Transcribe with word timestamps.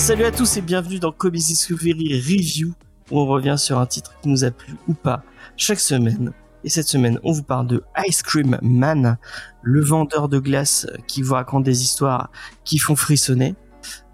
Salut 0.00 0.24
à 0.24 0.32
tous 0.32 0.56
et 0.56 0.62
bienvenue 0.62 0.98
dans 0.98 1.12
Comics 1.12 1.44
Discovery 1.44 2.18
Review 2.18 2.72
où 3.10 3.20
on 3.20 3.26
revient 3.26 3.56
sur 3.58 3.78
un 3.78 3.84
titre 3.84 4.14
qui 4.22 4.30
nous 4.30 4.44
a 4.44 4.50
plu 4.50 4.74
ou 4.88 4.94
pas 4.94 5.22
chaque 5.58 5.78
semaine. 5.78 6.32
Et 6.64 6.70
cette 6.70 6.88
semaine, 6.88 7.20
on 7.22 7.32
vous 7.32 7.42
parle 7.42 7.66
de 7.66 7.84
Ice 8.08 8.22
Cream 8.22 8.58
Man, 8.62 9.18
le 9.62 9.80
vendeur 9.82 10.30
de 10.30 10.38
glace 10.38 10.86
qui 11.06 11.20
vous 11.20 11.34
raconte 11.34 11.64
des 11.64 11.82
histoires 11.82 12.30
qui 12.64 12.78
font 12.78 12.96
frissonner. 12.96 13.54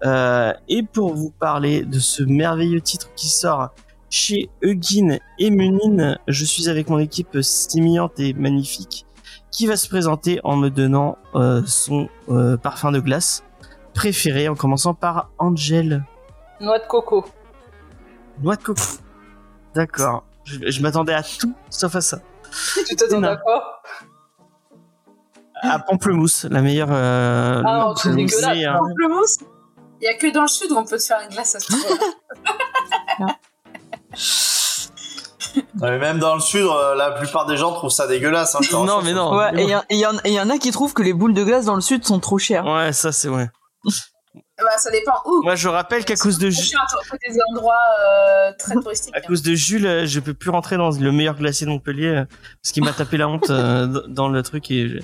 Euh, 0.03 0.51
et 0.67 0.83
pour 0.83 1.15
vous 1.15 1.31
parler 1.31 1.83
de 1.83 1.99
ce 1.99 2.21
merveilleux 2.21 2.81
titre 2.81 3.09
qui 3.15 3.29
sort 3.29 3.73
chez 4.09 4.49
Eugene 4.61 5.19
et 5.39 5.49
Munin, 5.49 6.17
je 6.27 6.43
suis 6.43 6.67
avec 6.67 6.89
mon 6.89 6.99
équipe 6.99 7.37
stimulante 7.41 8.19
et 8.19 8.33
magnifique 8.33 9.05
qui 9.51 9.67
va 9.67 9.77
se 9.77 9.87
présenter 9.87 10.41
en 10.43 10.57
me 10.57 10.67
donnant 10.67 11.17
euh, 11.33 11.63
son 11.65 12.09
euh, 12.27 12.57
parfum 12.57 12.91
de 12.91 12.99
glace 12.99 13.41
préféré 14.01 14.47
en 14.47 14.53
commençant 14.55 14.93
par 14.93 15.31
Angel. 15.39 16.05
Noix 16.61 16.77
de 16.77 16.85
coco. 16.85 17.25
Noix 18.43 18.55
de 18.55 18.61
coco. 18.63 18.83
D'accord. 19.73 20.23
Je, 20.43 20.69
je 20.69 20.81
m'attendais 20.83 21.13
à 21.15 21.23
tout 21.23 21.55
sauf 21.71 21.95
à 21.95 22.01
ça. 22.01 22.19
Tu 22.87 22.95
t'attendais 22.95 23.27
à 23.27 23.37
quoi 23.37 23.81
À 25.61 25.79
Pamplemousse, 25.79 26.45
la 26.49 26.61
meilleure. 26.61 26.89
Euh, 26.91 27.61
Ah, 27.65 27.79
non, 27.87 27.95
c'est 27.95 28.13
dégueulasse. 28.15 28.55
c'est, 28.55 28.65
euh, 28.67 28.77
Pamplemousse 28.77 29.37
Il 30.01 30.05
y 30.05 30.07
a 30.07 30.13
que 30.13 30.31
dans 30.31 30.43
le 30.43 30.47
sud 30.47 30.71
où 30.71 30.77
on 30.77 30.85
peut 30.85 30.99
se 30.99 31.07
faire 31.07 31.19
une 31.27 31.29
glace 31.29 31.55
à 31.55 31.59
ce 31.59 31.73
mais 35.81 35.97
même 35.97 36.19
dans 36.19 36.35
le 36.35 36.39
sud, 36.39 36.61
euh, 36.65 36.93
la 36.95 37.11
plupart 37.11 37.47
des 37.47 37.57
gens 37.57 37.73
trouvent 37.73 37.89
ça 37.89 38.05
dégueulasse. 38.05 38.55
Hein, 38.55 38.59
te 38.61 38.75
Non, 38.75 39.01
mais 39.01 39.13
non. 39.13 39.35
Ouais, 39.35 39.51
et 39.59 39.63
il 39.89 39.97
y, 39.97 40.31
y 40.33 40.39
en 40.39 40.49
a 40.51 40.57
qui 40.59 40.69
trouvent 40.71 40.93
que 40.93 41.01
les 41.01 41.13
boules 41.13 41.33
de 41.33 41.43
glace 41.43 41.65
dans 41.65 41.73
le 41.75 41.81
sud 41.81 42.05
sont 42.05 42.19
trop 42.19 42.37
chères. 42.37 42.65
Ouais, 42.65 42.93
ça 42.93 43.11
c'est 43.11 43.27
vrai. 43.27 43.49
Bah, 44.59 44.65
ça 44.77 44.91
dépend 44.91 45.13
où. 45.25 45.41
Moi, 45.43 45.55
je 45.55 45.67
rappelle 45.67 46.03
qu'à 46.05 46.15
cause 46.15 46.37
de 46.37 46.49
Je 46.49 46.55
Ju- 46.57 46.67
suis 46.67 46.77
à 46.77 47.17
des 47.29 47.37
endroits 47.51 47.75
euh, 48.01 48.51
très 48.57 48.73
touristiques. 48.81 49.15
à 49.15 49.21
cause 49.21 49.41
de 49.41 49.53
Jules, 49.55 49.85
euh, 49.87 50.05
je 50.05 50.19
peux 50.19 50.33
plus 50.33 50.49
rentrer 50.49 50.77
dans 50.77 50.89
le 50.91 51.11
meilleur 51.11 51.35
glacier 51.35 51.65
de 51.65 51.71
Montpellier 51.71 52.07
euh, 52.07 52.25
parce 52.63 52.71
qu'il 52.73 52.83
m'a 52.83 52.93
tapé 52.93 53.17
la 53.17 53.27
honte 53.27 53.49
euh, 53.49 54.01
dans 54.07 54.29
le 54.29 54.41
truc 54.43 54.69
et 54.71 54.99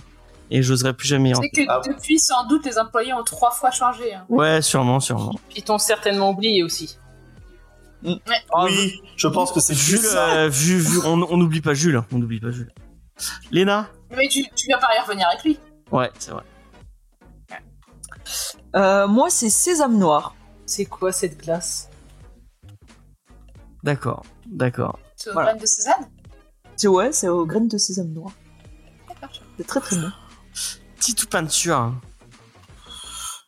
et 0.51 0.61
j'oserais 0.61 0.93
plus 0.93 1.07
jamais 1.07 1.29
y 1.29 1.33
C'est 1.33 1.41
rentrer. 1.41 1.65
que 1.65 1.71
Ah. 1.71 1.81
depuis, 1.87 2.19
sans 2.19 2.45
doute, 2.45 2.65
les 2.65 2.77
employés 2.77 3.13
ont 3.13 3.23
trois 3.23 3.49
fois 3.51 3.71
changé. 3.71 4.13
hein. 4.13 4.25
Ouais, 4.29 4.61
sûrement, 4.61 4.99
sûrement. 4.99 5.33
Ils 5.55 5.63
t'ont 5.63 5.79
certainement 5.79 6.29
oublié 6.31 6.61
aussi. 6.63 6.97
Oui, 8.03 9.01
je 9.15 9.27
pense 9.29 9.51
que 9.51 9.59
c'est 9.61 9.73
Jules, 9.73 9.99
euh, 10.15 10.49
vu, 10.49 10.77
vu, 10.77 10.99
on 11.05 11.21
on 11.23 11.37
n'oublie 11.37 11.61
pas 11.61 11.73
Jules, 11.73 11.95
hein, 11.95 12.05
on 12.11 12.17
n'oublie 12.19 12.39
pas 12.41 12.51
Jules. 12.51 12.71
Léna? 13.51 13.87
Mais 14.15 14.27
tu, 14.27 14.43
tu 14.55 14.67
vas 14.69 14.77
pas 14.77 14.89
y 14.95 14.99
revenir 15.01 15.27
avec 15.29 15.43
lui. 15.43 15.57
Ouais, 15.91 16.11
c'est 16.19 16.31
vrai. 16.31 16.43
Euh, 18.75 19.07
moi, 19.07 19.29
c'est 19.29 19.49
sésame 19.49 19.97
noir. 19.97 20.35
C'est 20.65 20.85
quoi 20.85 21.11
cette 21.11 21.37
glace? 21.37 21.89
D'accord, 23.83 24.23
d'accord. 24.45 24.97
C'est 25.15 25.29
au 25.29 25.33
Voilà. 25.33 25.51
grain 25.53 25.61
de 25.61 25.65
Cézanne. 25.65 26.09
C'est 26.75 26.87
ouais, 26.87 27.11
c'est 27.11 27.27
aux 27.27 27.45
graines 27.45 27.67
de 27.67 27.77
sésame 27.77 28.11
noir. 28.13 28.31
D'accord. 29.09 29.29
C'est 29.57 29.67
très 29.67 29.79
très 29.79 29.95
bon. 29.97 30.09
Titou 30.99 31.27
peinture? 31.27 31.93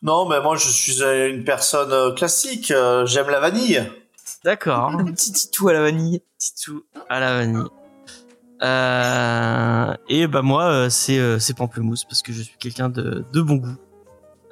Non, 0.02 0.28
mais 0.28 0.40
moi 0.42 0.56
je 0.56 0.68
suis 0.68 1.02
euh, 1.02 1.30
une 1.30 1.42
personne 1.44 1.90
euh, 1.90 2.12
classique. 2.12 2.70
euh, 2.70 3.06
J'aime 3.06 3.28
la 3.30 3.40
vanille. 3.40 3.82
D'accord. 4.44 4.90
Un 4.90 5.04
petit 5.12 5.32
titou 5.32 5.68
à 5.68 5.72
la 5.72 5.80
vanille. 5.82 6.22
Titou 6.38 6.84
à 7.08 7.18
la 7.18 7.38
vanille. 7.38 7.64
Euh, 8.62 9.94
et 10.08 10.26
bah 10.26 10.42
moi 10.42 10.64
euh, 10.64 10.88
c'est 10.90 11.18
euh, 11.18 11.38
c'est 11.38 11.54
pamplemousse 11.54 12.04
parce 12.04 12.22
que 12.22 12.32
je 12.32 12.42
suis 12.42 12.56
quelqu'un 12.58 12.88
de, 12.88 13.24
de 13.32 13.40
bon 13.42 13.56
goût. 13.56 13.76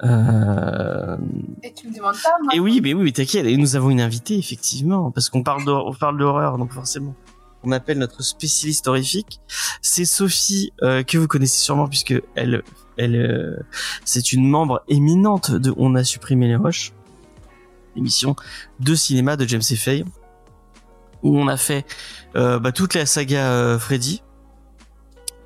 Euh, 0.03 1.17
Et 1.63 1.73
tu 1.73 1.87
me 1.87 1.95
demandes 1.95 2.15
pas, 2.21 2.35
moi. 2.43 2.53
et 2.53 2.59
oui, 2.59 2.81
mais 2.83 2.93
oui, 2.93 3.03
mais 3.05 3.11
t'inquiète. 3.11 3.45
Et 3.45 3.55
nous 3.57 3.75
avons 3.75 3.89
une 3.89 4.01
invitée 4.01 4.37
effectivement 4.37 5.09
parce 5.11 5.29
qu'on 5.29 5.41
parle 5.43 5.63
d'hor- 5.63 5.87
on 5.87 5.93
parle 5.93 6.17
d'horreur 6.17 6.57
donc 6.57 6.71
forcément 6.73 7.15
on 7.63 7.71
appelle 7.71 7.97
notre 7.97 8.21
spécialiste 8.21 8.87
horrifique. 8.87 9.39
C'est 9.81 10.05
Sophie 10.05 10.71
euh, 10.83 11.01
que 11.01 11.17
vous 11.17 11.27
connaissez 11.27 11.57
sûrement 11.59 11.87
puisque 11.87 12.13
elle 12.35 12.61
elle 12.97 13.15
euh, 13.15 13.57
c'est 14.03 14.33
une 14.33 14.47
membre 14.47 14.83
éminente 14.89 15.49
de 15.51 15.73
On 15.77 15.95
a 15.95 16.03
supprimé 16.03 16.47
les 16.47 16.57
roches, 16.57 16.91
émission 17.95 18.35
de 18.81 18.93
cinéma 18.95 19.35
de 19.37 19.47
James 19.47 19.63
Fay 19.63 20.03
où 21.23 21.39
on 21.39 21.47
a 21.47 21.57
fait 21.57 21.85
euh, 22.35 22.59
bah, 22.59 22.71
toute 22.71 22.93
la 22.93 23.05
saga 23.07 23.79
Freddy. 23.79 24.21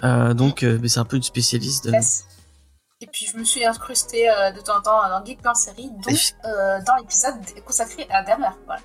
Donc 0.01 0.65
c'est 0.87 0.99
un 0.99 1.05
peu 1.05 1.17
une 1.17 1.23
spécialiste 1.23 1.85
de 1.85 1.91
Yes. 1.91 2.25
Et 3.01 3.07
puis, 3.07 3.25
je 3.31 3.37
me 3.37 3.45
suis 3.45 3.63
incrustée 3.63 4.29
euh, 4.29 4.51
de 4.51 4.59
temps 4.59 4.77
en 4.77 4.81
temps 4.81 5.09
dans 5.09 5.23
Geek 5.23 5.41
Plan 5.41 5.55
Série, 5.55 5.89
dont 5.89 6.11
euh, 6.11 6.79
dans 6.85 6.95
l'épisode 6.97 7.35
consacré 7.65 8.05
à 8.09 8.23
Dahmer. 8.23 8.49
Voilà. 8.65 8.81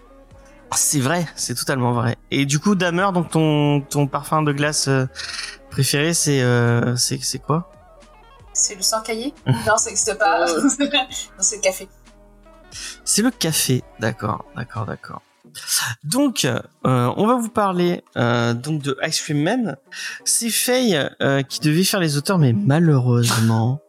C'est 0.77 1.01
vrai, 1.01 1.27
c'est 1.35 1.57
totalement 1.57 1.93
vrai. 1.93 2.17
Et 2.31 2.47
du 2.47 2.61
coup, 2.61 2.77
Damer, 2.77 3.11
donc 3.13 3.31
ton 3.31 3.81
ton 3.81 4.07
parfum 4.07 4.43
de 4.43 4.53
glace 4.53 4.87
euh, 4.87 5.07
préféré, 5.69 6.15
c'est 6.15 6.43
euh, 6.43 6.95
c'est 6.95 7.19
c'est 7.25 7.41
quoi? 7.41 7.73
C'est 8.53 8.77
le 8.77 8.83
sang 8.83 9.03
caillé? 9.03 9.35
Non, 9.47 9.77
ça 9.77 9.91
n'existe 9.91 10.17
pas. 10.17 10.47
Non, 10.63 10.69
c'est 11.41 11.57
le 11.57 11.61
café. 11.61 11.89
C'est 13.05 13.23
le 13.23 13.33
café. 13.33 13.83
D'accord, 13.99 14.45
d'accord, 14.55 14.87
d'accord. 14.87 15.23
Donc, 16.03 16.45
euh, 16.45 16.61
on 16.83 17.27
va 17.27 17.37
vous 17.37 17.49
parler 17.49 18.03
euh, 18.17 18.55
donc 18.55 18.83
de 18.83 18.97
Ice 19.07 19.21
Cream 19.21 19.43
Man. 19.43 19.77
C'est 20.25 20.51
Faye 20.51 20.99
euh, 21.21 21.43
qui 21.43 21.61
devait 21.61 21.85
faire 21.85 22.01
les 22.01 22.17
auteurs, 22.17 22.39
mais 22.39 22.53
malheureusement, 22.53 23.81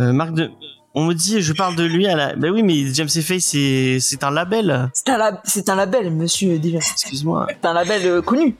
euh, 0.00 0.12
Marc 0.12 0.32
de, 0.34 0.50
on 0.94 1.04
me 1.04 1.14
dit, 1.14 1.40
je 1.42 1.52
parle 1.52 1.76
de 1.76 1.84
lui 1.84 2.06
à 2.06 2.16
la. 2.16 2.34
Ben 2.36 2.50
oui, 2.50 2.62
mais 2.62 2.92
James 2.94 3.08
et 3.14 3.20
Faye, 3.22 3.40
c'est 3.40 3.98
c'est 4.00 4.24
un 4.24 4.30
label. 4.30 4.90
C'est 4.94 5.08
un, 5.10 5.18
lab- 5.18 5.40
c'est 5.44 5.68
un 5.68 5.74
label, 5.74 6.10
monsieur, 6.10 6.58
déjà. 6.58 6.78
Excuse-moi. 6.78 7.46
C'est 7.50 7.66
un 7.66 7.72
label 7.74 8.06
euh, 8.06 8.22
connu. 8.22 8.56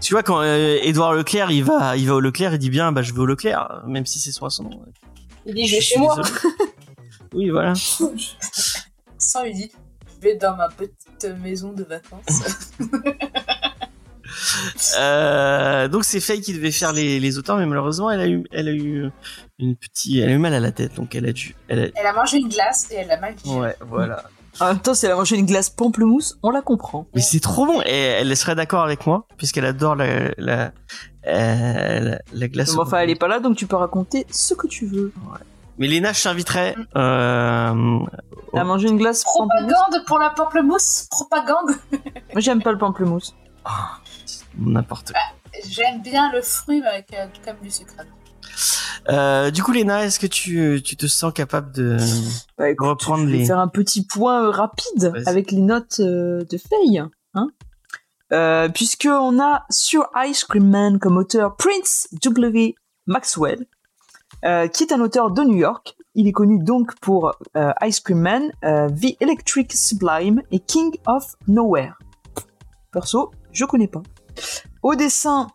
Tu 0.00 0.14
vois 0.14 0.22
quand 0.22 0.40
euh, 0.42 0.78
Édouard 0.82 1.14
Leclerc, 1.14 1.50
il 1.50 1.62
va, 1.64 1.96
il 1.96 2.06
va 2.08 2.14
au 2.16 2.20
Leclerc, 2.20 2.54
il 2.54 2.58
dit 2.58 2.70
bien, 2.70 2.90
bah 2.92 3.02
je 3.02 3.12
vais 3.14 3.20
au 3.20 3.26
Leclerc, 3.26 3.82
même 3.86 4.04
si 4.04 4.18
c'est 4.18 4.32
son 4.32 4.50
son 4.50 4.64
nom. 4.64 4.82
Il 5.46 5.54
dit 5.54 5.66
je 5.66 5.76
vais 5.76 5.80
chez 5.80 5.98
moi. 5.98 6.20
oui, 7.34 7.50
voilà. 7.50 7.72
Sans 9.18 9.44
lui 9.44 9.54
dit, 9.54 9.70
je 10.16 10.20
vais 10.28 10.34
dans 10.36 10.56
ma 10.56 10.68
petite 10.68 11.24
maison 11.40 11.72
de 11.72 11.84
vacances. 11.84 12.72
Euh, 14.98 15.88
donc 15.88 16.04
c'est 16.04 16.20
Faye 16.20 16.40
qui 16.40 16.52
devait 16.54 16.70
faire 16.72 16.92
les, 16.92 17.20
les 17.20 17.38
auteurs, 17.38 17.56
mais 17.56 17.66
malheureusement 17.66 18.10
elle 18.10 18.20
a 18.20 18.26
eu, 18.28 18.44
elle 18.52 18.68
a 18.68 18.72
eu 18.72 19.10
une 19.58 19.76
petite, 19.76 20.22
elle 20.22 20.28
a 20.30 20.32
eu 20.32 20.38
mal 20.38 20.54
à 20.54 20.60
la 20.60 20.72
tête, 20.72 20.94
donc 20.96 21.14
elle 21.14 21.26
a 21.26 21.32
dû, 21.32 21.54
elle 21.68 21.92
elle 21.94 22.06
a 22.06 22.12
mangé 22.12 22.38
une 22.38 22.48
glace 22.48 22.88
et 22.90 22.96
elle 22.96 23.08
l'a 23.08 23.18
mal 23.20 23.32
a, 23.32 23.34
digérée. 23.34 23.58
ouais, 23.60 23.76
voilà. 23.80 24.24
En 24.60 24.66
même 24.66 24.80
temps, 24.80 24.92
si 24.94 25.06
elle 25.06 25.12
a 25.12 25.16
mangé 25.16 25.36
une 25.36 25.46
glace 25.46 25.70
pamplemousse, 25.70 26.38
on 26.42 26.50
la 26.50 26.60
comprend. 26.60 27.06
Mais 27.14 27.22
c'est 27.22 27.40
trop 27.40 27.64
bon, 27.64 27.80
et 27.86 27.90
elle 27.90 28.36
serait 28.36 28.54
d'accord 28.54 28.82
avec 28.82 29.06
moi 29.06 29.26
puisqu'elle 29.38 29.64
adore 29.64 29.94
la, 29.96 30.30
la, 30.36 30.72
euh, 31.26 32.00
la, 32.00 32.18
la 32.32 32.48
glace. 32.48 32.76
Enfin, 32.76 32.98
elle 32.98 33.10
est 33.10 33.14
pas 33.18 33.28
là, 33.28 33.40
donc 33.40 33.56
tu 33.56 33.66
peux 33.66 33.76
raconter 33.76 34.26
ce 34.30 34.52
que 34.54 34.66
tu 34.66 34.86
veux. 34.86 35.12
Mais 35.78 35.86
Léna, 35.88 36.12
je 36.12 36.22
t'inviterais. 36.22 36.74
Euh, 36.96 37.98
Elle 38.52 38.60
a 38.60 38.64
mangé 38.64 38.88
une 38.88 38.98
glace 38.98 39.24
pamplemousse? 39.24 39.72
Propagande 39.72 40.06
pour 40.06 40.18
la 40.18 40.28
pamplemousse 40.30 41.06
Propagande 41.10 41.70
Moi, 42.32 42.40
j'aime 42.40 42.62
pas 42.62 42.72
le 42.72 42.78
pamplemousse. 42.78 43.34
ah, 43.64 43.98
n'importe 44.58 45.12
quoi. 45.12 45.20
J'aime 45.68 46.02
bien 46.02 46.32
le 46.32 46.40
fruit 46.42 46.80
mais 46.80 46.86
avec 46.88 47.12
euh, 47.14 47.26
comme 47.44 47.56
du 47.62 47.70
sucre. 47.70 47.94
Euh, 49.08 49.50
du 49.50 49.62
coup, 49.62 49.72
Léna, 49.72 50.04
est-ce 50.04 50.18
que 50.20 50.26
tu, 50.26 50.80
tu 50.84 50.96
te 50.96 51.06
sens 51.06 51.32
capable 51.32 51.72
de 51.72 51.96
Bah, 52.58 52.68
écoute, 52.70 52.86
reprendre 52.86 53.24
je 53.24 53.30
vais 53.30 53.38
les- 53.38 53.46
faire 53.46 53.58
un 53.58 53.68
petit 53.68 54.04
point 54.06 54.44
euh, 54.44 54.50
rapide 54.50 55.12
avec 55.26 55.50
les 55.50 55.60
notes 55.62 56.00
euh, 56.00 56.44
de 56.50 56.58
Faye. 56.58 57.02
Hein 57.34 57.48
euh, 58.32 58.68
puisque 58.68 59.08
on 59.10 59.40
a 59.40 59.64
sur 59.70 60.08
Ice 60.26 60.44
Cream 60.44 60.68
Man 60.68 60.98
comme 60.98 61.16
auteur 61.16 61.56
Prince 61.56 62.08
W. 62.22 62.74
Maxwell, 63.06 63.66
euh, 64.44 64.68
qui 64.68 64.84
est 64.84 64.92
un 64.92 65.00
auteur 65.00 65.30
de 65.30 65.42
New 65.42 65.56
York. 65.56 65.96
Il 66.14 66.28
est 66.28 66.32
connu 66.32 66.62
donc 66.62 66.94
pour 67.00 67.32
euh, 67.56 67.72
Ice 67.82 68.00
Cream 68.00 68.20
Man, 68.20 68.52
euh, 68.64 68.88
The 68.90 69.16
Electric 69.20 69.72
Sublime 69.72 70.42
et 70.50 70.60
King 70.60 70.94
of 71.06 71.34
Nowhere. 71.48 71.94
Perso, 72.92 73.30
je 73.52 73.64
connais 73.64 73.88
pas. 73.88 74.02
Au 74.82 74.94
dessin, 74.94 75.48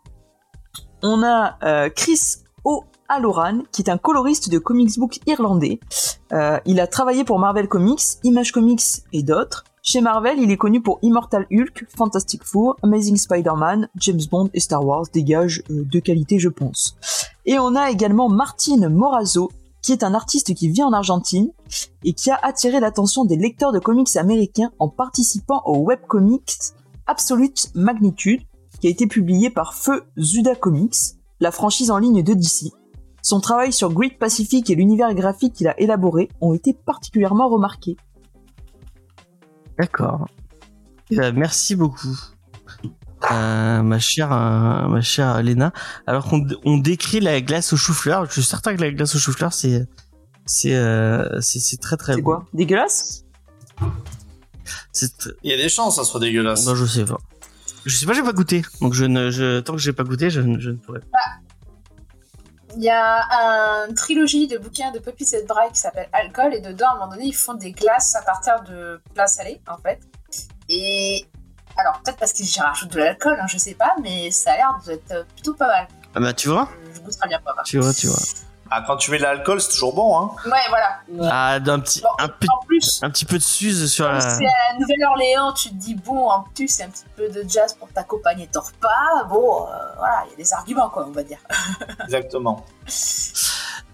on 1.03 1.23
a 1.23 1.57
euh, 1.63 1.89
Chris 1.89 2.37
O'Halloran, 2.63 3.63
qui 3.71 3.81
est 3.81 3.89
un 3.89 3.97
coloriste 3.97 4.49
de 4.49 4.57
comics 4.57 4.97
book 4.97 5.19
irlandais. 5.25 5.79
Euh, 6.33 6.59
il 6.65 6.79
a 6.79 6.87
travaillé 6.87 7.23
pour 7.23 7.39
Marvel 7.39 7.67
Comics, 7.67 8.01
Image 8.23 8.51
Comics 8.51 9.03
et 9.13 9.23
d'autres. 9.23 9.63
Chez 9.81 10.01
Marvel, 10.01 10.37
il 10.39 10.51
est 10.51 10.57
connu 10.57 10.81
pour 10.81 10.99
Immortal 11.01 11.47
Hulk, 11.49 11.85
Fantastic 11.95 12.43
Four, 12.43 12.75
Amazing 12.83 13.15
Spider-Man, 13.15 13.87
James 13.95 14.21
Bond 14.29 14.49
et 14.53 14.59
Star 14.59 14.85
Wars, 14.85 15.05
des 15.13 15.23
gages 15.23 15.63
euh, 15.69 15.85
de 15.85 15.99
qualité 15.99 16.39
je 16.39 16.49
pense. 16.49 16.97
Et 17.45 17.57
on 17.57 17.75
a 17.75 17.89
également 17.89 18.27
Martin 18.27 18.89
Morazzo, 18.89 19.49
qui 19.81 19.93
est 19.93 20.03
un 20.03 20.13
artiste 20.13 20.53
qui 20.53 20.67
vit 20.67 20.83
en 20.83 20.91
Argentine 20.91 21.51
et 22.03 22.11
qui 22.11 22.29
a 22.29 22.37
attiré 22.43 22.81
l'attention 22.81 23.23
des 23.23 23.37
lecteurs 23.37 23.71
de 23.71 23.79
comics 23.79 24.17
américains 24.17 24.71
en 24.79 24.89
participant 24.89 25.61
au 25.65 25.77
webcomics 25.77 26.73
Absolute 27.05 27.69
Magnitude, 27.73 28.41
qui 28.79 28.87
a 28.87 28.89
été 28.89 29.07
publié 29.07 29.49
par 29.49 29.73
Feu 29.73 30.03
Zuda 30.19 30.55
Comics, 30.55 30.95
la 31.39 31.51
franchise 31.51 31.91
en 31.91 31.97
ligne 31.97 32.23
de 32.23 32.33
DC. 32.33 32.71
Son 33.21 33.39
travail 33.39 33.73
sur 33.73 33.91
Great 33.91 34.17
Pacific 34.17 34.69
et 34.69 34.75
l'univers 34.75 35.13
graphique 35.13 35.53
qu'il 35.53 35.67
a 35.67 35.79
élaboré 35.79 36.29
ont 36.41 36.53
été 36.53 36.73
particulièrement 36.73 37.49
remarqués. 37.49 37.97
D'accord. 39.77 40.27
Ben, 41.11 41.33
merci 41.35 41.75
beaucoup, 41.75 42.15
euh, 43.31 43.81
ma 43.81 43.99
chère, 43.99 44.31
euh, 44.31 44.87
ma 44.87 45.01
chère 45.01 45.41
Léna. 45.41 45.73
Alors 46.05 46.25
qu'on 46.25 46.45
on 46.65 46.77
décrit 46.77 47.19
la 47.19 47.41
glace 47.41 47.73
au 47.73 47.77
chou-fleur, 47.77 48.25
je 48.25 48.31
suis 48.33 48.43
certain 48.43 48.75
que 48.75 48.81
la 48.81 48.91
glace 48.91 49.15
au 49.15 49.19
chou-fleur, 49.19 49.53
c'est, 49.53 49.85
c'est, 50.45 50.75
euh, 50.75 51.41
c'est, 51.41 51.59
c'est 51.59 51.77
très 51.77 51.97
très 51.97 52.13
C'est 52.13 52.21
bon. 52.21 52.25
quoi? 52.25 52.45
Dégueulasse? 52.53 53.25
Il 55.43 55.51
y 55.51 55.53
a 55.53 55.57
des 55.57 55.69
chances 55.69 55.97
que 55.97 56.03
ça 56.03 56.09
soit 56.09 56.19
dégueulasse. 56.19 56.65
Non, 56.65 56.75
je 56.75 56.85
sais 56.85 57.05
pas. 57.05 57.17
Je 57.87 57.95
sais 57.95 58.05
pas, 58.05 58.13
j'ai 58.13 58.21
pas 58.23 58.33
goûté. 58.33 58.63
Donc 58.81 58.93
je 58.93 59.05
ne, 59.05 59.31
je, 59.31 59.59
tant 59.61 59.73
que 59.73 59.79
j'ai 59.79 59.93
pas 59.93 60.03
goûté, 60.03 60.29
je, 60.29 60.41
ne- 60.41 60.59
je 60.59 60.69
ne 60.71 60.75
pourrais 60.77 60.99
pas. 60.99 61.19
Il 62.75 62.83
y 62.83 62.89
a 62.89 63.85
une 63.87 63.95
trilogie 63.95 64.47
de 64.47 64.57
bouquins 64.57 64.91
de 64.91 64.99
Poppy 64.99 65.23
et 65.33 65.43
Bry 65.43 65.71
qui 65.73 65.79
s'appelle 65.79 66.09
Alcool, 66.13 66.53
et 66.53 66.59
dedans, 66.61 66.87
à 66.89 66.91
un 66.91 66.95
moment 66.99 67.11
donné, 67.11 67.25
ils 67.25 67.33
font 67.35 67.53
des 67.55 67.71
glaces 67.71 68.15
à 68.15 68.21
partir 68.21 68.61
de 68.63 69.01
plats 69.15 69.27
salés, 69.27 69.61
en 69.67 69.77
fait. 69.77 69.99
Et. 70.69 71.25
Alors, 71.79 72.01
peut-être 72.03 72.17
parce 72.17 72.33
qu'ils 72.33 72.49
rajoutent 72.59 72.91
de 72.91 72.97
l'alcool, 72.99 73.37
hein, 73.39 73.45
je 73.47 73.57
sais 73.59 73.75
pas, 73.75 73.95
mais 74.01 74.31
ça 74.31 74.53
a 74.53 74.55
l'air 74.57 74.79
d'être 74.85 75.27
plutôt 75.35 75.53
pas 75.53 75.67
mal. 75.67 75.87
Ah 76.15 76.19
bah 76.19 76.33
tu 76.33 76.49
vois, 76.49 76.67
Je, 76.91 76.97
je 76.97 77.01
goûterai 77.01 77.27
bien 77.29 77.39
pas. 77.39 77.53
tu 77.65 77.77
vois, 77.77 77.93
tu 77.93 78.07
vois. 78.07 78.17
Ah, 78.71 78.83
quand 78.85 78.97
tu 78.97 79.11
mets 79.11 79.17
de 79.17 79.23
l'alcool, 79.23 79.61
c'est 79.61 79.69
toujours 79.71 79.93
bon, 79.93 80.17
hein. 80.19 80.31
Ouais, 80.45 80.51
voilà. 80.69 80.99
Ah, 81.31 81.59
d'un 81.59 81.79
petit, 81.79 82.01
Bon, 82.01 82.09
un, 82.19 82.25
en 82.25 82.65
plus, 82.65 82.99
un 83.03 83.09
petit 83.09 83.25
peu 83.25 83.37
de 83.37 83.43
suze 83.43 83.91
sur 83.91 84.07
la. 84.07 84.19
c'est 84.21 84.45
à 84.45 84.77
Nouvelle-Orléans, 84.79 85.53
tu 85.53 85.69
te 85.69 85.75
dis, 85.75 85.95
bon, 85.95 86.29
en 86.29 86.43
plus, 86.43 86.67
c'est 86.67 86.83
un 86.83 86.89
petit 86.89 87.05
peu 87.15 87.29
de 87.29 87.43
jazz 87.47 87.73
pour 87.73 87.87
t'accompagner 87.89 88.47
ton 88.47 88.61
repas. 88.61 89.23
Bon, 89.29 89.67
euh, 89.67 89.69
voilà, 89.97 90.23
il 90.27 90.31
y 90.31 90.33
a 90.33 90.37
des 90.37 90.53
arguments, 90.53 90.89
quoi, 90.89 91.05
on 91.07 91.11
va 91.11 91.23
dire. 91.23 91.39
Exactement. 92.03 92.65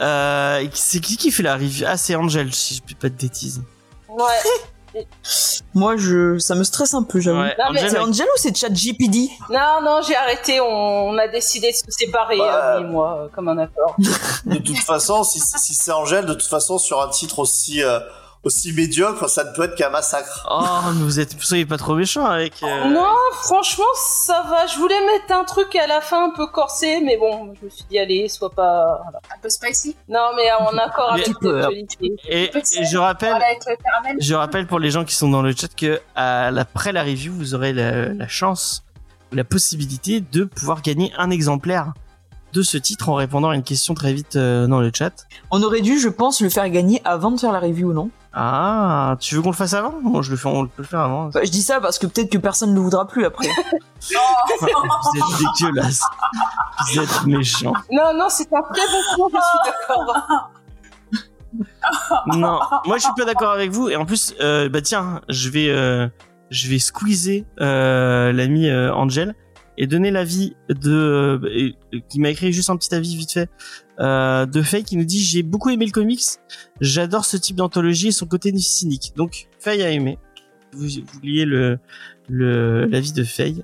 Euh, 0.02 0.68
c'est 0.74 1.00
qui 1.00 1.18
qui 1.18 1.31
fait 1.31 1.44
la 1.44 1.56
review 1.56 1.86
Ah, 1.88 1.98
c'est 1.98 2.16
Angel, 2.16 2.54
si 2.54 2.76
je 2.76 2.81
dis 2.84 2.96
pas 2.96 3.10
de 3.10 3.16
bêtises. 3.16 3.62
Ouais. 4.10 4.24
Moi, 5.74 5.98
je, 5.98 6.38
ça 6.38 6.56
me 6.56 6.63
stresse 6.63 6.94
un 6.94 7.04
peu, 7.04 7.19
j'avoue. 7.19 7.40
Ouais, 7.40 7.56
mais 7.57 7.80
Angel, 7.80 7.90
C'est 7.90 8.00
Angel 8.00 8.25
ou 8.28 8.38
c'est 8.38 8.56
ChatGPD 8.56 9.30
Non, 9.50 9.81
non, 9.84 10.01
j'ai 10.07 10.16
arrêté. 10.16 10.60
On, 10.62 10.66
on 11.10 11.18
a 11.18 11.28
décidé 11.28 11.72
de 11.72 11.75
se 11.75 11.84
séparer, 11.90 12.40
Ouais. 12.40 12.48
euh, 12.48 12.80
lui 12.80 12.86
et 12.86 12.90
moi, 12.90 13.18
euh, 13.24 13.28
comme 13.34 13.48
un 13.48 13.57
accord. 13.57 13.95
De 14.45 14.57
toute 14.57 14.78
façon, 14.78 15.24
si, 15.24 15.40
si 15.40 15.74
c'est 15.74 15.92
Angèle, 15.92 16.25
de 16.25 16.34
toute 16.34 16.48
façon, 16.50 16.78
sur 16.78 17.01
un 17.01 17.10
titre 17.10 17.40
aussi, 17.40 17.84
euh, 17.84 18.00
aussi 18.44 18.74
médiocre, 18.74 19.30
ça 19.30 19.45
ne 19.45 19.51
peut 19.56 19.63
être 19.63 19.75
qu'un 19.75 19.90
massacre. 19.90 20.45
Oh, 20.51 20.63
mais 20.94 21.01
vous 21.04 21.19
êtes, 21.19 21.40
soyez 21.42 21.66
pas 21.66 21.78
trop 21.78 21.95
méchant 21.95 22.25
avec. 22.25 22.62
euh, 22.62 22.90
Non, 22.90 23.13
franchement, 23.34 23.86
ça 23.95 24.44
va. 24.50 24.68
Je 24.68 24.78
voulais 24.78 25.00
mettre 25.06 25.34
un 25.34 25.45
truc 25.45 25.75
à 25.78 25.88
la 25.88 26.01
fin 26.01 26.25
un 26.25 26.30
peu 26.36 26.48
corsé, 26.48 27.00
mais 27.01 27.16
bon, 27.18 27.54
je 27.60 27.66
me 27.66 27.69
suis 27.69 27.86
dit, 27.90 27.98
allez, 28.00 28.28
sois 28.28 28.50
pas. 28.50 29.00
voilà. 29.04 29.19
Un 29.34 29.40
peu 29.42 29.50
spicy. 29.50 29.95
Non, 30.10 30.31
mais 30.36 30.51
en 30.51 30.78
accord 30.86 31.13
avec 31.13 31.40
peu, 31.40 31.54
l'actualité. 31.56 32.12
Et, 32.28 32.51
et 32.56 32.86
je 32.86 32.98
rappelle, 32.98 33.34
je 34.19 34.34
rappelle 34.36 34.68
pour 34.68 34.80
les 34.80 34.92
gens 34.92 35.06
qui 35.06 35.16
sont 35.16 35.30
dans 35.30 35.42
le 35.42 35.54
chat 35.56 35.74
que 35.74 36.01
à, 36.16 36.48
après 36.48 36.92
la 36.92 37.04
review, 37.04 37.34
vous 37.34 37.56
aurez 37.56 37.72
la, 37.72 38.10
la 38.10 38.28
chance, 38.28 38.84
la 39.31 39.44
possibilité 39.45 40.19
de 40.19 40.44
pouvoir 40.44 40.81
gagner 40.81 41.13
un 41.18 41.30
exemplaire 41.31 41.94
de 42.54 42.62
ce 42.62 42.78
titre 42.78 43.10
en 43.10 43.16
répondant 43.16 43.50
à 43.50 43.56
une 43.56 43.64
question 43.64 43.94
très 43.96 44.14
vite 44.14 44.36
euh, 44.36 44.68
dans 44.68 44.80
le 44.80 44.92
chat. 44.94 45.26
On 45.52 45.62
aurait 45.64 45.82
dû, 45.82 46.00
je 46.00 46.08
pense, 46.08 46.40
le 46.40 46.50
faire 46.50 46.70
gagner 46.70 47.02
avant 47.04 47.32
de 47.32 47.40
faire 47.40 47.52
la 47.52 47.60
review, 47.60 47.94
non? 47.94 48.12
Ah, 48.32 49.16
tu 49.20 49.36
veux 49.36 49.42
qu'on 49.42 49.52
le 49.52 49.56
fasse 49.56 49.74
avant? 49.74 49.94
Moi, 50.02 50.22
je 50.22 50.32
le 50.32 50.38
fais, 50.38 50.48
on 50.48 50.66
peut 50.66 50.72
le 50.82 50.84
faire 50.84 51.02
avant. 51.02 51.30
Bah, 51.30 51.42
Je 51.44 51.52
dis 51.52 51.62
ça 51.62 51.80
parce 51.82 52.00
que 52.00 52.08
peut-être 52.08 52.32
que 52.32 52.38
personne 52.38 52.72
ne 52.72 52.76
le 52.76 52.82
voudra 52.82 53.08
plus 53.08 53.26
après. 53.26 53.48
vous 53.50 54.68
êtes 54.68 55.42
dégueulasse. 55.60 56.02
Vous 56.88 57.00
êtes 57.00 57.26
méchant. 57.26 57.74
Non, 57.92 58.14
non, 58.16 58.28
c'est 58.30 58.52
un 58.54 58.62
très 58.62 58.82
bon 58.82 59.30
je 59.32 59.40
suis 59.40 59.60
d'accord. 59.66 60.50
Non, 62.36 62.60
moi 62.86 62.98
je 62.98 63.04
suis 63.04 63.14
pas 63.16 63.26
d'accord 63.26 63.52
avec 63.52 63.70
vous. 63.70 63.88
Et 63.88 63.96
en 63.96 64.06
plus, 64.06 64.34
euh, 64.42 64.70
bah 64.70 64.82
tiens, 64.82 65.22
je 65.30 65.50
vais, 65.50 65.70
euh, 65.70 66.08
je 66.50 66.68
vais 66.68 66.80
squeezer 66.80 67.46
euh, 67.62 68.32
l'ami 68.32 68.70
euh, 68.70 68.92
Angel 68.94 69.36
et 69.78 69.88
donner 69.88 70.12
l'avis 70.12 70.56
de, 70.70 70.92
euh, 70.92 71.50
et- 71.52 71.75
qui 72.10 72.20
m'a 72.20 72.30
écrit 72.30 72.52
juste 72.54 72.70
un 72.70 72.78
petit 72.78 72.94
avis 72.94 73.16
vite 73.16 73.31
fait 73.31 73.50
euh, 74.00 74.46
de 74.46 74.62
Faye 74.62 74.84
qui 74.84 74.98
nous 74.98 75.04
dit 75.06 75.24
j'ai 75.24 75.44
beaucoup 75.44 75.70
aimé 75.70 75.86
le 75.86 75.92
comics, 75.92 76.22
j'adore 76.81 77.25
ce 77.25 77.38
type 77.38 77.56
d'anthologie 77.56 78.08
et 78.10 78.12
son 78.12 78.25
côté 78.25 78.56
cynique. 78.58 79.14
Donc 79.16 79.48
Faye 79.60 79.84
a 79.84 79.90
aimé. 79.90 80.18
Vous, 80.74 80.88
vous 80.88 81.20
liez 81.22 81.46
le, 81.46 81.78
le 82.30 82.86
l'avis 82.86 83.14
de 83.14 83.24
Faye. 83.24 83.64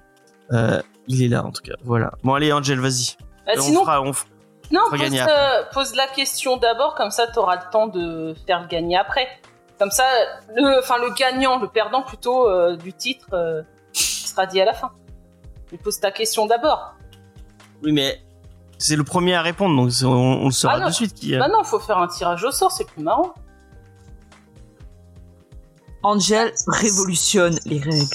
Euh, 0.52 0.82
il 1.08 1.24
est 1.24 1.28
là 1.28 1.44
en 1.46 1.52
tout 1.52 1.62
cas. 1.64 1.74
Voilà. 1.84 2.12
Bon 2.24 2.34
allez 2.36 2.52
Angel, 2.54 2.80
vas-y. 2.80 3.16
Bah, 3.46 3.54
on 3.58 3.62
sinon, 3.62 3.82
fera, 3.82 4.02
on 4.02 4.12
f- 4.12 4.26
non, 4.72 4.82
fera 4.92 4.98
pose, 4.98 5.16
euh, 5.28 5.64
pose 5.74 5.96
la 5.96 6.06
question 6.08 6.58
d'abord, 6.58 6.94
comme 6.94 7.10
ça, 7.10 7.26
t'auras 7.26 7.56
le 7.56 7.72
temps 7.72 7.88
de 7.88 8.36
faire 8.46 8.68
gagner 8.68 8.98
après. 8.98 9.28
Comme 9.80 9.90
ça, 9.92 10.04
le, 10.56 10.78
enfin, 10.80 10.98
le 11.00 11.12
gagnant, 11.16 11.58
le 11.60 11.68
perdant 11.68 12.04
plutôt 12.04 12.48
euh, 12.48 12.76
du 12.76 12.94
titre 12.94 13.28
euh, 13.34 13.64
sera 13.94 14.46
dit 14.46 14.60
à 14.62 14.66
la 14.66 14.74
fin. 14.74 14.92
Mais 15.71 15.77
pose 15.77 16.00
ta 16.00 16.12
question 16.12 16.45
d'abord. 16.45 16.95
Oui 17.83 17.92
mais 17.92 18.19
c'est 18.77 18.95
le 18.95 19.04
premier 19.04 19.36
à 19.36 19.42
répondre 19.42 19.75
donc 19.75 19.92
on, 20.04 20.07
on 20.07 20.45
le 20.45 20.51
saura 20.51 20.80
Ah 20.81 20.88
de 20.88 20.92
suite 20.94 21.13
qui. 21.13 21.36
euh, 21.36 21.39
Bah 21.39 21.48
non, 21.50 21.63
faut 21.63 21.80
faire 21.80 21.98
un 21.98 22.07
tirage 22.07 22.44
au 22.44 22.51
sort, 22.51 22.71
c'est 22.71 22.86
plus 22.88 23.04
marrant. 23.04 23.33
Angel 26.01 26.54
révolutionne 26.68 27.60
les 27.66 27.80
règles. 27.80 28.07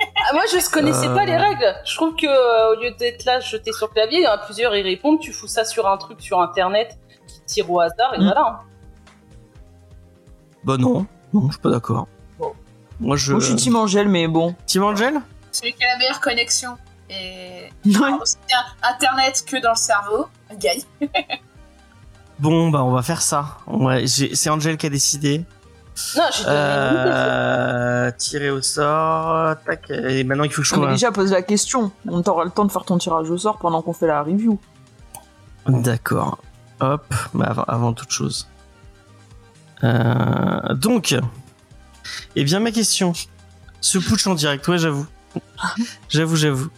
Ah, 0.00 0.32
moi, 0.34 0.42
je 0.50 0.56
ne 0.56 0.70
connaissais 0.72 1.06
Euh. 1.08 1.14
pas 1.14 1.24
les 1.24 1.36
règles. 1.36 1.74
Je 1.84 1.94
trouve 1.94 2.16
que 2.16 2.26
euh, 2.26 2.72
au 2.76 2.80
lieu 2.82 2.90
d'être 2.98 3.24
là, 3.24 3.38
jeté 3.40 3.72
sur 3.72 3.86
le 3.86 3.92
clavier, 3.92 4.18
il 4.18 4.24
y 4.24 4.26
en 4.26 4.32
a 4.32 4.38
plusieurs, 4.38 4.74
ils 4.74 4.82
répondent. 4.82 5.20
Tu 5.20 5.32
fous 5.32 5.46
ça 5.46 5.64
sur 5.64 5.86
un 5.88 5.96
truc 5.96 6.20
sur 6.20 6.40
internet 6.40 6.98
qui 7.28 7.40
tire 7.46 7.70
au 7.70 7.78
hasard 7.80 8.14
et 8.14 8.18
Mm. 8.18 8.24
voilà. 8.24 8.40
hein. 8.40 8.60
Bah 10.64 10.76
non, 10.76 11.06
non, 11.32 11.46
je 11.46 11.52
suis 11.52 11.60
pas 11.60 11.70
d'accord. 11.70 12.08
Bon. 12.38 12.52
Moi 12.98 13.16
je. 13.16 13.30
Moi, 13.32 13.40
je 13.40 13.46
suis 13.46 13.54
Team 13.56 13.76
Angel, 13.76 14.08
mais 14.08 14.26
bon. 14.26 14.54
Team 14.66 14.82
Angel? 14.82 15.20
Celui 15.52 15.72
qui 15.72 15.84
a 15.84 15.92
la 15.92 15.98
meilleure 15.98 16.20
connexion 16.20 16.76
et 17.10 17.68
Ouais. 17.84 18.12
aussi 18.20 18.36
bien 18.48 18.58
Internet 18.82 19.44
que 19.46 19.60
dans 19.62 19.70
le 19.70 19.76
cerveau 19.76 20.26
gagne. 20.58 20.82
Bon 22.38 22.70
bah 22.70 22.82
on 22.82 22.92
va 22.92 23.02
faire 23.02 23.20
ça. 23.20 23.58
Ouais, 23.66 24.06
c'est 24.06 24.48
Angel 24.50 24.76
qui 24.78 24.86
a 24.86 24.90
décidé. 24.90 25.44
Non, 26.16 26.22
j'ai. 26.34 26.44
Euh, 26.46 28.10
tirer 28.16 28.50
au 28.50 28.62
sort. 28.62 29.56
Tac. 29.66 29.90
Et 29.90 30.24
maintenant 30.24 30.44
il 30.44 30.52
faut 30.52 30.62
que 30.62 30.68
je 30.68 30.72
Mais 30.74 30.78
trouve. 30.78 30.88
un- 30.88 30.92
déjà, 30.92 31.12
pose 31.12 31.32
la 31.32 31.42
question. 31.42 31.92
On 32.08 32.22
t'aura 32.22 32.44
le 32.44 32.50
temps 32.50 32.64
de 32.64 32.72
faire 32.72 32.84
ton 32.84 32.96
tirage 32.96 33.28
au 33.28 33.36
sort 33.36 33.58
pendant 33.58 33.82
qu'on 33.82 33.92
fait 33.92 34.06
la 34.06 34.22
review. 34.22 34.58
D'accord. 35.66 36.38
Hop. 36.80 37.12
Mais 37.34 37.44
avant, 37.44 37.64
avant 37.64 37.92
toute 37.92 38.10
chose. 38.10 38.48
Euh, 39.84 40.74
donc. 40.74 41.14
Eh 42.36 42.44
bien 42.44 42.60
ma 42.60 42.70
question. 42.70 43.12
Ce 43.82 43.98
putsch 43.98 44.26
en 44.26 44.34
direct, 44.34 44.66
ouais 44.68 44.78
j'avoue. 44.78 45.06
j'avoue, 46.08 46.36
j'avoue. 46.36 46.68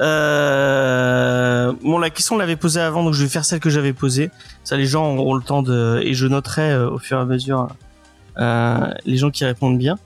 Euh, 0.00 1.72
bon, 1.82 1.98
la 1.98 2.10
question 2.10 2.36
on 2.36 2.38
l'avait 2.38 2.56
posée 2.56 2.80
avant, 2.80 3.02
donc 3.04 3.14
je 3.14 3.22
vais 3.22 3.28
faire 3.28 3.44
celle 3.44 3.60
que 3.60 3.70
j'avais 3.70 3.92
posée. 3.92 4.30
Ça, 4.64 4.76
les 4.76 4.86
gens 4.86 5.16
auront 5.16 5.34
le 5.34 5.42
temps 5.42 5.62
de, 5.62 6.00
et 6.02 6.14
je 6.14 6.26
noterai 6.26 6.70
euh, 6.72 6.90
au 6.90 6.98
fur 6.98 7.18
et 7.18 7.20
à 7.20 7.24
mesure 7.24 7.68
euh, 8.38 8.92
les 9.04 9.16
gens 9.16 9.30
qui 9.30 9.44
répondent 9.44 9.78
bien. 9.78 9.98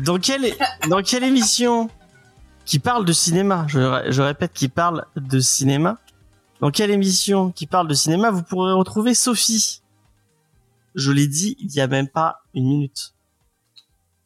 dans 0.00 0.18
quelle, 0.18 0.52
dans 0.88 1.02
quelle 1.02 1.24
émission 1.24 1.90
qui 2.64 2.78
parle 2.78 3.04
de 3.04 3.12
cinéma, 3.12 3.66
je, 3.68 4.04
je 4.08 4.22
répète, 4.22 4.52
qui 4.52 4.68
parle 4.68 5.04
de 5.16 5.40
cinéma, 5.40 5.98
dans 6.60 6.70
quelle 6.70 6.90
émission 6.90 7.50
qui 7.50 7.66
parle 7.66 7.88
de 7.88 7.94
cinéma 7.94 8.30
vous 8.30 8.42
pourrez 8.42 8.72
retrouver 8.72 9.14
Sophie 9.14 9.82
Je 10.94 11.12
l'ai 11.12 11.26
dit 11.26 11.56
il 11.58 11.72
y 11.74 11.80
a 11.80 11.86
même 11.86 12.08
pas 12.08 12.42
une 12.54 12.66
minute. 12.66 13.13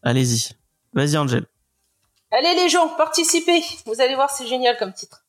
Allez-y. 0.03 0.51
Vas-y 0.93 1.17
Angel. 1.17 1.47
Allez 2.31 2.55
les 2.55 2.69
gens, 2.69 2.89
participez. 2.91 3.63
Vous 3.87 4.01
allez 4.01 4.15
voir, 4.15 4.31
c'est 4.31 4.47
génial 4.47 4.77
comme 4.77 4.93
titre. 4.93 5.25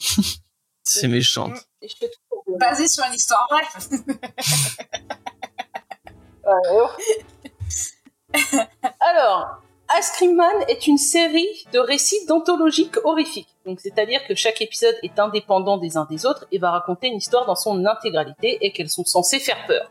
C'est 0.82 1.08
méchant. 1.08 1.52
Et 1.82 1.88
je 1.88 1.96
fais 1.96 2.08
tout 2.08 2.20
pour 2.30 2.42
vous. 2.46 2.56
Basé 2.56 2.88
sur 2.88 3.04
une 3.04 3.12
histoire 3.12 3.46
vraie. 3.50 3.66
Alors, 9.00 9.60
Ice 9.98 10.10
Cream 10.12 10.34
Man 10.34 10.64
est 10.68 10.86
une 10.86 10.96
série 10.96 11.66
de 11.72 11.78
récits 11.78 12.24
d'anthologiques 12.26 12.96
horrifiques. 13.04 13.54
Donc, 13.66 13.80
c'est-à-dire 13.80 14.26
que 14.26 14.34
chaque 14.34 14.62
épisode 14.62 14.96
est 15.02 15.18
indépendant 15.18 15.76
des 15.76 15.96
uns 15.96 16.06
des 16.10 16.26
autres 16.26 16.46
et 16.52 16.58
va 16.58 16.70
raconter 16.70 17.08
une 17.08 17.16
histoire 17.16 17.46
dans 17.46 17.54
son 17.54 17.84
intégralité 17.84 18.58
et 18.62 18.72
qu'elles 18.72 18.90
sont 18.90 19.04
censées 19.04 19.40
faire 19.40 19.66
peur. 19.66 19.90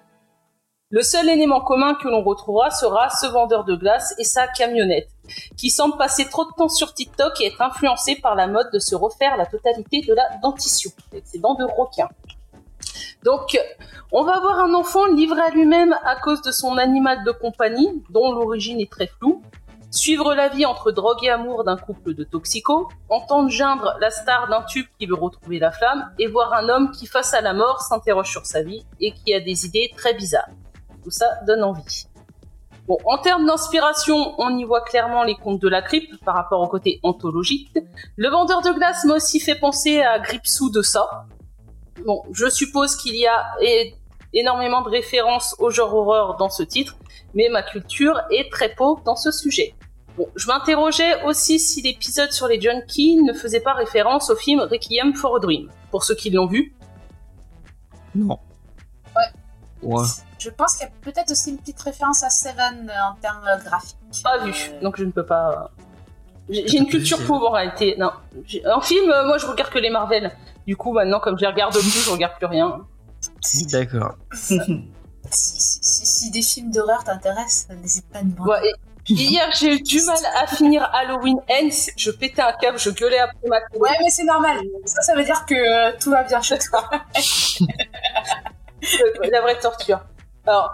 Le 0.90 1.02
seul 1.02 1.28
élément 1.28 1.60
commun 1.60 1.96
que 1.96 2.08
l'on 2.08 2.24
retrouvera 2.24 2.70
sera 2.70 3.10
ce 3.10 3.28
vendeur 3.28 3.66
de 3.66 3.76
glace 3.76 4.16
et 4.20 4.24
sa 4.24 4.48
camionnette, 4.48 5.10
qui 5.58 5.70
semble 5.70 5.98
passer 5.98 6.30
trop 6.30 6.46
de 6.46 6.52
temps 6.56 6.70
sur 6.70 6.94
TikTok 6.94 7.42
et 7.42 7.48
être 7.48 7.62
influencé 7.62 8.16
par 8.16 8.36
la 8.36 8.48
mode 8.48 8.72
de 8.72 8.80
se 8.80 8.96
refaire 8.96 9.36
la 9.36 9.46
totalité 9.46 10.00
de 10.00 10.14
la 10.14 10.24
dentition, 10.42 10.90
avec 11.12 11.28
ses 11.28 11.40
dents 11.40 11.56
de 11.56 11.66
requin. 11.66 12.08
Donc, 13.24 13.60
on 14.14 14.24
va 14.24 14.38
avoir 14.38 14.60
un 14.60 14.74
enfant 14.74 15.08
livré 15.08 15.42
à 15.42 15.50
lui-même 15.50 15.94
à 16.06 16.16
cause 16.16 16.42
de 16.42 16.52
son 16.52 16.78
animal 16.78 17.26
de 17.26 17.32
compagnie, 17.32 18.02
dont 18.10 18.32
l'origine 18.32 18.80
est 18.80 18.90
très 18.90 19.08
floue. 19.08 19.42
Suivre 19.92 20.36
la 20.36 20.48
vie 20.48 20.66
entre 20.66 20.92
drogue 20.92 21.22
et 21.22 21.30
amour 21.30 21.66
d'un 21.66 21.76
couple 21.76 22.14
de 22.14 22.24
toxicos, 22.24 22.88
entendre 23.10 23.50
geindre 23.50 23.98
la 24.00 24.10
star 24.10 24.48
d'un 24.48 24.62
tube 24.62 24.86
qui 24.98 25.06
veut 25.06 25.16
retrouver 25.16 25.60
la 25.60 25.72
flamme, 25.72 26.10
et 26.18 26.28
voir 26.28 26.54
un 26.54 26.70
homme 26.70 26.92
qui, 26.92 27.08
face 27.08 27.34
à 27.34 27.42
la 27.42 27.54
mort, 27.54 27.82
s'interroge 27.82 28.32
sur 28.32 28.46
sa 28.46 28.64
vie 28.64 28.86
et 29.02 29.12
qui 29.12 29.34
a 29.34 29.42
des 29.42 29.66
idées 29.66 29.92
très 29.98 30.14
bizarres. 30.14 30.48
Tout 31.08 31.12
ça 31.12 31.40
donne 31.48 31.64
envie. 31.64 32.06
Bon, 32.86 32.98
en 33.06 33.18
termes 33.18 33.46
d'inspiration, 33.46 34.36
on 34.40 34.58
y 34.58 34.66
voit 34.66 34.82
clairement 34.82 35.24
les 35.24 35.36
contes 35.36 35.62
de 35.62 35.70
la 35.70 35.82
crypte 35.82 36.22
par 36.26 36.36
rapport 36.36 36.60
au 36.60 36.68
côté 36.68 37.00
anthologique. 37.02 37.74
Le 38.18 38.28
vendeur 38.28 38.62
de 38.62 38.72
glace 38.72 39.06
m'a 39.06 39.14
aussi 39.14 39.40
fait 39.40 39.56
penser 39.56 40.02
à 40.02 40.20
Gripsou 40.20 40.70
de 40.70 40.82
ça. 40.82 41.26
Bon, 42.06 42.24
je 42.34 42.50
suppose 42.50 42.98
qu'il 42.98 43.16
y 43.16 43.26
a 43.26 43.56
énormément 44.34 44.82
de 44.82 44.90
références 44.90 45.56
au 45.60 45.70
genre 45.70 45.96
horreur 45.96 46.36
dans 46.36 46.50
ce 46.50 46.64
titre, 46.64 46.98
mais 47.34 47.48
ma 47.48 47.64
culture 47.64 48.20
est 48.30 48.52
très 48.52 48.76
pauvre 48.76 49.02
dans 49.06 49.16
ce 49.16 49.32
sujet. 49.32 49.76
Bon, 50.18 50.28
je 50.36 50.46
m'interrogeais 50.48 51.24
aussi 51.24 51.58
si 51.58 51.82
l'épisode 51.84 52.34
sur 52.34 52.50
les 52.50 52.60
junkies 52.60 53.16
ne 53.24 53.32
faisait 53.32 53.62
pas 53.62 53.76
référence 53.76 54.30
au 54.30 54.36
film 54.36 54.60
Requiem 54.60 55.16
for 55.16 55.38
a 55.38 55.40
Dream. 55.40 55.72
Pour 55.90 56.04
ceux 56.04 56.16
qui 56.16 56.32
l'ont 56.32 56.48
vu. 56.48 56.76
Non. 58.14 58.40
Ouais. 59.16 59.90
Ouais. 59.90 60.04
Je 60.48 60.52
pense 60.54 60.78
qu'il 60.78 60.86
y 60.86 60.90
a 60.90 60.92
peut-être 61.02 61.30
aussi 61.32 61.50
une 61.50 61.58
petite 61.58 61.82
référence 61.82 62.24
à 62.24 62.30
Seven 62.30 62.90
euh, 62.90 62.94
en 63.12 63.16
termes 63.22 63.46
euh, 63.46 63.58
graphiques. 63.58 63.98
Pas 64.24 64.38
vu, 64.46 64.54
donc 64.82 64.96
je 64.98 65.04
ne 65.04 65.12
peux 65.12 65.26
pas. 65.26 65.72
J'ai 66.50 66.78
une 66.78 66.88
culture 66.88 67.18
pauvre 67.26 67.50
en 67.50 67.52
réalité. 67.52 67.96
Non, 68.00 68.12
en 68.72 68.80
film, 68.80 69.12
euh, 69.12 69.26
moi 69.28 69.38
je 69.38 69.46
regarde 69.46 69.70
que 69.70 69.80
les 69.80 69.90
Marvel. 69.90 70.32
Du 70.66 70.78
coup, 70.78 70.94
maintenant, 70.94 71.20
comme 71.20 71.36
je 71.38 71.42
les 71.42 71.48
regarde 71.52 71.74
plus, 71.74 71.82
je 72.06 72.10
regarde 72.10 72.36
plus 72.38 72.46
rien. 72.46 72.86
D'accord. 73.70 74.16
Si, 74.32 74.58
si, 75.60 75.82
si- 75.82 76.06
si 76.06 76.32
des 76.32 76.42
films 76.42 76.72
d'horreur 76.72 77.04
t'intéressent, 77.04 77.68
n'hésite 77.82 78.06
pas 78.10 78.20
à 78.20 78.24
nous. 78.24 78.36
Ouais, 78.46 78.62
hier, 79.10 79.50
j'ai 79.60 79.74
eu 79.76 79.82
du 79.82 80.02
mal 80.04 80.18
à 80.42 80.48
finir 80.48 80.90
Halloween 80.94 81.38
Ends. 81.50 81.92
Je 81.98 82.12
pétais 82.12 82.42
un 82.42 82.54
câble, 82.54 82.80
je 82.80 82.92
gueulais 82.92 83.20
après 83.20 83.48
ma 83.50 83.60
télé. 83.60 83.82
Ouais, 83.82 83.90
mais 84.02 84.10
c'est 84.10 84.24
normal. 84.24 84.58
Ça, 84.86 85.02
ça 85.02 85.16
veut 85.16 85.26
dire 85.26 85.46
que 85.46 85.56
euh, 85.56 85.92
tout 86.00 86.12
va 86.12 86.24
bien 86.24 86.42
chez 86.42 86.58
toi. 86.60 86.90
Euh, 88.84 89.30
la 89.32 89.42
vraie 89.42 89.60
torture. 89.60 90.00
Alors, 90.48 90.72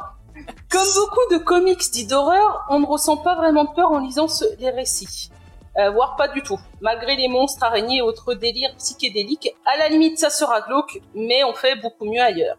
comme 0.69 0.87
beaucoup 0.95 1.33
de 1.33 1.37
comics 1.39 1.91
dits 1.91 2.05
d'horreur, 2.05 2.63
on 2.69 2.79
ne 2.79 2.85
ressent 2.85 3.17
pas 3.17 3.33
vraiment 3.33 3.63
de 3.63 3.73
peur 3.73 3.91
en 3.91 3.97
lisant 3.97 4.27
les 4.59 4.69
récits. 4.69 5.31
Euh, 5.79 5.89
voire 5.89 6.15
pas 6.15 6.27
du 6.27 6.43
tout. 6.43 6.59
Malgré 6.79 7.15
les 7.15 7.27
monstres, 7.27 7.63
araignées 7.63 7.97
et 7.97 8.01
autres 8.03 8.35
délires 8.35 8.75
psychédéliques, 8.77 9.49
à 9.65 9.75
la 9.77 9.89
limite 9.89 10.19
ça 10.19 10.29
sera 10.29 10.61
glauque, 10.61 11.01
mais 11.15 11.43
on 11.43 11.55
fait 11.55 11.75
beaucoup 11.81 12.05
mieux 12.05 12.21
ailleurs. 12.21 12.57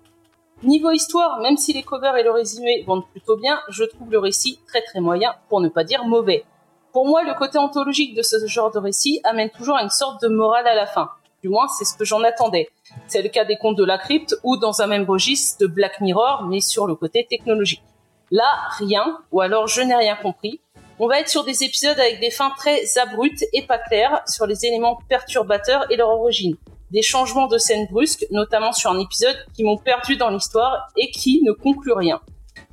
Niveau 0.64 0.90
histoire, 0.90 1.38
même 1.40 1.56
si 1.56 1.72
les 1.72 1.84
covers 1.84 2.16
et 2.16 2.24
le 2.24 2.32
résumé 2.32 2.82
vendent 2.84 3.06
plutôt 3.08 3.36
bien, 3.36 3.60
je 3.68 3.84
trouve 3.84 4.10
le 4.10 4.18
récit 4.18 4.58
très 4.66 4.82
très 4.82 4.98
moyen, 4.98 5.34
pour 5.48 5.60
ne 5.60 5.68
pas 5.68 5.84
dire 5.84 6.04
mauvais. 6.04 6.44
Pour 6.92 7.06
moi, 7.06 7.22
le 7.22 7.34
côté 7.34 7.58
anthologique 7.58 8.16
de 8.16 8.22
ce 8.22 8.44
genre 8.48 8.72
de 8.72 8.78
récit 8.80 9.20
amène 9.22 9.50
toujours 9.50 9.76
à 9.76 9.82
une 9.84 9.90
sorte 9.90 10.20
de 10.20 10.28
morale 10.28 10.66
à 10.66 10.74
la 10.74 10.86
fin. 10.86 11.10
Du 11.44 11.50
moins, 11.50 11.68
c'est 11.68 11.84
ce 11.84 11.94
que 11.94 12.06
j'en 12.06 12.24
attendais. 12.24 12.70
C'est 13.06 13.20
le 13.20 13.28
cas 13.28 13.44
des 13.44 13.58
contes 13.58 13.76
de 13.76 13.84
la 13.84 13.98
crypte 13.98 14.34
ou 14.44 14.56
dans 14.56 14.80
un 14.80 14.86
même 14.86 15.04
registre 15.04 15.58
de 15.60 15.66
Black 15.66 16.00
Mirror, 16.00 16.46
mais 16.48 16.62
sur 16.62 16.86
le 16.86 16.94
côté 16.94 17.26
technologique. 17.28 17.82
Là, 18.30 18.48
rien, 18.78 19.18
ou 19.30 19.42
alors 19.42 19.66
je 19.66 19.82
n'ai 19.82 19.94
rien 19.94 20.16
compris. 20.16 20.58
On 20.98 21.06
va 21.06 21.20
être 21.20 21.28
sur 21.28 21.44
des 21.44 21.62
épisodes 21.62 22.00
avec 22.00 22.18
des 22.18 22.30
fins 22.30 22.50
très 22.56 22.96
abruptes 22.96 23.44
et 23.52 23.60
pas 23.60 23.76
claires 23.76 24.22
sur 24.26 24.46
les 24.46 24.64
éléments 24.64 24.98
perturbateurs 25.10 25.84
et 25.90 25.96
leur 25.96 26.08
origine. 26.08 26.56
Des 26.90 27.02
changements 27.02 27.46
de 27.46 27.58
scène 27.58 27.88
brusques, 27.90 28.24
notamment 28.30 28.72
sur 28.72 28.90
un 28.90 28.98
épisode 28.98 29.36
qui 29.54 29.64
m'ont 29.64 29.76
perdu 29.76 30.16
dans 30.16 30.30
l'histoire 30.30 30.88
et 30.96 31.10
qui 31.10 31.42
ne 31.42 31.52
concluent 31.52 31.92
rien. 31.92 32.22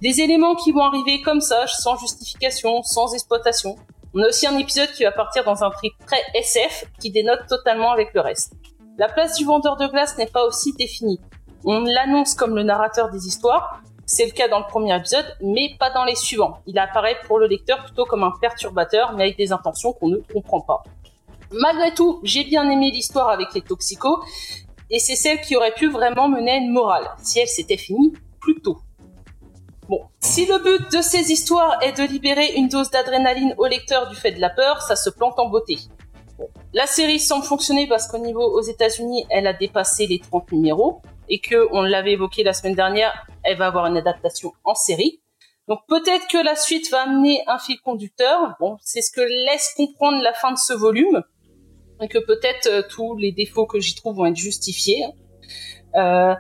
Des 0.02 0.22
éléments 0.22 0.56
qui 0.56 0.72
vont 0.72 0.86
arriver 0.86 1.22
comme 1.24 1.42
ça, 1.42 1.68
sans 1.68 1.98
justification, 1.98 2.84
sans 2.84 3.14
exploitation. 3.14 3.76
On 4.14 4.24
a 4.24 4.28
aussi 4.28 4.48
un 4.48 4.58
épisode 4.58 4.92
qui 4.94 5.04
va 5.04 5.12
partir 5.12 5.44
dans 5.44 5.62
un 5.62 5.72
trip 5.72 5.92
très 6.06 6.22
SF 6.36 6.86
qui 7.02 7.12
dénote 7.12 7.48
totalement 7.50 7.92
avec 7.92 8.14
le 8.14 8.22
reste. 8.22 8.54
La 9.02 9.10
place 9.10 9.36
du 9.36 9.46
vendeur 9.46 9.78
de 9.78 9.88
glace 9.88 10.16
n'est 10.20 10.28
pas 10.28 10.46
aussi 10.46 10.74
définie. 10.74 11.20
On 11.66 11.80
l'annonce 11.80 12.36
comme 12.36 12.56
le 12.56 12.62
narrateur 12.62 13.10
des 13.10 13.26
histoires, 13.26 13.82
c'est 14.06 14.28
le 14.28 14.32
cas 14.32 14.48
dans 14.48 14.60
le 14.60 14.68
premier 14.68 14.96
épisode, 14.96 15.26
mais 15.42 15.76
pas 15.80 15.90
dans 15.90 16.06
les 16.06 16.14
suivants. 16.14 16.60
Il 16.68 16.78
apparaît 16.78 17.18
pour 17.26 17.40
le 17.40 17.48
lecteur 17.48 17.84
plutôt 17.84 18.06
comme 18.06 18.24
un 18.24 18.32
perturbateur, 18.40 19.14
mais 19.14 19.24
avec 19.24 19.38
des 19.38 19.52
intentions 19.52 19.92
qu'on 19.94 20.10
ne 20.10 20.18
comprend 20.32 20.62
pas. 20.62 20.84
Malgré 21.52 21.96
tout, 21.96 22.20
j'ai 22.22 22.44
bien 22.44 22.70
aimé 22.70 22.92
l'histoire 22.92 23.30
avec 23.30 23.56
les 23.56 23.62
toxicos, 23.62 24.20
et 24.92 25.00
c'est 25.00 25.16
celle 25.16 25.42
qui 25.42 25.56
aurait 25.56 25.74
pu 25.74 25.90
vraiment 25.90 26.30
mener 26.30 26.52
à 26.52 26.58
une 26.58 26.72
morale, 26.72 27.10
si 27.24 27.40
elle 27.40 27.48
s'était 27.48 27.78
finie 27.78 28.14
plus 28.40 28.62
tôt. 28.62 28.82
Bon, 29.90 30.02
si 30.20 30.46
le 30.46 30.60
but 30.60 30.96
de 30.96 31.02
ces 31.02 31.32
histoires 31.32 31.82
est 31.82 31.98
de 31.98 32.04
libérer 32.04 32.54
une 32.54 32.68
dose 32.68 32.92
d'adrénaline 32.92 33.56
au 33.58 33.66
lecteur 33.66 34.10
du 34.10 34.16
fait 34.16 34.34
de 34.34 34.40
la 34.40 34.52
peur, 34.52 34.84
ça 34.84 34.96
se 34.96 35.10
plante 35.10 35.40
en 35.40 35.50
beauté. 35.50 35.80
La 36.74 36.88
série 36.88 37.20
semble 37.20 37.44
fonctionner 37.44 37.88
parce 37.88 38.08
qu'au 38.08 38.18
niveau 38.18 38.44
aux 38.44 38.62
États-Unis, 38.62 39.26
elle 39.30 39.48
a 39.48 39.54
dépassé 39.54 40.08
les 40.08 40.20
30 40.20 40.52
numéros 40.52 41.02
et 41.28 41.40
que, 41.40 41.68
on 41.72 41.82
l'avait 41.82 42.14
évoqué 42.14 42.44
la 42.44 42.54
semaine 42.54 42.76
dernière, 42.76 43.26
elle 43.44 43.58
va 43.58 43.68
avoir 43.68 43.86
une 43.88 43.98
adaptation 43.98 44.54
en 44.64 44.76
série. 44.76 45.22
Donc 45.68 45.80
peut-être 45.88 46.28
que 46.30 46.44
la 46.44 46.56
suite 46.56 46.90
va 46.92 47.04
amener 47.04 47.44
un 47.48 47.60
fil 47.60 47.80
conducteur. 47.82 48.56
Bon, 48.60 48.78
c'est 48.82 49.02
ce 49.02 49.12
que 49.12 49.22
laisse 49.22 49.74
comprendre 49.76 50.22
la 50.22 50.34
fin 50.34 50.52
de 50.52 50.58
ce 50.58 50.74
volume 50.74 51.24
et 52.02 52.08
que 52.08 52.18
peut-être 52.18 52.68
euh, 52.68 52.82
tous 52.90 53.16
les 53.16 53.32
défauts 53.32 53.68
que 53.68 53.80
j'y 53.80 53.96
trouve 53.96 54.18
vont 54.18 54.26
être 54.26 54.36
justifiés. 54.36 55.06
Euh, 55.96 56.34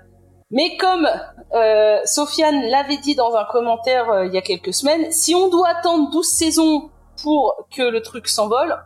mais 0.51 0.75
comme 0.75 1.07
euh, 1.53 2.00
Sofiane 2.05 2.61
l'avait 2.69 2.97
dit 2.97 3.15
dans 3.15 3.35
un 3.35 3.45
commentaire 3.45 4.09
euh, 4.09 4.25
il 4.25 4.33
y 4.33 4.38
a 4.38 4.41
quelques 4.41 4.73
semaines, 4.73 5.11
si 5.11 5.33
on 5.33 5.50
doit 5.50 5.69
attendre 5.69 6.11
12 6.11 6.25
saisons 6.25 6.89
pour 7.21 7.67
que 7.75 7.81
le 7.81 8.01
truc 8.01 8.27
s'envole, 8.27 8.77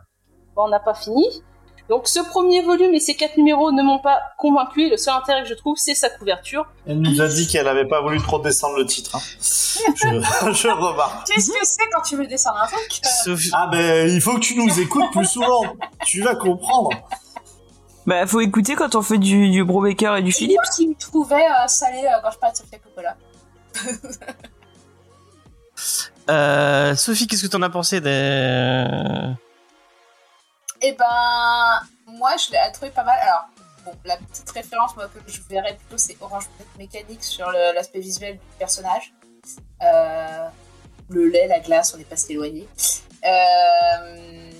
ben, 0.56 0.62
on 0.64 0.68
n'a 0.68 0.80
pas 0.80 0.94
fini. 0.94 1.24
Donc 1.88 2.08
ce 2.08 2.18
premier 2.18 2.62
volume 2.62 2.92
et 2.94 2.98
ces 2.98 3.14
quatre 3.14 3.36
numéros 3.36 3.70
ne 3.70 3.80
m'ont 3.80 4.00
pas 4.00 4.18
convaincu. 4.38 4.90
Le 4.90 4.96
seul 4.96 5.14
intérêt 5.14 5.42
que 5.44 5.48
je 5.48 5.54
trouve, 5.54 5.76
c'est 5.76 5.94
sa 5.94 6.10
couverture. 6.10 6.66
Elle 6.84 7.00
nous 7.00 7.20
a 7.20 7.28
dit 7.28 7.46
qu'elle 7.46 7.68
avait 7.68 7.86
pas 7.86 8.00
voulu 8.02 8.20
trop 8.20 8.40
descendre 8.40 8.76
le 8.76 8.86
titre. 8.86 9.14
hein. 9.14 9.20
Je, 9.94 10.52
je 10.52 10.68
remarque. 10.68 11.26
Qu'est-ce 11.28 11.50
que 11.52 11.58
c'est 11.64 11.88
quand 11.92 12.00
tu 12.00 12.16
veux 12.16 12.26
descendre 12.26 12.56
un 12.62 12.66
truc 12.66 13.00
euh, 13.04 13.08
Sophie- 13.24 13.50
Ah 13.52 13.68
ben, 13.70 14.08
il 14.10 14.20
faut 14.20 14.34
que 14.34 14.40
tu 14.40 14.56
nous 14.56 14.80
écoutes 14.80 15.12
plus 15.12 15.26
souvent. 15.26 15.62
Tu 16.06 16.22
vas 16.22 16.34
comprendre. 16.34 16.90
Bah, 18.06 18.26
faut 18.26 18.40
écouter 18.40 18.74
quand 18.74 18.94
on 18.96 19.02
fait 19.02 19.18
du, 19.18 19.50
du 19.50 19.62
Bro 19.64 19.82
Baker 19.82 20.14
et 20.18 20.22
du 20.22 20.32
C'est 20.32 20.38
Philippe. 20.38 20.56
moi 20.56 20.64
qui 20.74 20.88
me 20.88 20.94
trouvais 20.94 21.44
euh, 21.44 21.66
salé 21.68 21.98
euh, 22.04 22.18
quand 22.22 22.30
je 22.32 22.38
parlais 22.38 22.52
de 22.54 22.58
Sofia 22.58 22.78
Coppola. 22.78 23.16
Euh, 26.30 26.94
Sophie, 26.96 27.26
qu'est-ce 27.26 27.42
que 27.42 27.48
t'en 27.48 27.62
as 27.62 27.70
pensé 27.70 28.00
des... 28.00 28.86
Et 30.82 30.92
ben, 30.92 31.80
moi, 32.06 32.32
je 32.36 32.52
l'ai 32.52 32.72
trouvé 32.72 32.90
pas 32.90 33.04
mal. 33.04 33.18
Alors, 33.22 33.46
bon, 33.84 33.92
la 34.04 34.16
petite 34.16 34.50
référence, 34.50 34.94
moi, 34.96 35.06
que 35.08 35.20
je 35.26 35.40
verrais 35.48 35.74
plutôt, 35.74 35.98
c'est 35.98 36.16
Orange 36.20 36.48
Mécanique 36.78 37.24
sur 37.24 37.50
l'aspect 37.50 38.00
visuel 38.00 38.34
du 38.34 38.58
personnage. 38.58 39.14
Euh, 39.82 40.48
le 41.08 41.28
lait, 41.28 41.46
la 41.46 41.60
glace, 41.60 41.94
on 41.94 41.98
n'est 41.98 42.04
pas 42.04 42.16
si 42.16 42.32
éloigné. 42.32 42.68
Euh, 43.24 44.50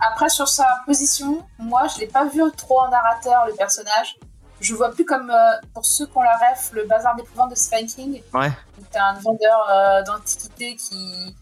après, 0.00 0.28
sur 0.28 0.48
sa 0.48 0.66
position, 0.86 1.46
moi, 1.58 1.86
je 1.88 2.00
l'ai 2.00 2.06
pas 2.06 2.24
vu 2.24 2.42
trop 2.56 2.80
en 2.80 2.88
narrateur, 2.88 3.46
le 3.46 3.54
personnage. 3.54 4.18
Je 4.60 4.74
vois 4.74 4.92
plus 4.92 5.04
comme, 5.04 5.30
euh, 5.30 5.52
pour 5.74 5.84
ceux 5.84 6.06
qui 6.06 6.16
ont 6.16 6.22
la 6.22 6.36
ref, 6.36 6.70
le 6.72 6.84
bazar 6.84 7.16
d'épouvante 7.16 7.50
de 7.50 7.56
Stephen 7.56 7.86
King. 7.86 8.22
Ouais. 8.32 8.50
où 8.80 8.84
T'as 8.90 9.06
un 9.10 9.14
vendeur 9.14 10.04
d'antiquités 10.04 10.76
qui, 10.76 11.36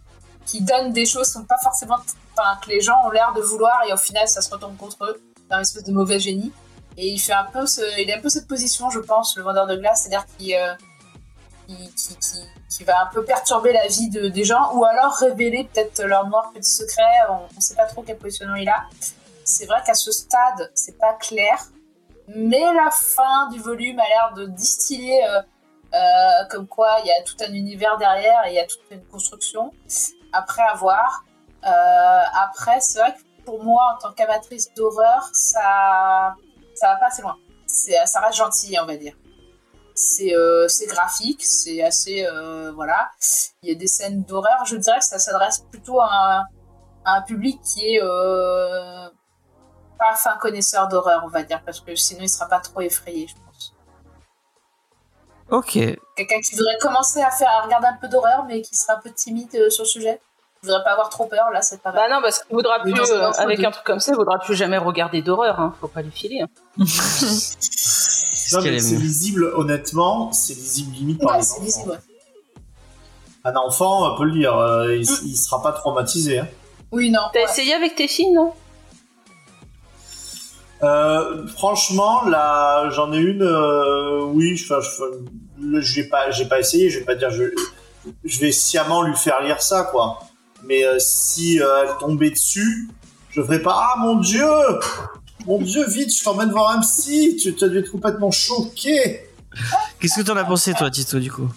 qui 0.46 0.62
donne 0.62 0.92
des 0.92 1.06
choses 1.06 1.26
qui 1.26 1.34
sont 1.34 1.44
pas 1.44 1.58
forcément 1.62 1.98
que 2.62 2.68
les 2.70 2.80
gens 2.80 2.96
ont 3.06 3.10
l'air 3.10 3.32
de 3.34 3.40
vouloir 3.40 3.82
et 3.88 3.92
au 3.92 3.96
final 3.96 4.26
ça 4.28 4.40
se 4.42 4.50
retourne 4.50 4.76
contre 4.76 5.04
eux 5.04 5.22
c'est 5.48 5.54
un 5.54 5.60
espèce 5.60 5.84
de 5.84 5.92
mauvais 5.92 6.18
génie. 6.20 6.52
Et 6.96 7.08
il 7.08 7.18
fait 7.18 7.32
un 7.32 7.44
peu 7.44 7.64
il 7.98 8.10
a 8.12 8.16
un 8.16 8.20
peu 8.20 8.28
cette 8.28 8.46
position 8.48 8.90
je 8.90 8.98
pense 9.00 9.36
le 9.36 9.42
vendeur 9.42 9.66
de 9.66 9.76
glace 9.76 10.02
c'est 10.02 10.08
à 10.14 10.18
dire 10.18 10.26
qu'il 10.36 10.54
euh, 10.54 10.74
qui, 11.66 11.76
qui, 11.94 12.16
qui- 12.16 12.44
qui 12.76 12.84
va 12.84 13.02
un 13.02 13.06
peu 13.06 13.24
perturber 13.24 13.72
la 13.72 13.86
vie 13.88 14.08
de, 14.10 14.28
des 14.28 14.44
gens 14.44 14.72
ou 14.74 14.84
alors 14.84 15.12
révéler 15.16 15.68
peut-être 15.72 16.02
leur 16.04 16.26
noir 16.28 16.50
petit 16.54 16.70
secret 16.70 17.02
on, 17.28 17.38
on 17.56 17.60
sait 17.60 17.74
pas 17.74 17.86
trop 17.86 18.02
quel 18.02 18.16
positionnement 18.16 18.54
il 18.56 18.68
a. 18.68 18.84
C'est 19.44 19.66
vrai 19.66 19.82
qu'à 19.84 19.94
ce 19.94 20.12
stade 20.12 20.70
c'est 20.74 20.96
pas 20.98 21.14
clair 21.14 21.58
mais 22.28 22.60
la 22.74 22.90
fin 22.92 23.48
du 23.50 23.58
volume 23.60 23.98
a 23.98 24.04
l'air 24.08 24.32
de 24.36 24.46
distiller 24.46 25.24
euh, 25.28 25.40
euh, 25.94 26.44
comme 26.50 26.68
quoi 26.68 26.98
il 27.02 27.08
y 27.08 27.10
a 27.10 27.22
tout 27.24 27.34
un 27.40 27.52
univers 27.52 27.96
derrière 27.98 28.46
et 28.46 28.50
il 28.50 28.54
y 28.54 28.60
a 28.60 28.66
toute 28.66 28.82
une 28.92 29.04
construction 29.06 29.72
après 30.32 30.62
avoir 30.72 31.24
après, 31.62 32.80
c'est 32.80 32.98
vrai 32.98 33.14
que 33.14 33.44
pour 33.44 33.62
moi, 33.62 33.94
en 33.94 33.98
tant 33.98 34.12
qu'amatrice 34.12 34.72
d'horreur, 34.74 35.28
ça, 35.32 36.34
ça 36.74 36.92
va 36.92 36.96
pas 36.96 37.06
assez 37.06 37.22
loin. 37.22 37.36
Ça 37.66 38.20
reste 38.20 38.36
gentil, 38.36 38.76
on 38.80 38.86
va 38.86 38.96
dire. 38.96 39.14
C'est, 39.94 40.34
euh, 40.34 40.66
graphique, 40.88 41.44
c'est 41.44 41.82
assez, 41.82 42.24
euh, 42.26 42.72
voilà. 42.72 43.10
Il 43.62 43.68
y 43.68 43.72
a 43.72 43.74
des 43.74 43.86
scènes 43.86 44.22
d'horreur. 44.22 44.64
Je 44.64 44.76
dirais 44.76 44.98
que 44.98 45.04
ça 45.04 45.18
s'adresse 45.18 45.58
plutôt 45.70 46.00
à 46.00 46.08
un, 46.08 46.40
à 47.04 47.16
un 47.16 47.22
public 47.22 47.60
qui 47.62 47.94
est 47.94 48.02
euh, 48.02 49.08
pas 49.98 50.14
fin 50.14 50.36
connaisseur 50.38 50.88
d'horreur, 50.88 51.22
on 51.24 51.28
va 51.28 51.42
dire, 51.42 51.62
parce 51.64 51.80
que 51.80 51.94
sinon 51.94 52.22
il 52.22 52.28
sera 52.28 52.48
pas 52.48 52.60
trop 52.60 52.80
effrayé, 52.80 53.26
je 53.26 53.34
pense. 53.44 53.74
Ok. 55.50 55.72
Quelqu'un 56.16 56.40
qui 56.40 56.54
voudrait 56.54 56.78
commencer 56.78 57.20
à 57.20 57.30
faire, 57.30 57.50
à 57.50 57.62
regarder 57.62 57.88
un 57.88 57.96
peu 58.00 58.08
d'horreur, 58.08 58.44
mais 58.46 58.62
qui 58.62 58.76
sera 58.76 58.94
un 58.94 59.00
peu 59.00 59.10
timide 59.10 59.54
euh, 59.56 59.70
sur 59.70 59.84
le 59.84 59.88
sujet? 59.88 60.20
Je 60.62 60.68
voudrais 60.68 60.84
pas 60.84 60.90
avoir 60.92 61.08
trop 61.08 61.24
peur, 61.26 61.50
là, 61.52 61.62
c'est 61.62 61.80
pas 61.82 61.90
Bah 61.90 62.02
mal. 62.02 62.10
non, 62.10 62.18
parce 62.22 62.40
qu'il 62.44 62.54
voudra 62.54 62.80
plus, 62.80 62.92
euh, 62.92 63.30
avec 63.38 63.64
un 63.64 63.70
truc 63.70 63.84
comme 63.84 63.98
ça, 63.98 64.12
il 64.12 64.16
voudra 64.16 64.38
plus 64.38 64.54
jamais 64.54 64.76
regarder 64.76 65.22
d'horreur, 65.22 65.58
hein. 65.58 65.74
Faut 65.80 65.88
pas 65.88 66.02
lui 66.02 66.10
filer. 66.10 66.42
hein. 66.42 66.48
Non, 66.76 66.84
mais 68.64 68.78
c'est 68.80 68.96
lisible, 68.96 69.50
honnêtement, 69.56 70.30
c'est 70.32 70.52
lisible 70.52 70.94
limite 70.96 71.22
par 71.22 71.36
Ouais, 71.36 71.42
les. 71.62 71.92
Un 73.42 73.56
enfant 73.56 74.14
peut 74.16 74.24
le 74.24 74.32
lire, 74.32 74.54
euh, 74.58 74.94
il, 74.96 75.00
il 75.24 75.34
sera 75.36 75.62
pas 75.62 75.72
traumatisé. 75.72 76.40
hein. 76.40 76.48
Oui, 76.92 77.10
non. 77.10 77.20
T'as 77.32 77.38
ouais. 77.38 77.44
essayé 77.46 77.72
avec 77.72 77.94
tes 77.96 78.06
filles, 78.06 78.32
non? 78.32 78.52
Euh, 80.82 81.46
franchement, 81.48 82.24
là, 82.26 82.90
j'en 82.90 83.12
ai 83.14 83.18
une. 83.18 83.42
euh, 83.42 84.20
oui, 84.24 84.56
je, 84.56 84.74
je, 84.78 85.80
je 85.80 86.00
vais 86.02 86.08
pas, 86.08 86.30
j'ai 86.30 86.44
pas 86.46 86.58
essayé. 86.58 86.90
Je 86.90 86.98
vais 86.98 87.04
pas 87.06 87.14
dire, 87.14 87.30
je, 87.30 87.44
je 88.24 88.40
vais 88.40 88.52
sciemment 88.52 89.02
lui 89.02 89.16
faire 89.16 89.40
lire 89.42 89.62
ça, 89.62 89.84
quoi. 89.84 90.20
Mais 90.64 90.84
euh, 90.84 90.96
si 90.98 91.60
euh, 91.60 91.84
elle 91.84 91.90
tombait 91.98 92.30
dessus, 92.30 92.88
je 93.30 93.42
ferais 93.42 93.62
pas. 93.62 93.92
Ah 93.94 93.98
mon 93.98 94.16
dieu, 94.16 94.46
mon 95.46 95.60
dieu, 95.60 95.86
vite, 95.88 96.14
je 96.16 96.22
t'emmène 96.22 96.50
voir 96.50 96.70
un 96.70 96.80
psy. 96.80 97.36
Tu 97.36 97.64
as 97.64 97.68
dû 97.68 97.78
être 97.78 97.90
complètement 97.90 98.30
choqué. 98.30 99.20
Qu'est-ce 99.98 100.20
que 100.20 100.26
t'en 100.26 100.36
as 100.36 100.44
pensé, 100.44 100.74
toi, 100.74 100.90
Tito, 100.90 101.18
du 101.18 101.30
coup? 101.30 101.50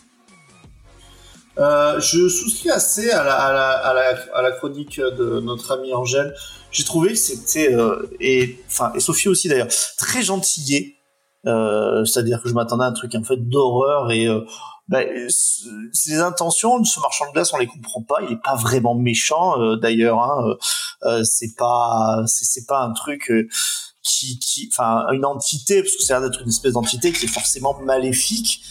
Euh, 1.60 2.00
je 2.00 2.28
souscris 2.30 2.72
assez 2.72 3.12
à 3.12 3.24
la, 3.24 3.36
à, 3.36 3.54
la, 3.54 3.70
à, 3.70 3.94
la, 3.94 4.20
à 4.34 4.42
la 4.42 4.52
chronique 4.52 5.00
de 5.00 5.40
notre 5.40 5.72
amie 5.72 5.94
Angèle. 5.94 6.34
J'ai 6.72 6.84
trouvé 6.84 7.10
que 7.10 7.20
c'était 7.20 7.72
euh, 7.72 8.10
et 8.20 8.60
enfin 8.66 8.92
et 8.96 9.00
Sophie 9.00 9.30
aussi 9.30 9.50
d'ailleurs 9.50 9.68
très 10.00 10.24
gentillé. 10.24 10.98
Euh, 11.46 12.04
C'est-à-dire 12.06 12.42
que 12.42 12.50
je 12.50 12.56
m'attendais 12.56 12.86
à 12.86 12.88
un 12.88 12.94
truc 12.94 13.14
en 13.14 13.24
fait 13.24 13.38
d'horreur 13.38 14.12
et 14.12 14.28
ben, 14.88 15.30
c- 15.30 15.64
ses 15.94 16.20
intentions 16.20 16.80
de 16.80 16.86
ce 16.86 17.00
marchand 17.00 17.26
de 17.28 17.32
glace 17.34 17.54
on 17.54 17.58
les 17.58 17.68
comprend 17.68 18.02
pas. 18.02 18.18
Il 18.24 18.34
est 18.34 18.42
pas 18.44 18.56
vraiment 18.56 18.96
méchant 18.96 19.60
euh, 19.62 19.76
d'ailleurs. 19.78 20.20
Hein, 20.22 20.44
euh, 20.48 20.56
euh, 21.10 21.24
c'est 21.24 21.56
pas 21.58 22.22
c'est 22.28 22.66
pas 22.68 22.82
un 22.82 22.94
truc. 22.94 23.30
euh, 23.32 23.48
qui, 24.06 24.38
qui, 24.38 24.70
enfin, 24.70 25.06
une 25.14 25.24
entité, 25.24 25.82
parce 25.82 25.96
que 25.96 26.04
c'est 26.04 26.12
l'air 26.12 26.22
d'être 26.22 26.42
une 26.42 26.50
espèce 26.50 26.74
d'entité 26.74 27.14
qui 27.14 27.24
est 27.24 27.30
forcément 27.30 27.80
maléfique, 27.86 28.62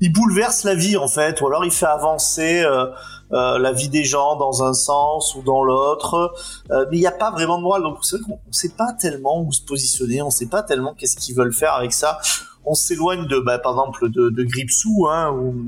il 0.00 0.10
bouleverse 0.10 0.64
la 0.64 0.74
vie 0.74 0.96
en 0.96 1.06
fait, 1.06 1.38
ou 1.42 1.46
alors 1.48 1.66
il 1.66 1.70
fait 1.70 1.84
avancer 1.84 2.62
euh, 2.62 2.86
euh, 3.32 3.58
la 3.58 3.72
vie 3.72 3.90
des 3.90 4.04
gens 4.04 4.36
dans 4.36 4.62
un 4.64 4.72
sens 4.72 5.34
ou 5.34 5.42
dans 5.42 5.62
l'autre, 5.62 6.32
Euh, 6.70 6.86
mais 6.90 6.96
il 6.96 7.00
n'y 7.00 7.06
a 7.06 7.10
pas 7.12 7.30
vraiment 7.30 7.58
de 7.58 7.62
morale. 7.62 7.82
Donc 7.82 7.98
c'est 8.06 8.16
vrai 8.16 8.24
qu'on 8.24 8.40
ne 8.48 8.52
sait 8.52 8.70
pas 8.70 8.94
tellement 8.98 9.42
où 9.42 9.52
se 9.52 9.60
positionner, 9.60 10.22
on 10.22 10.26
ne 10.26 10.30
sait 10.30 10.46
pas 10.48 10.62
tellement 10.62 10.94
qu'est-ce 10.94 11.16
qu'ils 11.18 11.36
veulent 11.36 11.52
faire 11.52 11.74
avec 11.74 11.92
ça. 11.92 12.18
On 12.64 12.74
s'éloigne 12.74 13.26
de, 13.26 13.38
bah, 13.38 13.58
par 13.58 13.72
exemple, 13.72 14.10
de, 14.10 14.30
de 14.30 14.42
Gripsou, 14.44 15.06
hein, 15.08 15.32
où 15.32 15.66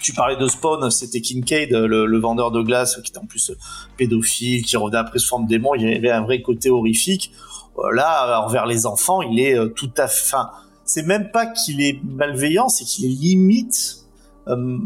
tu 0.00 0.12
parlais 0.12 0.36
de 0.36 0.46
Spawn, 0.46 0.90
c'était 0.90 1.20
Kincaid, 1.20 1.72
le, 1.72 2.06
le 2.06 2.18
vendeur 2.18 2.50
de 2.50 2.62
glace, 2.62 3.00
qui 3.02 3.10
était 3.10 3.18
en 3.18 3.26
plus 3.26 3.52
pédophile, 3.96 4.64
qui 4.64 4.76
revenait 4.76 4.98
après 4.98 5.18
sous 5.18 5.28
forme 5.28 5.46
démon. 5.46 5.74
Il 5.74 5.82
y 5.82 5.94
avait 5.94 6.10
un 6.10 6.22
vrai 6.22 6.42
côté 6.42 6.70
horrifique. 6.70 7.32
Euh, 7.78 7.92
Là, 7.92 8.42
envers 8.44 8.66
les 8.66 8.86
enfants, 8.86 9.22
il 9.22 9.40
est 9.40 9.56
euh, 9.58 9.68
tout 9.68 9.90
à 9.96 10.06
fait. 10.08 10.36
C'est 10.84 11.02
même 11.02 11.30
pas 11.30 11.46
qu'il 11.46 11.80
est 11.82 12.00
malveillant, 12.04 12.68
c'est 12.68 12.84
qu'il 12.84 13.04
est 13.04 13.14
limite 13.14 14.06
euh, 14.48 14.78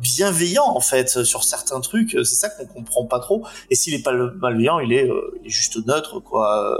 bienveillant 0.00 0.66
en 0.66 0.80
fait 0.80 1.24
sur 1.24 1.44
certains 1.44 1.80
trucs. 1.80 2.10
C'est 2.10 2.34
ça 2.34 2.48
qu'on 2.48 2.66
comprend 2.66 3.06
pas 3.06 3.20
trop. 3.20 3.44
Et 3.70 3.74
s'il 3.74 3.94
est 3.94 4.02
pas 4.02 4.12
malveillant, 4.12 4.80
il 4.80 4.92
est, 4.92 5.08
euh, 5.08 5.38
il 5.42 5.46
est 5.46 5.50
juste 5.50 5.86
neutre 5.86 6.20
quoi. 6.20 6.78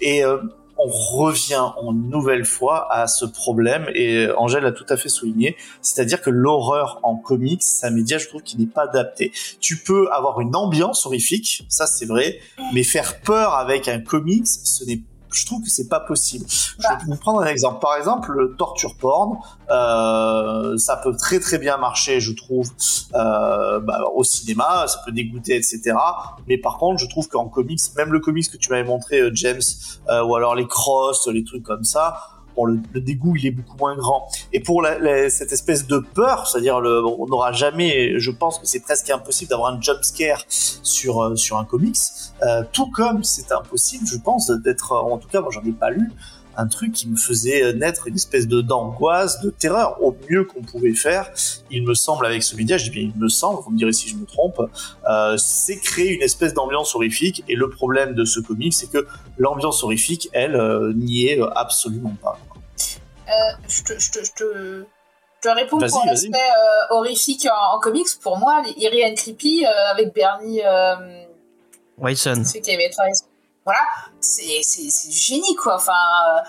Et 0.00 0.24
euh, 0.24 0.38
on 0.78 0.88
revient 0.88 1.72
une 1.82 2.10
nouvelle 2.10 2.44
fois 2.44 2.92
à 2.92 3.06
ce 3.06 3.24
problème 3.24 3.86
et 3.94 4.28
Angèle 4.36 4.66
a 4.66 4.72
tout 4.72 4.86
à 4.88 4.96
fait 4.96 5.08
souligné, 5.08 5.56
c'est-à-dire 5.82 6.20
que 6.20 6.30
l'horreur 6.30 7.00
en 7.02 7.16
comics, 7.16 7.62
c'est 7.62 7.86
un 7.86 7.90
média 7.90 8.18
je 8.18 8.28
trouve 8.28 8.42
qui 8.42 8.58
n'est 8.58 8.66
pas 8.66 8.82
adapté. 8.82 9.32
Tu 9.60 9.76
peux 9.78 10.08
avoir 10.12 10.40
une 10.40 10.54
ambiance 10.54 11.06
horrifique, 11.06 11.64
ça 11.68 11.86
c'est 11.86 12.06
vrai, 12.06 12.38
mais 12.74 12.82
faire 12.82 13.20
peur 13.20 13.54
avec 13.54 13.88
un 13.88 14.00
comics, 14.00 14.46
ce 14.46 14.84
n'est 14.84 15.00
je 15.36 15.46
trouve 15.46 15.62
que 15.62 15.70
c'est 15.70 15.88
pas 15.88 16.00
possible. 16.00 16.46
Je 16.48 16.74
Bah. 16.82 16.98
vais 16.98 17.04
vous 17.06 17.16
prendre 17.16 17.40
un 17.42 17.46
exemple. 17.46 17.80
Par 17.80 17.96
exemple, 17.96 18.32
le 18.32 18.54
torture 18.56 18.96
porn, 18.96 19.38
euh, 19.70 20.76
ça 20.78 20.96
peut 20.96 21.14
très 21.16 21.40
très 21.40 21.58
bien 21.58 21.76
marcher, 21.76 22.20
je 22.20 22.32
trouve, 22.32 22.70
euh, 23.14 23.80
bah, 23.80 24.04
au 24.14 24.24
cinéma, 24.24 24.86
ça 24.86 25.00
peut 25.04 25.12
dégoûter, 25.12 25.56
etc. 25.56 25.94
Mais 26.48 26.58
par 26.58 26.78
contre, 26.78 26.98
je 27.00 27.08
trouve 27.08 27.28
qu'en 27.28 27.46
comics, 27.46 27.80
même 27.96 28.12
le 28.12 28.20
comics 28.20 28.50
que 28.50 28.56
tu 28.56 28.70
m'avais 28.70 28.84
montré, 28.84 29.20
euh, 29.20 29.30
James, 29.34 29.60
euh, 30.08 30.22
ou 30.24 30.36
alors 30.36 30.54
les 30.54 30.66
crosses, 30.66 31.26
les 31.28 31.44
trucs 31.44 31.62
comme 31.64 31.84
ça, 31.84 32.18
bon, 32.56 32.64
le, 32.64 33.00
dégoût, 33.00 33.36
il 33.36 33.46
est 33.46 33.50
beaucoup 33.50 33.76
moins 33.76 33.96
grand. 33.96 34.28
Et 34.52 34.60
pour 34.60 34.86
cette 35.28 35.52
espèce 35.52 35.86
de 35.86 35.98
peur, 35.98 36.46
c'est-à-dire, 36.46 36.76
on 36.76 37.26
n'aura 37.26 37.52
jamais, 37.52 38.18
je 38.18 38.30
pense 38.30 38.58
que 38.58 38.66
c'est 38.66 38.80
presque 38.80 39.10
impossible 39.10 39.50
d'avoir 39.50 39.72
un 39.72 39.80
jump 39.80 40.02
scare 40.02 40.42
sur, 40.48 41.22
euh, 41.22 41.36
sur 41.36 41.58
un 41.58 41.64
comics, 41.64 41.96
euh, 42.42 42.62
tout 42.72 42.90
comme 42.90 43.24
c'est 43.24 43.52
impossible, 43.52 44.06
je 44.06 44.16
pense, 44.16 44.50
d'être, 44.50 44.92
en 44.92 45.18
tout 45.18 45.28
cas, 45.28 45.40
moi 45.40 45.50
j'en 45.52 45.62
ai 45.62 45.72
pas 45.72 45.90
lu, 45.90 46.10
un 46.56 46.66
truc 46.66 46.92
qui 46.92 47.08
me 47.08 47.16
faisait 47.16 47.72
naître 47.74 48.06
une 48.06 48.14
espèce 48.14 48.46
de 48.48 48.60
d'angoisse, 48.60 49.40
de 49.40 49.50
terreur, 49.50 50.02
au 50.02 50.16
mieux 50.30 50.44
qu'on 50.44 50.62
pouvait 50.62 50.94
faire. 50.94 51.30
Il 51.70 51.84
me 51.84 51.94
semble 51.94 52.24
avec 52.26 52.42
ce 52.42 52.56
média, 52.56 52.76
je 52.78 52.84
dis 52.84 52.90
bien 52.90 53.10
il 53.14 53.20
me 53.20 53.28
semble, 53.28 53.60
vous 53.62 53.70
me 53.70 53.78
direz 53.78 53.92
si 53.92 54.08
je 54.08 54.16
me 54.16 54.24
trompe, 54.26 54.60
euh, 55.08 55.36
c'est 55.36 55.78
créer 55.78 56.14
une 56.14 56.22
espèce 56.22 56.54
d'ambiance 56.54 56.94
horrifique. 56.94 57.44
Et 57.48 57.54
le 57.54 57.68
problème 57.68 58.14
de 58.14 58.24
ce 58.24 58.40
comic, 58.40 58.72
c'est 58.72 58.90
que 58.90 59.06
l'ambiance 59.38 59.82
horrifique, 59.84 60.28
elle, 60.32 60.56
euh, 60.56 60.92
n'y 60.94 61.26
est 61.26 61.40
euh, 61.40 61.48
absolument 61.56 62.14
pas. 62.22 62.38
Euh, 63.28 63.32
je 63.68 63.82
te, 63.82 63.98
je 63.98 64.10
te, 64.12 64.24
je 64.24 64.32
te, 64.32 64.44
je 64.44 64.84
te 65.42 65.48
réponds 65.48 65.78
Vas-y, 65.78 65.90
pour 65.90 66.00
vas-y. 66.04 66.10
l'aspect 66.10 66.38
euh, 66.38 66.94
horrifique 66.94 67.46
en, 67.46 67.76
en 67.76 67.80
comics. 67.80 68.06
Pour 68.22 68.38
moi, 68.38 68.62
les 68.64 68.84
Eerie 68.84 69.04
and 69.04 69.14
Creepy 69.16 69.64
euh, 69.66 69.68
avec 69.92 70.14
Bernie, 70.14 70.62
euh, 70.64 70.94
celui 72.44 72.62
qui. 72.62 73.35
Voilà, 73.66 73.80
c'est 74.20 74.44
du 75.10 75.12
génie 75.18 75.54
quoi. 75.56 75.74
Enfin, 75.76 75.92
euh, 75.92 76.40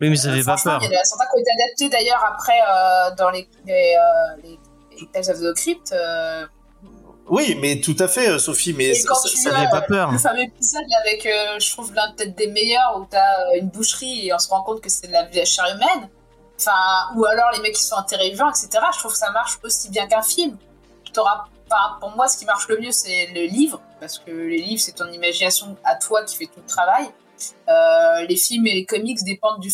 Oui, 0.00 0.10
mais 0.10 0.16
ça 0.16 0.30
fait 0.32 0.44
pas 0.44 0.56
franchement, 0.58 0.78
peur. 0.78 0.88
Il 0.90 0.94
y 0.94 0.96
en 0.96 1.00
a 1.00 1.04
certains 1.04 1.24
qui 1.24 1.36
ont 1.36 1.40
été 1.40 1.50
adaptés 1.52 1.88
d'ailleurs 1.88 2.24
après 2.24 2.60
euh, 2.60 3.14
dans 3.16 3.30
les, 3.30 3.48
les, 3.66 3.96
euh, 3.96 4.40
les, 4.44 4.58
les 5.00 5.06
Tales 5.08 5.30
of 5.34 5.40
the 5.40 5.54
Crypt. 5.56 5.90
euh, 5.92 6.46
Oui, 7.28 7.56
mais 7.60 7.80
tout 7.80 7.96
à 7.98 8.08
fait, 8.08 8.28
euh, 8.28 8.38
Sophie, 8.38 8.74
mais 8.74 8.92
ça, 8.94 9.08
tu 9.24 9.36
ça- 9.38 9.50
Ça 9.50 9.56
fait 9.58 9.70
pas 9.70 9.80
peur. 9.82 10.10
le 10.12 10.18
fameux 10.18 10.42
épisode 10.42 10.84
avec, 11.04 11.24
euh, 11.26 11.58
je 11.58 11.70
trouve, 11.72 11.94
l'un 11.94 12.12
peut-être 12.12 12.34
des 12.36 12.48
meilleurs 12.48 12.98
où 13.00 13.06
t'as 13.08 13.18
euh, 13.54 13.58
une 13.60 13.68
boucherie 13.70 14.26
et 14.28 14.34
on 14.34 14.38
se 14.38 14.48
rend 14.50 14.62
compte 14.62 14.80
que 14.82 14.90
c'est 14.90 15.06
de 15.06 15.12
la, 15.12 15.24
de 15.24 15.34
la 15.36 15.44
chair 15.46 15.64
humaine. 15.74 16.08
Enfin, 16.58 17.14
ou 17.16 17.24
alors 17.24 17.50
les 17.54 17.60
mecs 17.60 17.74
qui 17.76 17.82
sont 17.82 17.94
enterrés 17.94 18.28
vivants, 18.30 18.50
etc. 18.50 18.68
Je 18.92 18.98
trouve 18.98 19.12
que 19.12 19.18
ça 19.18 19.30
marche 19.30 19.58
aussi 19.64 19.88
bien 19.88 20.06
qu'un 20.06 20.20
film. 20.20 20.58
T'auras, 21.14 21.44
pour 22.00 22.10
moi, 22.10 22.28
ce 22.28 22.36
qui 22.38 22.44
marche 22.44 22.68
le 22.68 22.78
mieux, 22.78 22.92
c'est 22.92 23.26
le 23.34 23.42
livre, 23.46 23.80
parce 24.00 24.18
que 24.18 24.30
les 24.30 24.58
livres, 24.58 24.80
c'est 24.80 24.92
ton 24.92 25.06
imagination 25.10 25.76
à 25.84 25.94
toi 25.96 26.24
qui 26.24 26.36
fait 26.36 26.46
tout 26.46 26.60
le 26.60 26.66
travail. 26.66 27.08
Euh, 27.68 28.26
les 28.28 28.36
films 28.36 28.66
et 28.66 28.74
les 28.74 28.84
comics 28.84 29.18
dépendent 29.24 29.60
du, 29.60 29.70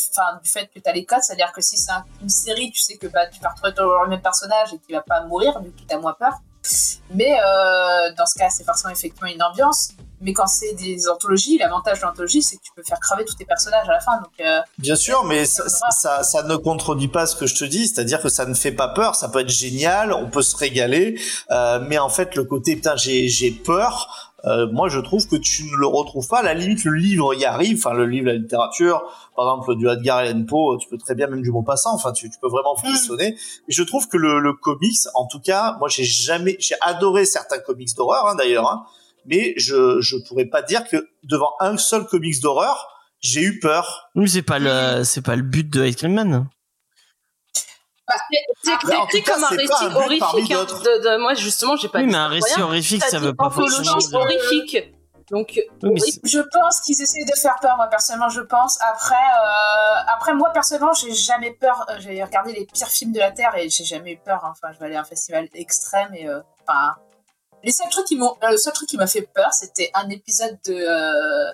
fait 0.48 0.66
que 0.72 0.78
tu 0.78 0.88
as 0.88 0.92
les 0.92 1.04
codes, 1.04 1.20
c'est-à-dire 1.22 1.52
que 1.52 1.60
si 1.60 1.76
c'est 1.76 1.90
un- 1.90 2.04
une 2.22 2.28
série, 2.28 2.70
tu 2.70 2.78
sais 2.80 2.96
que 2.96 3.08
bah, 3.08 3.26
tu 3.26 3.40
vas 3.40 3.48
retrouver 3.48 3.74
toujours 3.74 4.02
le 4.04 4.08
même 4.10 4.22
personnage 4.22 4.72
et 4.72 4.78
qu'il 4.78 4.94
va 4.94 5.02
pas 5.02 5.22
mourir, 5.22 5.58
coup 5.70 5.84
tu 5.88 5.94
as 5.94 5.98
moins 5.98 6.12
peur. 6.14 6.34
Mais 7.10 7.38
euh, 7.44 8.12
dans 8.16 8.26
ce 8.26 8.38
cas, 8.38 8.50
c'est 8.50 8.64
forcément 8.64 8.92
effectivement 8.92 9.28
une 9.28 9.42
ambiance. 9.42 9.90
Mais 10.20 10.32
quand 10.32 10.46
c'est 10.46 10.72
des 10.74 11.08
anthologies, 11.08 11.58
l'avantage 11.58 12.00
de 12.00 12.06
l'anthologie, 12.06 12.42
c'est 12.42 12.56
que 12.56 12.62
tu 12.62 12.72
peux 12.74 12.82
faire 12.82 13.00
crever 13.00 13.24
tous 13.24 13.34
tes 13.34 13.44
personnages 13.44 13.88
à 13.88 13.92
la 13.92 14.00
fin. 14.00 14.16
Donc, 14.18 14.32
euh, 14.40 14.60
Bien 14.78 14.96
sûr, 14.96 15.24
mais 15.24 15.44
ça, 15.44 15.68
ça, 15.90 16.22
ça 16.22 16.42
ne 16.44 16.56
contredit 16.56 17.08
pas 17.08 17.26
ce 17.26 17.36
que 17.36 17.46
je 17.46 17.54
te 17.54 17.64
dis, 17.64 17.88
c'est-à-dire 17.88 18.22
que 18.22 18.28
ça 18.28 18.46
ne 18.46 18.54
fait 18.54 18.72
pas 18.72 18.88
peur, 18.88 19.14
ça 19.14 19.28
peut 19.28 19.40
être 19.40 19.50
génial, 19.50 20.12
on 20.12 20.28
peut 20.28 20.42
se 20.42 20.56
régaler, 20.56 21.20
euh, 21.50 21.80
mais 21.86 21.98
en 21.98 22.08
fait 22.08 22.34
le 22.34 22.44
côté 22.44 22.76
putain 22.76 22.96
j'ai 22.96 23.28
j'ai 23.28 23.50
peur, 23.50 24.32
euh, 24.44 24.66
moi 24.72 24.88
je 24.88 25.00
trouve 25.00 25.26
que 25.26 25.36
tu 25.36 25.64
ne 25.64 25.76
le 25.76 25.86
retrouves 25.86 26.28
pas. 26.28 26.38
À 26.38 26.42
la 26.42 26.54
limite 26.54 26.84
le 26.84 26.94
livre 26.94 27.34
y 27.34 27.44
arrive, 27.44 27.78
enfin 27.78 27.94
le 27.94 28.06
livre 28.06 28.26
la 28.26 28.34
littérature, 28.34 29.02
par 29.36 29.46
exemple 29.46 29.76
du 29.76 29.88
Edgar 29.88 30.18
Allan 30.18 30.44
Poe, 30.44 30.78
tu 30.78 30.88
peux 30.88 30.98
très 30.98 31.14
bien 31.14 31.26
même 31.26 31.42
du 31.42 31.50
Maupassant, 31.50 31.94
enfin 31.94 32.12
tu, 32.12 32.30
tu 32.30 32.38
peux 32.40 32.48
vraiment 32.48 32.76
frissonner. 32.76 33.36
Et 33.68 33.72
je 33.72 33.82
trouve 33.82 34.08
que 34.08 34.16
le, 34.16 34.40
le 34.40 34.52
comics, 34.54 34.98
en 35.14 35.26
tout 35.26 35.40
cas, 35.40 35.76
moi 35.78 35.88
j'ai 35.88 36.04
jamais, 36.04 36.56
j'ai 36.58 36.76
adoré 36.80 37.26
certains 37.26 37.58
comics 37.58 37.94
d'horreur 37.96 38.28
hein, 38.28 38.34
d'ailleurs, 38.34 38.70
hein, 38.70 38.84
mais 39.26 39.54
je 39.56 40.00
je 40.00 40.16
pourrais 40.26 40.46
pas 40.46 40.62
dire 40.62 40.86
que 40.88 41.08
devant 41.22 41.52
un 41.60 41.76
seul 41.76 42.06
comics 42.06 42.40
d'horreur 42.40 42.88
j'ai 43.20 43.40
eu 43.40 43.58
peur. 43.60 44.10
Oui, 44.14 44.22
mais 44.24 44.28
c'est 44.28 44.42
pas 44.42 44.58
le, 44.58 45.02
c'est 45.04 45.22
pas 45.22 45.36
le 45.36 45.42
but 45.42 45.68
de 45.70 45.84
Ice 45.86 45.96
Cream 45.96 46.12
Man. 46.14 46.48
C'est 48.62 48.72
en 48.72 49.04
écrit 49.04 49.22
comme 49.22 49.42
un 49.42 49.48
récit 49.48 49.72
un 49.84 49.94
horrifique. 49.96 50.52
hein. 50.52 50.64
De, 50.64 51.02
de- 51.02 51.18
moi, 51.20 51.34
justement, 51.34 51.76
j'ai 51.76 51.88
pas 51.88 52.00
Oui, 52.00 52.06
mais 52.06 52.14
un 52.14 52.24
ça 52.24 52.28
récit 52.28 52.60
horrifique, 52.62 53.02
ça 53.02 53.18
dit 53.18 53.24
veut 53.24 53.34
pas 53.34 53.50
forcément 53.50 53.96
dire. 53.98 54.18
horrifique. 54.20 54.92
Donc, 55.30 55.60
Oui, 55.82 56.00
je 56.22 56.38
pense 56.38 56.80
qu'ils 56.82 57.02
essaient 57.02 57.24
de 57.24 57.36
faire 57.36 57.56
peur, 57.60 57.76
moi 57.76 57.88
personnellement, 57.88 58.28
je 58.28 58.42
pense. 58.42 58.78
Après, 58.82 59.14
euh, 59.16 59.94
après 60.14 60.34
moi 60.34 60.50
personnellement, 60.52 60.92
j'ai 60.92 61.12
jamais 61.14 61.50
peur. 61.52 61.84
euh, 61.88 61.96
J'ai 61.98 62.22
regardé 62.22 62.52
les 62.52 62.64
pires 62.64 62.86
films 62.86 63.12
de 63.12 63.18
la 63.18 63.32
Terre 63.32 63.56
et 63.56 63.68
j'ai 63.68 63.84
jamais 63.84 64.12
eu 64.12 64.18
peur. 64.18 64.44
hein. 64.44 64.52
Enfin, 64.52 64.72
je 64.72 64.78
vais 64.78 64.86
aller 64.86 64.94
à 64.94 65.00
un 65.00 65.04
festival 65.04 65.48
extrême 65.54 66.14
et 66.14 66.28
euh, 66.28 66.40
enfin. 66.68 66.94
Les 67.66 67.72
seuls 67.72 67.88
trucs 67.90 68.06
qui 68.06 68.16
m'ont, 68.16 68.34
euh, 68.44 68.50
le 68.52 68.56
seul 68.56 68.72
truc 68.72 68.88
qui 68.88 68.96
m'a 68.96 69.06
fait 69.08 69.22
peur, 69.34 69.52
c'était 69.52 69.90
un 69.92 70.08
épisode 70.08 70.56
de 70.66 70.72
euh, 70.72 71.52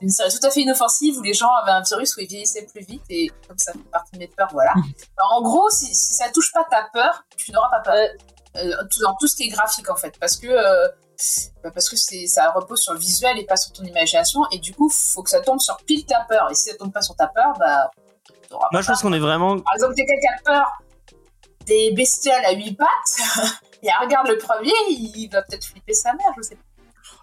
d'une 0.00 0.08
série 0.10 0.30
tout 0.30 0.44
à 0.46 0.50
fait 0.50 0.62
inoffensive 0.62 1.18
où 1.18 1.22
les 1.22 1.34
gens 1.34 1.50
avaient 1.62 1.72
un 1.72 1.82
virus 1.82 2.16
où 2.16 2.20
ils 2.20 2.26
vieillissaient 2.26 2.66
plus 2.66 2.82
vite 2.84 3.02
et 3.10 3.28
comme 3.46 3.58
ça 3.58 3.72
fait 3.72 3.78
partie 3.92 4.12
de 4.14 4.18
mes 4.18 4.28
peurs, 4.28 4.48
voilà. 4.52 4.72
Alors, 5.18 5.32
en 5.38 5.42
gros, 5.42 5.68
si, 5.70 5.94
si 5.94 6.14
ça 6.14 6.30
touche 6.30 6.50
pas 6.52 6.64
ta 6.70 6.88
peur, 6.92 7.24
tu 7.36 7.52
n'auras 7.52 7.68
pas 7.70 7.80
peur. 7.80 8.08
Euh, 8.56 8.72
tout- 8.90 9.00
dans 9.02 9.14
tout 9.14 9.26
ce 9.28 9.36
qui 9.36 9.44
est 9.44 9.48
graphique 9.48 9.88
en 9.90 9.96
fait, 9.96 10.18
parce 10.18 10.36
que 10.36 10.46
euh, 10.46 10.88
bah, 11.62 11.70
parce 11.72 11.88
que 11.88 11.96
c'est 11.96 12.26
ça 12.26 12.50
repose 12.50 12.80
sur 12.80 12.92
le 12.94 12.98
visuel 12.98 13.38
et 13.38 13.44
pas 13.44 13.56
sur 13.56 13.72
ton 13.72 13.84
imagination. 13.84 14.40
Et 14.52 14.58
du 14.58 14.74
coup, 14.74 14.88
faut 14.90 15.22
que 15.22 15.30
ça 15.30 15.40
tombe 15.42 15.60
sur 15.60 15.76
pile 15.86 16.04
ta 16.06 16.20
peur. 16.28 16.50
Et 16.50 16.54
si 16.54 16.70
ça 16.70 16.76
tombe 16.76 16.92
pas 16.92 17.02
sur 17.02 17.14
ta 17.14 17.28
peur, 17.28 17.52
bah. 17.58 17.90
Moi, 18.50 18.60
pas 18.72 18.80
je 18.82 18.86
pense 18.88 19.02
qu'on 19.02 19.12
est 19.12 19.18
vraiment. 19.18 19.58
Par 19.60 19.74
exemple, 19.74 19.94
quelqu'un 19.94 20.18
qui 20.20 20.28
a 20.28 20.42
peur 20.44 20.72
des 21.66 21.92
bestioles 21.92 22.44
à 22.44 22.52
huit 22.52 22.76
pattes, 22.76 23.48
et 23.82 23.88
elle 23.88 24.04
regarde 24.06 24.28
le 24.28 24.38
premier, 24.38 24.72
il 24.88 25.28
va 25.32 25.42
peut-être 25.42 25.64
flipper 25.64 25.94
sa 25.94 26.12
mère, 26.12 26.32
je 26.36 26.42
sais 26.42 26.54
pas. 26.56 26.62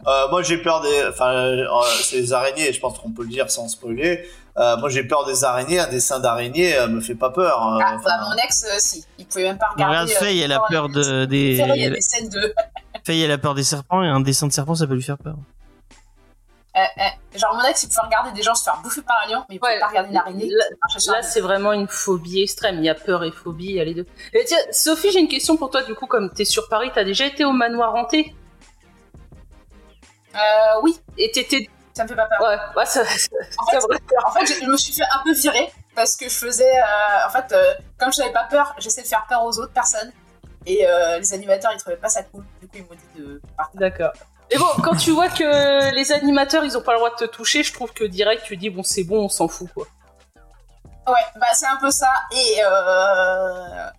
Euh, 0.07 0.29
moi, 0.29 0.41
j'ai 0.43 0.57
peur 0.57 0.79
des. 0.81 1.03
Enfin, 1.09 1.33
euh, 1.33 1.65
c'est 2.03 2.15
les 2.17 2.31
araignées, 2.31 2.71
je 2.71 2.79
pense 2.79 2.97
qu'on 2.99 3.11
peut 3.11 3.23
le 3.23 3.29
dire 3.29 3.51
sans 3.51 3.67
spoiler. 3.67 4.25
Euh, 4.57 4.77
moi, 4.77 4.87
j'ai 4.89 5.03
peur 5.03 5.25
des 5.25 5.43
araignées. 5.43 5.77
Un 5.79 5.89
dessin 5.89 6.19
d'araignée 6.21 6.73
euh, 6.77 6.87
me 6.87 7.01
fait 7.01 7.15
pas 7.15 7.31
peur. 7.31 7.61
euh, 7.75 7.79
Ah, 7.83 7.95
enfin, 7.95 8.03
bah, 8.05 8.27
mon 8.29 8.35
ex, 8.41 8.63
euh, 8.63 8.77
si. 8.79 9.03
Il 9.17 9.25
pouvait 9.25 9.43
même 9.43 9.57
pas 9.57 9.67
regarder. 9.73 9.95
Regarde, 9.95 10.09
euh, 10.09 10.25
Faye, 10.25 10.39
elle 10.39 10.53
a 10.53 10.61
peur 10.69 10.87
de, 10.87 11.23
a 11.23 11.25
des. 11.25 11.57
des 11.57 12.01
scènes 12.01 12.29
de. 12.29 12.53
Faye, 13.05 13.21
elle 13.23 13.31
a 13.31 13.37
peur 13.37 13.55
des 13.55 13.63
serpents 13.63 14.01
et 14.01 14.07
un 14.07 14.21
dessin 14.21 14.47
de 14.47 14.53
serpent, 14.53 14.73
ça 14.75 14.87
peut 14.87 14.93
lui 14.95 15.03
faire 15.03 15.17
peur. 15.17 15.35
Eh, 16.97 17.01
eh, 17.33 17.37
Genre, 17.37 17.53
mon 17.55 17.63
ex, 17.63 17.83
il 17.83 17.87
pouvait 17.89 18.01
regarder 18.05 18.31
des 18.31 18.41
gens 18.41 18.55
se 18.55 18.63
faire 18.63 18.77
bouffer 18.81 19.01
par 19.01 19.17
un 19.25 19.31
lion, 19.31 19.45
mais 19.49 19.55
il 19.55 19.59
pouvait 19.59 19.73
Ouais, 19.73 19.79
pas 19.79 19.87
regarder 19.87 20.09
une 20.09 20.17
araignée. 20.17 20.49
là- 20.49 21.21
c'est 21.21 21.41
vraiment 21.41 21.73
une 21.73 21.87
phobie 21.87 22.41
extrême. 22.41 22.77
Il 22.79 22.85
y 22.85 22.89
a 22.89 22.95
peur 22.95 23.23
et 23.23 23.31
phobie, 23.31 23.65
il 23.65 23.75
y 23.75 23.79
a 23.79 23.83
les 23.83 23.93
deux. 23.93 24.05
Et 24.33 24.43
tiens, 24.45 24.57
Sophie, 24.71 25.11
j'ai 25.11 25.19
une 25.19 25.27
question 25.27 25.57
pour 25.57 25.69
toi. 25.69 25.83
Du 25.83 25.93
coup, 25.95 26.07
comme 26.07 26.31
t'es 26.33 26.45
sur 26.45 26.67
Paris, 26.69 26.91
t'as 26.93 27.03
déjà 27.03 27.25
été 27.25 27.45
au 27.45 27.51
manoir 27.51 27.93
hanté? 27.95 28.33
Euh, 30.35 30.81
oui, 30.83 30.99
Et 31.17 31.31
t'étais. 31.31 31.67
ça 31.93 32.03
me 32.03 32.07
fait 32.09 32.15
pas 32.15 32.27
peur. 32.27 32.39
Ouais, 32.41 32.57
ouais, 32.77 32.85
ça, 32.85 33.03
ça, 33.05 33.27
En 33.57 33.65
fait, 33.71 33.79
vrai. 33.79 33.97
en 34.25 34.31
fait, 34.31 34.45
je 34.45 34.65
je 34.65 34.69
me 34.69 34.77
suis 34.77 34.93
fait 34.93 35.03
un 35.13 35.23
peu 35.23 35.33
virer 35.33 35.71
parce 35.95 36.15
que 36.15 36.25
je 36.29 36.35
faisais. 36.35 36.69
euh, 36.77 37.27
en 37.27 37.29
fait, 37.31 37.51
euh, 37.51 37.73
comme 37.97 38.13
je 38.13 38.19
n'avais 38.19 38.33
pas 38.33 38.45
peur, 38.49 38.75
j'essayais 38.77 39.03
de 39.03 39.07
faire 39.07 39.25
peur 39.27 39.43
aux 39.43 39.57
autres 39.59 39.73
personnes. 39.73 40.11
Et 40.65 40.87
euh, 40.87 41.17
les 41.19 41.33
animateurs, 41.33 41.71
ils 41.73 41.79
trouvaient 41.79 41.97
pas 41.97 42.09
ça 42.09 42.21
cool. 42.23 42.43
Du 42.61 42.67
coup, 42.67 42.75
ils 42.77 42.83
m'ont 42.83 42.89
dit 43.15 43.21
de 43.21 43.41
partir. 43.57 43.79
D'accord. 43.79 44.11
Et 44.51 44.57
bon, 44.57 44.65
quand 44.83 44.95
tu 44.95 45.11
vois 45.11 45.29
que 45.29 45.93
les 45.93 46.11
animateurs, 46.11 46.63
ils 46.63 46.77
ont 46.77 46.81
pas 46.81 46.93
le 46.93 46.97
droit 46.99 47.11
de 47.11 47.15
te 47.15 47.25
toucher, 47.25 47.61
je 47.63 47.71
trouve 47.73 47.91
que 47.93 48.03
direct, 48.03 48.43
tu 48.45 48.57
dis, 48.57 48.69
bon, 48.69 48.83
c'est 48.83 49.03
bon, 49.03 49.25
on 49.25 49.29
s'en 49.29 49.47
fout, 49.47 49.69
quoi. 49.73 49.85
Ouais, 51.07 51.15
bah 51.39 51.47
c'est 51.53 51.65
un 51.65 51.77
peu 51.77 51.89
ça. 51.89 52.11
Et 52.31 52.57
euh, 52.63 52.69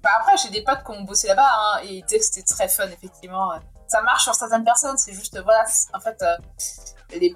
bah 0.03 0.11
après, 0.21 0.37
j'ai 0.37 0.51
des 0.51 0.63
potes 0.63 0.85
qui 0.85 0.93
ont 0.93 1.03
bossé 1.03 1.27
là-bas 1.29 1.43
hein, 1.49 1.81
et 1.85 2.05
c'était 2.21 2.43
très 2.43 2.69
fun, 2.69 2.85
effectivement. 2.87 3.51
Ça 3.89 4.01
marche 4.03 4.23
sur 4.25 4.35
certaines 4.35 4.65
personnes, 4.65 4.97
c'est 4.97 5.13
juste, 5.13 5.37
voilà, 5.43 5.65
en 5.93 5.99
fait, 5.99 6.23
euh, 6.23 6.37
les... 7.19 7.35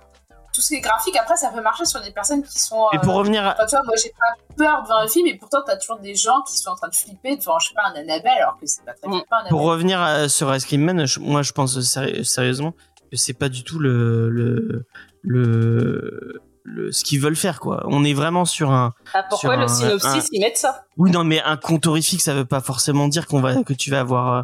tout 0.52 0.60
ce 0.60 0.68
qui 0.68 0.74
est 0.76 0.80
graphique, 0.80 1.16
après, 1.16 1.36
ça 1.36 1.48
peut 1.50 1.60
marcher 1.60 1.84
sur 1.86 2.00
des 2.00 2.12
personnes 2.12 2.44
qui 2.44 2.60
sont. 2.60 2.86
Et 2.92 2.98
pour 3.00 3.14
euh, 3.14 3.18
revenir 3.18 3.44
à. 3.44 3.54
Enfin, 3.54 3.66
tu 3.66 3.74
vois, 3.74 3.84
moi 3.84 3.94
j'ai 4.00 4.10
pas 4.10 4.54
peur 4.56 4.82
devant 4.84 4.98
un 4.98 5.08
film, 5.08 5.26
et 5.26 5.36
pourtant 5.36 5.58
t'as 5.66 5.76
toujours 5.76 5.98
des 5.98 6.14
gens 6.14 6.42
qui 6.42 6.56
sont 6.56 6.70
en 6.70 6.76
train 6.76 6.88
de 6.88 6.94
flipper 6.94 7.36
devant, 7.36 7.58
je 7.58 7.68
sais 7.68 7.74
pas, 7.74 7.82
un 7.86 7.94
Annabelle, 7.96 8.38
alors 8.38 8.56
que 8.60 8.66
c'est 8.66 8.84
pas 8.84 8.92
très 8.92 9.08
Mm. 9.08 9.12
flippant, 9.14 9.36
un 9.36 9.48
Pour 9.48 9.58
Annabelle. 9.60 9.70
revenir 9.72 10.00
à- 10.00 10.28
sur 10.28 10.54
Ice 10.54 10.64
Cream 10.66 10.82
Man, 10.82 11.04
je- 11.04 11.18
moi 11.18 11.42
je 11.42 11.50
pense 11.50 11.76
séri- 11.80 12.24
sérieusement 12.24 12.74
que 13.14 13.20
c'est 13.24 13.32
pas 13.34 13.48
du 13.48 13.64
tout 13.64 13.78
le, 13.78 14.28
le, 14.30 14.86
le, 15.22 16.40
le- 16.64 16.92
ce 16.92 17.04
qu'ils 17.04 17.20
veulent 17.20 17.36
faire 17.36 17.60
quoi. 17.60 17.82
On 17.86 18.04
est 18.04 18.14
vraiment 18.14 18.44
sur 18.44 18.70
un. 18.72 18.94
Ah, 19.12 19.22
pourquoi 19.28 19.50
Sur 19.50 19.58
le 19.58 19.64
un- 19.64 19.68
synopsis, 19.68 20.24
un- 20.24 20.28
ils 20.32 20.40
mettent 20.40 20.56
ça 20.58 20.84
Oui 20.96 21.10
non 21.10 21.24
mais 21.24 21.42
un 21.42 21.56
conte 21.56 21.86
horrifique 21.86 22.22
ça 22.22 22.34
veut 22.34 22.44
pas 22.44 22.60
forcément 22.60 23.08
dire 23.08 23.26
qu'on 23.26 23.40
va 23.40 23.62
que 23.62 23.72
tu 23.74 23.90
vas 23.90 24.00
avoir 24.00 24.34
euh, 24.38 24.42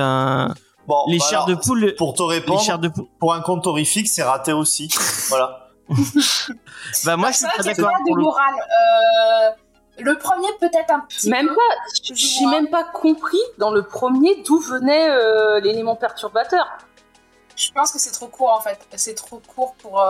un- 0.00 0.54
Bon, 0.88 0.96
les 1.08 1.18
bah 1.18 1.24
chairs 1.28 1.42
alors, 1.44 1.56
de 1.58 1.62
poule. 1.62 1.94
Pour 1.96 2.14
te 2.14 2.22
Les 2.22 2.28
répondre, 2.40 2.60
chairs 2.60 2.78
de 2.78 2.88
poule. 2.88 3.04
pour 3.20 3.34
un 3.34 3.40
conte 3.42 3.66
horrifique, 3.66 4.08
c'est 4.08 4.22
raté 4.24 4.52
aussi. 4.52 4.88
voilà. 5.28 5.68
Bah 7.04 7.16
moi 7.16 7.28
Bah, 7.28 7.32
je 7.32 7.36
suis 7.38 7.46
pas 7.56 7.62
d'accord 7.62 7.90
pas 7.90 7.98
pour 8.06 8.14
de 8.16 8.18
le. 8.18 8.22
morale. 8.22 8.54
Euh, 8.54 9.50
le 10.02 10.16
premier, 10.18 10.48
peut-être 10.60 10.90
un 10.90 11.00
petit 11.00 11.28
Même 11.28 11.48
peu. 11.48 11.54
pas. 11.54 12.14
J'ai 12.14 12.46
même 12.46 12.68
pas 12.70 12.84
compris 12.84 13.38
dans 13.58 13.70
le 13.70 13.82
premier 13.82 14.42
d'où 14.46 14.58
venait 14.58 15.10
euh, 15.10 15.60
l'élément 15.60 15.94
perturbateur. 15.96 16.66
Je 17.60 17.72
pense 17.72 17.92
que 17.92 17.98
c'est 17.98 18.12
trop 18.12 18.28
court 18.28 18.50
en 18.52 18.60
fait. 18.60 18.78
C'est 18.96 19.14
trop 19.14 19.40
court 19.46 19.74
pour. 19.82 20.02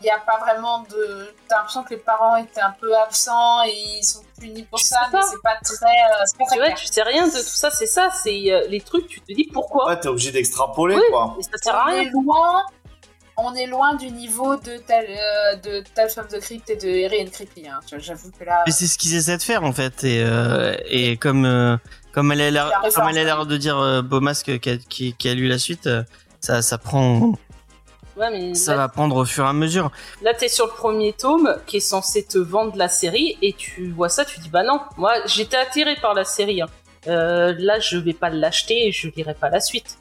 Il 0.00 0.04
n'y 0.04 0.10
a 0.10 0.18
pas 0.18 0.38
vraiment 0.38 0.80
de. 0.90 1.32
T'as 1.48 1.58
l'impression 1.58 1.82
que 1.84 1.90
les 1.90 1.96
parents 1.96 2.36
étaient 2.36 2.60
un 2.60 2.74
peu 2.80 2.94
absents 2.98 3.62
et 3.64 3.72
ils 4.00 4.04
sont 4.04 4.22
punis 4.38 4.64
pour 4.64 4.78
Je 4.78 4.84
ça, 4.84 4.98
mais 5.12 5.20
c'est 5.22 5.40
pas 5.42 5.56
très. 5.62 5.72
euh, 5.86 6.22
c'est 6.26 6.36
pas 6.38 6.44
très 6.46 6.56
clair. 6.56 6.74
tu 6.76 6.86
sais 6.86 7.02
rien 7.02 7.26
de 7.26 7.32
tout 7.32 7.38
ça, 7.38 7.70
c'est 7.70 7.86
ça, 7.86 8.10
c'est 8.10 8.52
euh, 8.52 8.66
les 8.68 8.80
trucs, 8.80 9.06
tu 9.06 9.20
te 9.20 9.32
dis 9.32 9.48
pourquoi. 9.52 9.86
Ouais, 9.88 9.98
t'es 10.00 10.08
obligé 10.08 10.32
d'extrapoler, 10.32 10.96
Oui. 10.96 11.02
quoi. 11.10 11.36
Et 11.38 11.42
ça 11.44 11.50
sert 11.62 11.76
à 11.76 11.84
on 11.84 11.90
rien. 11.90 12.02
est 12.02 12.10
loin. 12.10 12.62
On 13.36 13.54
est 13.54 13.66
loin 13.66 13.94
du 13.94 14.10
niveau 14.10 14.56
de 14.56 14.76
tel 14.78 15.06
euh, 15.08 15.56
de 15.56 15.82
Tales 15.94 16.10
from 16.10 16.26
the 16.28 16.38
Crypt 16.40 16.68
et 16.70 16.76
de 16.76 17.04
Harry 17.06 17.22
and 17.22 17.30
Creepy. 17.32 17.66
Hein. 17.68 17.80
J'avoue 17.98 18.30
que 18.30 18.44
là. 18.44 18.62
Mais 18.66 18.72
c'est 18.72 18.86
ce 18.86 18.96
qu'ils 18.98 19.14
essaient 19.14 19.36
de 19.38 19.42
faire 19.42 19.64
en 19.64 19.72
fait 19.72 20.04
et 20.04 20.22
euh, 20.24 20.76
et 20.86 21.16
comme 21.16 21.44
euh, 21.44 21.76
comme 22.12 22.30
elle 22.30 22.40
a 22.42 22.50
l'air 22.50 22.68
La 22.68 22.78
référence, 22.80 22.94
comme 22.94 23.08
elle 23.08 23.18
a 23.18 23.24
l'air 23.24 23.46
de 23.46 23.56
dire 23.56 23.78
euh, 23.78 24.02
Beaumasque 24.02 24.58
qui 24.60 24.70
a, 24.70 24.76
qui, 24.76 25.14
qui 25.14 25.28
a 25.28 25.34
lu 25.34 25.48
la 25.48 25.58
suite 25.58 25.86
euh, 25.88 26.04
ça 26.44 26.60
ça 26.62 26.78
prend 26.78 27.32
Ouais, 28.16 28.30
mais 28.30 28.54
ça 28.54 28.72
là, 28.72 28.76
va 28.78 28.88
prendre 28.88 29.16
au 29.16 29.24
fur 29.24 29.44
et 29.44 29.48
à 29.48 29.52
mesure. 29.52 29.90
là, 30.22 30.34
t'es 30.34 30.46
sur 30.48 30.66
le 30.66 30.72
premier 30.72 31.12
tome 31.14 31.56
qui 31.66 31.78
est 31.78 31.80
censé 31.80 32.22
te 32.24 32.38
vendre 32.38 32.76
la 32.76 32.88
série 32.88 33.36
et 33.42 33.54
tu 33.54 33.90
vois 33.90 34.08
ça, 34.08 34.24
tu 34.24 34.38
dis 34.38 34.48
bah 34.50 34.62
non. 34.62 34.80
Moi, 34.96 35.14
j'étais 35.26 35.56
attiré 35.56 35.96
par 36.00 36.14
la 36.14 36.24
série. 36.24 36.62
hein. 36.62 36.68
Euh, 37.08 37.54
là, 37.58 37.80
je 37.80 37.96
vais 37.98 38.12
pas 38.12 38.30
l'acheter 38.30 38.86
et 38.86 38.92
je 38.92 39.08
lirai 39.08 39.34
pas 39.34 39.48
la 39.50 39.60
suite. 39.60 39.98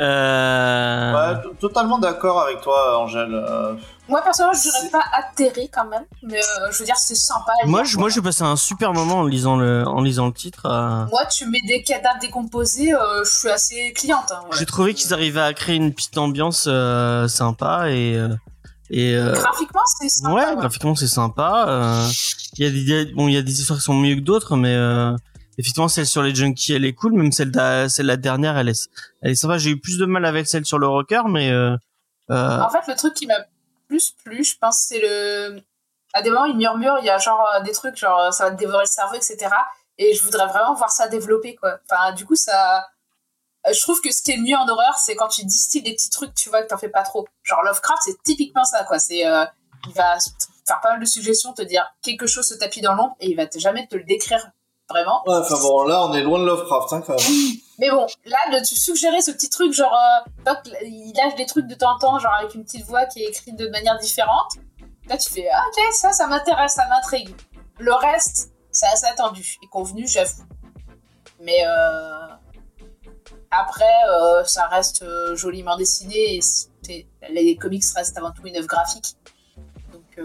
Euh... 0.00 1.12
Ouais, 1.34 1.42
totalement 1.60 1.98
d'accord 1.98 2.40
avec 2.42 2.60
toi, 2.62 2.98
Angèle. 3.00 3.32
Euh, 3.34 3.74
Moi 4.08 4.20
personnellement, 4.22 4.56
je 4.58 4.62
dirais 4.62 4.90
pas 4.90 5.04
atterré 5.12 5.68
quand 5.72 5.84
même, 5.86 6.04
mais 6.22 6.38
euh, 6.38 6.70
je 6.70 6.78
veux 6.78 6.84
dire 6.84 6.96
c'est 6.96 7.14
sympa. 7.14 7.52
Moi, 7.66 7.84
je, 7.84 7.98
moi, 7.98 8.08
j'ai 8.08 8.22
passé 8.22 8.42
un 8.42 8.56
super 8.56 8.92
moment 8.92 9.16
en 9.20 9.24
lisant 9.24 9.56
le, 9.56 9.86
en 9.86 10.00
lisant 10.00 10.26
le 10.26 10.32
titre. 10.32 10.66
euh. 10.66 11.04
Moi, 11.10 11.26
tu 11.26 11.46
mets 11.46 11.60
des 11.68 11.82
cadavres 11.82 12.18
décomposés, 12.20 12.94
euh, 12.94 13.24
je 13.24 13.30
suis 13.30 13.48
assez 13.50 13.92
cliente. 13.92 14.30
hein, 14.32 14.40
ouais. 14.50 14.56
J'ai 14.58 14.66
trouvé 14.66 14.94
qu'ils 14.94 15.12
arrivaient 15.12 15.40
à 15.42 15.52
créer 15.52 15.76
une 15.76 15.92
petite 15.92 16.16
ambiance 16.18 16.64
euh, 16.68 17.28
sympa 17.28 17.90
et 17.90 18.16
euh, 18.16 18.28
et 18.92 19.14
euh, 19.14 19.32
Graphiquement, 19.34 19.82
c'est 20.00 20.08
sympa. 20.08 20.32
ouais, 20.34 20.46
ouais. 20.46 20.56
graphiquement 20.56 20.94
c'est 20.96 21.06
sympa. 21.06 21.66
euh, 21.68 22.06
Il 22.56 22.64
y 22.64 22.66
a 22.96 23.04
des 23.04 23.12
bon, 23.12 23.28
il 23.28 23.34
y 23.34 23.36
a 23.36 23.42
des 23.42 23.60
histoires 23.60 23.78
qui 23.78 23.84
sont 23.84 23.94
mieux 23.94 24.16
que 24.16 24.20
d'autres, 24.20 24.56
mais 24.56 24.74
euh, 24.74 25.12
effectivement 25.60 25.88
celle 25.88 26.06
sur 26.06 26.22
les 26.22 26.34
junkies 26.34 26.74
elle 26.74 26.84
est 26.84 26.94
cool. 26.94 27.12
Même 27.12 27.32
celle 27.32 27.50
de, 27.50 27.86
celle 27.88 28.06
la 28.06 28.16
dernière 28.16 28.58
elle 28.58 28.68
est 28.68 28.90
elle 29.22 29.32
est 29.32 29.34
sympa. 29.34 29.58
J'ai 29.58 29.70
eu 29.70 29.80
plus 29.80 29.98
de 29.98 30.06
mal 30.06 30.24
avec 30.24 30.46
celle 30.46 30.64
sur 30.64 30.78
le 30.78 30.86
rocker, 30.86 31.22
mais 31.28 31.50
euh, 31.50 31.76
euh, 32.30 32.60
En 32.60 32.70
fait, 32.70 32.86
le 32.88 32.96
truc 32.96 33.14
qui 33.14 33.26
m'a 33.26 33.38
plus 33.88 34.12
plu, 34.24 34.44
je 34.44 34.56
pense, 34.58 34.84
c'est 34.88 35.00
le. 35.00 35.60
À 36.12 36.22
des 36.22 36.30
moments, 36.30 36.46
il 36.46 36.56
murmure, 36.56 36.96
il 37.00 37.04
y 37.04 37.10
a 37.10 37.18
genre 37.18 37.46
euh, 37.54 37.60
des 37.60 37.72
trucs, 37.72 37.96
genre 37.96 38.32
ça 38.32 38.44
va 38.44 38.50
te 38.50 38.56
dévorer 38.56 38.84
le 38.84 38.88
cerveau, 38.88 39.14
etc. 39.14 39.48
Et 39.98 40.14
je 40.14 40.22
voudrais 40.22 40.46
vraiment 40.46 40.74
voir 40.74 40.90
ça 40.90 41.08
développer, 41.08 41.54
quoi. 41.54 41.78
Enfin, 41.88 42.12
du 42.12 42.24
coup, 42.26 42.36
ça. 42.36 42.86
Je 43.70 43.78
trouve 43.82 44.00
que 44.00 44.10
ce 44.10 44.22
qui 44.22 44.30
est 44.30 44.36
le 44.36 44.42
mieux 44.42 44.56
en 44.56 44.66
horreur, 44.66 44.96
c'est 44.96 45.14
quand 45.14 45.28
tu 45.28 45.44
distilles 45.44 45.82
des 45.82 45.92
petits 45.92 46.08
trucs, 46.08 46.34
tu 46.34 46.48
vois, 46.48 46.62
que 46.62 46.68
t'en 46.68 46.78
fais 46.78 46.88
pas 46.88 47.02
trop. 47.02 47.28
Genre 47.42 47.62
Lovecraft, 47.62 48.00
c'est 48.04 48.22
typiquement 48.22 48.64
ça, 48.64 48.84
quoi. 48.84 48.98
C'est. 48.98 49.18
il 49.18 49.94
va 49.94 50.16
faire 50.66 50.80
pas 50.80 50.92
mal 50.92 51.00
de 51.00 51.04
suggestions, 51.04 51.52
te 51.52 51.62
dire 51.62 51.86
quelque 52.02 52.26
chose 52.26 52.48
se 52.48 52.54
tapis 52.54 52.80
dans 52.80 52.94
l'ombre, 52.94 53.16
et 53.20 53.28
il 53.28 53.36
va 53.36 53.44
jamais 53.56 53.86
te 53.86 53.96
le 53.96 54.04
décrire 54.04 54.50
vraiment. 54.90 55.22
Ouais, 55.26 55.36
enfin 55.36 55.56
bon, 55.60 55.82
là, 55.84 56.04
on 56.06 56.12
est 56.12 56.22
loin 56.22 56.38
de 56.38 56.44
Lovecraft, 56.44 56.92
hein, 56.92 57.02
quand 57.06 57.14
même. 57.14 57.32
Mais 57.78 57.90
bon, 57.90 58.06
là, 58.26 58.58
de 58.58 58.64
suggérer 58.64 59.22
ce 59.22 59.30
petit 59.30 59.48
truc, 59.48 59.72
genre, 59.72 59.94
euh, 59.94 60.30
Doc, 60.44 60.58
il 60.82 61.12
lâche 61.16 61.34
des 61.36 61.46
trucs 61.46 61.66
de 61.66 61.74
temps 61.74 61.94
en 61.94 61.98
temps, 61.98 62.18
genre 62.18 62.34
avec 62.34 62.54
une 62.54 62.64
petite 62.64 62.84
voix 62.84 63.06
qui 63.06 63.22
est 63.22 63.28
écrite 63.28 63.56
de 63.56 63.68
manière 63.68 63.98
différente. 63.98 64.52
Là, 65.08 65.16
tu 65.16 65.30
fais, 65.30 65.48
ah, 65.50 65.62
ok, 65.68 65.82
ça, 65.92 66.12
ça 66.12 66.26
m'intéresse, 66.26 66.74
ça 66.74 66.86
m'intrigue. 66.88 67.34
Le 67.78 67.94
reste, 67.94 68.52
c'est 68.70 68.86
assez 68.86 69.06
attendu 69.06 69.56
et 69.62 69.66
convenu, 69.68 70.06
j'avoue. 70.06 70.42
Mais 71.40 71.64
euh, 71.66 72.26
après, 73.50 73.84
euh, 74.10 74.44
ça 74.44 74.66
reste 74.66 75.04
joliment 75.34 75.76
dessiné 75.76 76.38
et 76.88 77.06
les 77.30 77.56
comics 77.56 77.84
restent 77.96 78.18
avant 78.18 78.32
tout 78.32 78.46
une 78.46 78.56
œuvre 78.56 78.66
graphique. 78.66 79.16
Donc, 79.92 80.20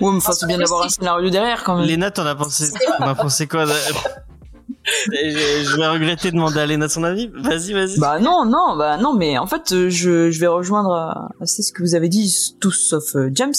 Ouais, 0.00 0.10
mais 0.10 0.16
enfin, 0.16 0.32
c'est 0.32 0.46
bien 0.46 0.58
d'avoir 0.58 0.84
un 0.84 0.88
scénario 0.88 1.30
derrière 1.30 1.64
quand 1.64 1.76
même. 1.76 1.86
Léna, 1.86 2.10
t'en 2.10 2.26
as 2.26 2.34
pensé, 2.34 2.72
t'en 2.98 3.06
as 3.08 3.14
pensé 3.14 3.46
quoi 3.46 3.66
de- 3.66 3.72
je, 5.12 5.64
je 5.64 5.76
vais 5.76 5.86
regretter 5.88 6.30
de 6.30 6.36
demander 6.36 6.60
à 6.60 6.66
Léna 6.66 6.88
son 6.88 7.02
avis. 7.04 7.28
Vas-y, 7.34 7.72
vas-y. 7.72 7.98
Bah 7.98 8.18
non, 8.20 8.44
non, 8.44 8.76
bah 8.76 8.96
non, 8.98 9.14
mais 9.14 9.38
en 9.38 9.46
fait, 9.46 9.72
euh, 9.72 9.88
je, 9.90 10.30
je 10.30 10.40
vais 10.40 10.46
rejoindre 10.46 10.92
euh, 11.40 11.44
c'est 11.44 11.62
ce 11.62 11.72
que 11.72 11.82
vous 11.82 11.94
avez 11.94 12.08
dit, 12.08 12.34
tous 12.60 12.70
sauf 12.72 13.16
euh, 13.16 13.30
James. 13.32 13.54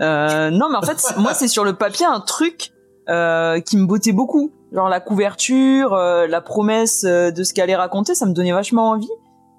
Euh, 0.00 0.50
non, 0.50 0.68
mais 0.70 0.76
en 0.76 0.82
fait, 0.82 1.02
moi, 1.16 1.34
c'est 1.34 1.48
sur 1.48 1.64
le 1.64 1.74
papier 1.74 2.06
un 2.06 2.20
truc 2.20 2.72
euh, 3.08 3.60
qui 3.60 3.76
me 3.76 3.86
bottait 3.86 4.12
beaucoup. 4.12 4.52
Genre 4.72 4.88
la 4.88 5.00
couverture, 5.00 5.94
euh, 5.94 6.26
la 6.28 6.40
promesse 6.40 7.02
euh, 7.04 7.32
de 7.32 7.42
ce 7.42 7.52
qu'elle 7.52 7.64
allait 7.64 7.74
raconter, 7.76 8.14
ça 8.14 8.26
me 8.26 8.32
donnait 8.32 8.52
vachement 8.52 8.90
envie. 8.90 9.08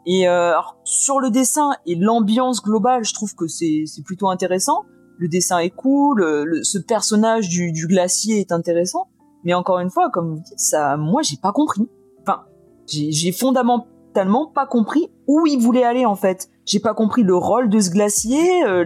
Et 0.05 0.27
euh, 0.27 0.51
alors, 0.51 0.77
sur 0.85 1.19
le 1.19 1.29
dessin 1.29 1.71
et 1.85 1.95
l'ambiance 1.95 2.61
globale, 2.63 3.03
je 3.03 3.13
trouve 3.13 3.35
que 3.35 3.47
c'est 3.47 3.83
c'est 3.85 4.03
plutôt 4.03 4.29
intéressant. 4.29 4.83
Le 5.21 5.27
dessin 5.27 5.59
est 5.59 5.69
cool, 5.69 6.19
le- 6.23 6.63
ce 6.63 6.79
personnage 6.79 7.47
du, 7.47 7.71
du 7.71 7.85
glacier 7.85 8.39
est 8.39 8.51
intéressant. 8.51 9.07
Mais 9.43 9.53
encore 9.53 9.77
une 9.79 9.91
fois, 9.91 10.09
comme 10.09 10.29
vous 10.35 10.41
dites, 10.43 10.57
ça, 10.59 10.97
moi, 10.97 11.21
j'ai 11.21 11.37
pas 11.37 11.51
compris. 11.51 11.87
Enfin, 12.23 12.41
j'ai 12.87 13.31
fondamentalement 13.31 14.47
pas 14.47 14.65
compris 14.65 15.09
où 15.27 15.45
il 15.45 15.59
voulait 15.59 15.83
aller 15.83 16.05
en 16.05 16.15
fait. 16.15 16.49
J'ai 16.65 16.79
pas 16.79 16.93
compris 16.95 17.21
le 17.23 17.35
rôle 17.35 17.69
de 17.69 17.79
ce 17.79 17.91
glacier, 17.91 18.63
euh, 18.65 18.83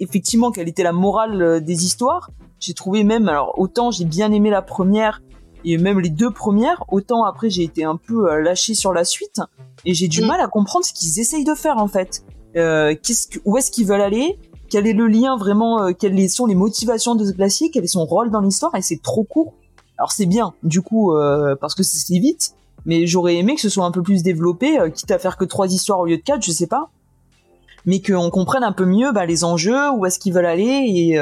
effectivement 0.00 0.50
quelle 0.52 0.68
était 0.68 0.82
la 0.84 0.92
morale 0.92 1.42
euh, 1.42 1.60
des 1.60 1.84
histoires. 1.84 2.30
J'ai 2.60 2.74
trouvé 2.74 3.02
même, 3.04 3.28
alors 3.28 3.54
autant 3.58 3.90
j'ai 3.90 4.04
bien 4.04 4.30
aimé 4.32 4.50
la 4.50 4.62
première, 4.62 5.20
et 5.64 5.78
même 5.78 5.98
les 6.00 6.10
deux 6.10 6.30
premières, 6.30 6.84
autant 6.90 7.24
après 7.24 7.50
j'ai 7.50 7.62
été 7.64 7.84
un 7.84 7.96
peu 7.96 8.30
euh, 8.30 8.40
lâché 8.40 8.74
sur 8.74 8.92
la 8.92 9.04
suite 9.04 9.40
et 9.84 9.94
j'ai 9.94 10.08
du 10.08 10.22
Mm. 10.22 10.26
mal 10.26 10.40
à 10.40 10.46
comprendre 10.48 10.84
ce 10.84 10.92
qu'ils 10.92 11.18
essayent 11.20 11.44
de 11.44 11.54
faire 11.54 11.78
en 11.78 11.88
fait. 11.88 12.22
Euh, 12.56 12.94
qu'est-ce 13.02 13.28
que, 13.28 13.38
où 13.44 13.56
est-ce 13.58 13.70
qu'ils 13.70 13.86
veulent 13.86 14.00
aller? 14.00 14.38
Quel 14.72 14.86
est 14.86 14.94
le 14.94 15.06
lien 15.06 15.36
vraiment 15.36 15.82
euh, 15.82 15.92
Quelles 15.92 16.30
sont 16.30 16.46
les 16.46 16.54
motivations 16.54 17.14
de 17.14 17.26
ce 17.26 17.32
glacier 17.32 17.70
Quel 17.70 17.84
est 17.84 17.88
son 17.88 18.06
rôle 18.06 18.30
dans 18.30 18.40
l'histoire 18.40 18.74
Et 18.74 18.80
c'est 18.80 19.02
trop 19.02 19.22
court. 19.22 19.52
Alors 19.98 20.12
c'est 20.12 20.24
bien, 20.24 20.54
du 20.62 20.80
coup, 20.80 21.14
euh, 21.14 21.54
parce 21.60 21.74
que 21.74 21.82
c'est 21.82 22.18
vite, 22.18 22.54
mais 22.86 23.06
j'aurais 23.06 23.36
aimé 23.36 23.54
que 23.54 23.60
ce 23.60 23.68
soit 23.68 23.84
un 23.84 23.90
peu 23.90 24.00
plus 24.02 24.22
développé, 24.22 24.80
euh, 24.80 24.88
quitte 24.88 25.10
à 25.10 25.18
faire 25.18 25.36
que 25.36 25.44
trois 25.44 25.70
histoires 25.70 26.00
au 26.00 26.06
lieu 26.06 26.16
de 26.16 26.22
quatre, 26.22 26.42
je 26.42 26.50
sais 26.50 26.66
pas. 26.66 26.88
Mais 27.84 28.00
qu'on 28.00 28.30
comprenne 28.30 28.64
un 28.64 28.72
peu 28.72 28.86
mieux 28.86 29.12
bah, 29.12 29.26
les 29.26 29.44
enjeux, 29.44 29.90
où 29.90 30.06
est-ce 30.06 30.18
qu'ils 30.18 30.32
veulent 30.32 30.46
aller 30.46 30.62
et, 30.64 31.18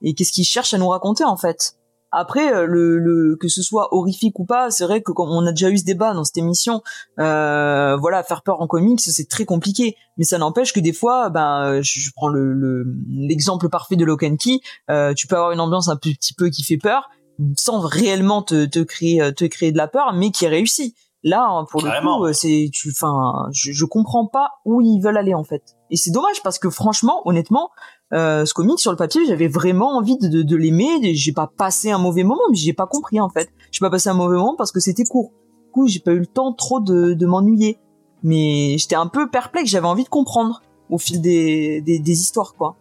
et 0.00 0.14
qu'est-ce 0.14 0.32
qu'ils 0.32 0.44
cherchent 0.44 0.72
à 0.72 0.78
nous 0.78 0.88
raconter 0.88 1.24
en 1.24 1.36
fait. 1.36 1.74
Après, 2.10 2.52
euh, 2.54 2.64
le, 2.66 2.98
le 2.98 3.36
que 3.36 3.48
ce 3.48 3.62
soit 3.62 3.88
horrifique 3.94 4.38
ou 4.38 4.44
pas, 4.44 4.70
c'est 4.70 4.84
vrai 4.84 5.02
que 5.02 5.12
comme 5.12 5.28
on 5.30 5.44
a 5.46 5.50
déjà 5.52 5.68
eu 5.70 5.78
ce 5.78 5.84
débat 5.84 6.14
dans 6.14 6.24
cette 6.24 6.38
émission. 6.38 6.82
Euh, 7.18 7.96
voilà, 7.96 8.22
faire 8.22 8.42
peur 8.42 8.60
en 8.60 8.66
comics, 8.66 9.00
c'est 9.00 9.28
très 9.28 9.44
compliqué. 9.44 9.96
Mais 10.16 10.24
ça 10.24 10.38
n'empêche 10.38 10.72
que 10.72 10.80
des 10.80 10.92
fois, 10.92 11.28
ben, 11.30 11.80
je, 11.82 12.10
prends 12.16 12.28
le 12.28 12.52
le- 12.52 12.84
l'exemple 13.08 13.68
parfait 13.68 13.96
de 13.96 14.04
Lock 14.04 14.22
and 14.22 14.36
Key. 14.36 14.60
euh, 14.90 15.12
tu 15.14 15.26
peux 15.26 15.36
avoir 15.36 15.52
une 15.52 15.60
ambiance 15.60 15.88
un 15.88 15.96
petit 15.96 16.34
peu 16.34 16.48
qui 16.48 16.62
fait 16.62 16.78
peur, 16.78 17.08
sans 17.56 17.80
réellement 17.80 18.42
te, 18.42 18.64
te 18.66 18.80
créer 18.80 19.20
euh, 19.22 19.32
te 19.32 19.44
créer 19.44 19.72
de 19.72 19.76
la 19.76 19.88
peur, 19.88 20.12
mais 20.14 20.30
qui 20.30 20.44
est 20.44 20.48
réussi. 20.48 20.94
Là, 21.24 21.46
hein, 21.50 21.64
pour 21.68 21.82
le 21.82 21.90
coup, 22.18 22.24
euh, 22.26 22.32
c'est 22.32 22.70
tu, 22.72 22.90
enfin, 22.94 23.48
je, 23.52 23.72
je 23.72 23.84
comprends 23.84 24.26
pas 24.26 24.50
où 24.64 24.80
ils 24.80 25.00
veulent 25.02 25.16
aller 25.18 25.34
en 25.34 25.42
fait. 25.44 25.62
Et 25.90 25.96
c'est 25.96 26.12
dommage 26.12 26.42
parce 26.44 26.58
que 26.60 26.70
franchement, 26.70 27.22
honnêtement, 27.26 27.70
euh, 28.12 28.44
ce 28.44 28.54
comic 28.54 28.78
sur 28.78 28.90
le 28.90 28.96
papier, 28.96 29.26
j'avais 29.26 29.48
vraiment 29.48 29.96
envie 29.96 30.16
de, 30.18 30.28
de, 30.28 30.42
de 30.42 30.56
l'aimer. 30.56 31.14
J'ai 31.14 31.32
pas 31.32 31.46
passé 31.46 31.90
un 31.90 31.98
mauvais 31.98 32.24
moment, 32.24 32.42
mais 32.50 32.56
j'ai 32.56 32.72
pas 32.72 32.86
compris 32.86 33.20
en 33.20 33.28
fait. 33.28 33.50
J'ai 33.70 33.80
pas 33.80 33.90
passé 33.90 34.08
un 34.08 34.14
mauvais 34.14 34.36
moment 34.36 34.56
parce 34.56 34.72
que 34.72 34.80
c'était 34.80 35.04
court. 35.04 35.32
Du 35.66 35.70
coup, 35.72 35.86
j'ai 35.86 36.00
pas 36.00 36.12
eu 36.12 36.18
le 36.18 36.26
temps 36.26 36.52
trop 36.52 36.80
de, 36.80 37.12
de 37.12 37.26
m'ennuyer. 37.26 37.78
Mais 38.22 38.76
j'étais 38.78 38.96
un 38.96 39.06
peu 39.06 39.30
perplexe. 39.30 39.70
J'avais 39.70 39.86
envie 39.86 40.04
de 40.04 40.08
comprendre 40.08 40.62
au 40.90 40.98
fil 40.98 41.20
des, 41.20 41.80
des, 41.82 41.98
des 41.98 42.20
histoires, 42.20 42.54
quoi. 42.54 42.76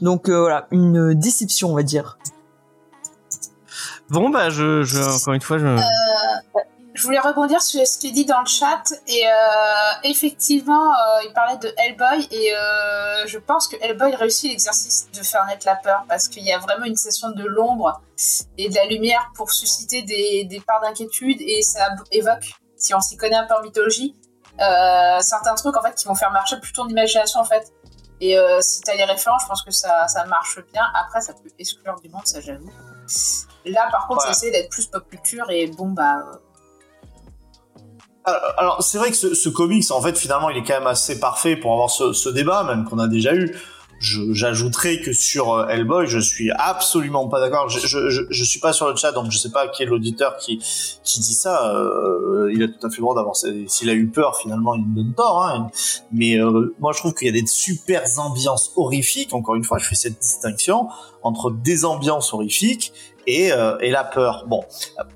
Donc 0.00 0.28
euh, 0.28 0.40
voilà, 0.40 0.66
une 0.72 1.14
déception, 1.14 1.70
on 1.70 1.74
va 1.74 1.82
dire. 1.82 2.18
Bon, 4.10 4.30
bah, 4.30 4.50
je, 4.50 4.82
je, 4.82 5.00
encore 5.00 5.34
une 5.34 5.40
fois, 5.40 5.58
je. 5.58 5.66
Je 6.96 7.02
voulais 7.02 7.20
rebondir 7.20 7.60
sur 7.60 7.86
ce 7.86 7.98
qui 7.98 8.08
est 8.08 8.12
dit 8.12 8.24
dans 8.24 8.40
le 8.40 8.46
chat 8.46 8.82
et 9.06 9.26
euh, 9.26 9.30
effectivement, 10.04 10.92
euh, 10.92 11.24
il 11.26 11.32
parlait 11.34 11.58
de 11.58 11.70
Hellboy 11.76 12.26
et 12.30 12.54
euh, 12.56 13.26
je 13.26 13.38
pense 13.38 13.68
que 13.68 13.76
Hellboy 13.82 14.14
réussit 14.14 14.50
l'exercice 14.50 15.06
de 15.12 15.22
faire 15.22 15.44
naître 15.44 15.66
la 15.66 15.76
peur 15.76 16.04
parce 16.08 16.26
qu'il 16.28 16.42
y 16.42 16.52
a 16.52 16.58
vraiment 16.58 16.86
une 16.86 16.96
session 16.96 17.30
de 17.32 17.44
l'ombre 17.44 18.00
et 18.56 18.70
de 18.70 18.74
la 18.74 18.86
lumière 18.86 19.30
pour 19.34 19.52
susciter 19.52 20.00
des, 20.02 20.44
des 20.44 20.60
parts 20.60 20.80
d'inquiétude 20.80 21.38
et 21.42 21.60
ça 21.60 21.88
évoque, 22.12 22.46
si 22.78 22.94
on 22.94 23.00
s'y 23.02 23.18
connaît 23.18 23.36
un 23.36 23.46
peu 23.46 23.54
en 23.54 23.62
mythologie, 23.62 24.16
euh, 24.58 25.18
certains 25.20 25.54
trucs 25.54 25.76
en 25.76 25.82
fait 25.82 25.94
qui 25.94 26.06
vont 26.06 26.14
faire 26.14 26.30
marcher 26.32 26.58
plus 26.58 26.72
ton 26.72 26.88
imagination 26.88 27.40
en 27.40 27.44
fait. 27.44 27.72
Et 28.22 28.38
euh, 28.38 28.62
si 28.62 28.80
t'as 28.80 28.94
les 28.94 29.04
références, 29.04 29.42
je 29.42 29.48
pense 29.48 29.62
que 29.62 29.70
ça, 29.70 30.08
ça 30.08 30.24
marche 30.24 30.58
bien. 30.72 30.86
Après, 30.94 31.20
ça 31.20 31.34
peut 31.34 31.50
exclure 31.58 32.00
du 32.00 32.08
monde, 32.08 32.26
ça 32.26 32.40
j'avoue. 32.40 32.72
Là, 33.66 33.86
par 33.90 34.06
contre, 34.08 34.20
Ouais. 34.26 34.32
ça 34.32 34.38
essaie 34.46 34.50
d'être 34.50 34.70
plus 34.70 34.86
pop 34.86 35.06
culture 35.10 35.44
et 35.50 35.66
bon 35.66 35.88
bah. 35.90 36.20
euh, 36.32 36.36
Alors, 38.26 38.42
alors, 38.58 38.82
c'est 38.82 38.98
vrai 38.98 39.10
que 39.10 39.16
ce, 39.16 39.34
ce 39.34 39.48
comics, 39.48 39.88
en 39.90 40.02
fait, 40.02 40.18
finalement, 40.18 40.50
il 40.50 40.56
est 40.56 40.64
quand 40.64 40.78
même 40.78 40.88
assez 40.88 41.20
parfait 41.20 41.56
pour 41.56 41.72
avoir 41.72 41.90
ce, 41.90 42.12
ce 42.12 42.28
débat, 42.28 42.64
même 42.64 42.84
qu'on 42.84 42.98
a 42.98 43.06
déjà 43.06 43.34
eu. 43.34 43.54
J'ajouterais 43.98 45.00
que 45.00 45.12
sur 45.12 45.54
euh, 45.54 45.68
Hellboy, 45.68 46.06
je 46.06 46.18
suis 46.18 46.50
absolument 46.50 47.28
pas 47.28 47.40
d'accord. 47.40 47.68
Je, 47.70 47.78
je, 47.86 48.26
je, 48.28 48.44
suis 48.44 48.60
pas 48.60 48.74
sur 48.74 48.90
le 48.90 48.96
chat, 48.96 49.12
donc 49.12 49.30
je 49.30 49.38
sais 49.38 49.50
pas 49.50 49.68
qui 49.68 49.82
est 49.82 49.86
l'auditeur 49.86 50.36
qui, 50.36 50.58
qui 51.02 51.20
dit 51.20 51.32
ça. 51.32 51.72
Euh, 51.74 52.52
il 52.52 52.62
a 52.62 52.68
tout 52.68 52.86
à 52.86 52.90
fait 52.90 52.96
le 52.98 53.02
droit 53.02 53.14
d'avoir. 53.14 53.36
S'il 53.36 53.88
a 53.88 53.94
eu 53.94 54.08
peur, 54.08 54.36
finalement, 54.36 54.74
il 54.74 54.84
me 54.86 54.96
donne 54.96 55.14
tort. 55.14 55.44
Hein. 55.46 55.68
Mais 56.12 56.38
euh, 56.38 56.74
moi, 56.78 56.92
je 56.92 56.98
trouve 56.98 57.14
qu'il 57.14 57.26
y 57.26 57.30
a 57.30 57.40
des 57.40 57.46
super 57.46 58.02
ambiances 58.18 58.72
horrifiques. 58.76 59.32
Encore 59.32 59.54
une 59.54 59.64
fois, 59.64 59.78
je 59.78 59.86
fais 59.86 59.94
cette 59.94 60.18
distinction 60.18 60.88
entre 61.22 61.50
des 61.50 61.84
ambiances 61.84 62.34
horrifiques 62.34 62.92
et, 63.26 63.52
euh, 63.52 63.76
et 63.80 63.90
la 63.90 64.04
peur. 64.04 64.44
Bon, 64.48 64.64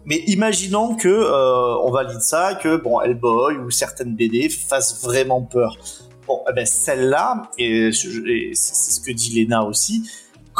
mais 0.04 0.16
imaginons 0.26 0.94
que 0.96 1.08
euh, 1.08 1.78
on 1.82 1.90
valide 1.90 2.20
ça, 2.20 2.54
que 2.54 2.76
bon 2.76 3.00
Hellboy 3.00 3.56
ou 3.56 3.70
certaines 3.70 4.14
BD 4.14 4.48
fassent 4.48 5.02
vraiment 5.02 5.42
peur. 5.42 5.76
Bon, 6.26 6.42
eh 6.48 6.52
ben 6.52 6.66
celle-là, 6.66 7.50
et, 7.58 7.88
et 7.88 8.50
c'est 8.54 8.92
ce 8.92 9.00
que 9.00 9.12
dit 9.12 9.42
Lena 9.42 9.64
aussi. 9.64 10.02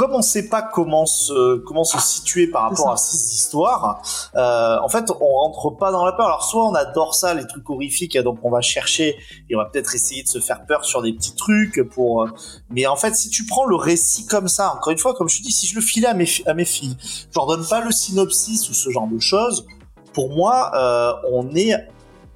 Comme 0.00 0.14
on 0.14 0.22
sait 0.22 0.48
pas 0.48 0.62
comment 0.62 1.04
se 1.04 1.58
comment 1.58 1.84
se 1.84 1.98
situer 2.00 2.46
par 2.46 2.62
rapport 2.70 2.86
à 2.92 2.96
ces 2.96 3.18
histoires, 3.34 4.00
euh, 4.34 4.78
en 4.82 4.88
fait, 4.88 5.10
on 5.10 5.26
rentre 5.42 5.76
pas 5.76 5.92
dans 5.92 6.06
la 6.06 6.12
peur. 6.12 6.24
Alors 6.26 6.42
soit 6.44 6.64
on 6.66 6.74
adore 6.74 7.14
ça, 7.14 7.34
les 7.34 7.46
trucs 7.46 7.68
horrifiques, 7.68 8.16
donc 8.18 8.38
on 8.42 8.50
va 8.50 8.62
chercher 8.62 9.16
et 9.50 9.54
on 9.56 9.58
va 9.58 9.66
peut-être 9.66 9.94
essayer 9.94 10.22
de 10.22 10.28
se 10.28 10.38
faire 10.40 10.64
peur 10.64 10.86
sur 10.86 11.02
des 11.02 11.12
petits 11.12 11.34
trucs 11.34 11.82
pour. 11.90 12.22
euh, 12.22 12.28
Mais 12.70 12.86
en 12.86 12.96
fait, 12.96 13.14
si 13.14 13.28
tu 13.28 13.44
prends 13.44 13.66
le 13.66 13.76
récit 13.76 14.24
comme 14.26 14.48
ça, 14.48 14.72
encore 14.74 14.90
une 14.92 14.98
fois, 14.98 15.12
comme 15.12 15.28
je 15.28 15.36
te 15.38 15.42
dis, 15.42 15.52
si 15.52 15.66
je 15.66 15.74
le 15.74 15.82
filais 15.82 16.08
à 16.08 16.14
mes 16.14 16.24
fi- 16.24 16.44
à 16.48 16.54
mes 16.54 16.64
filles, 16.64 16.96
je 17.02 17.34
leur 17.36 17.46
donne 17.46 17.66
pas 17.68 17.82
le 17.84 17.92
synopsis 17.92 18.70
ou 18.70 18.72
ce 18.72 18.88
genre 18.88 19.06
de 19.06 19.18
choses. 19.18 19.66
Pour 20.14 20.30
moi, 20.30 20.70
euh, 20.74 21.12
on 21.30 21.54
est 21.54 21.74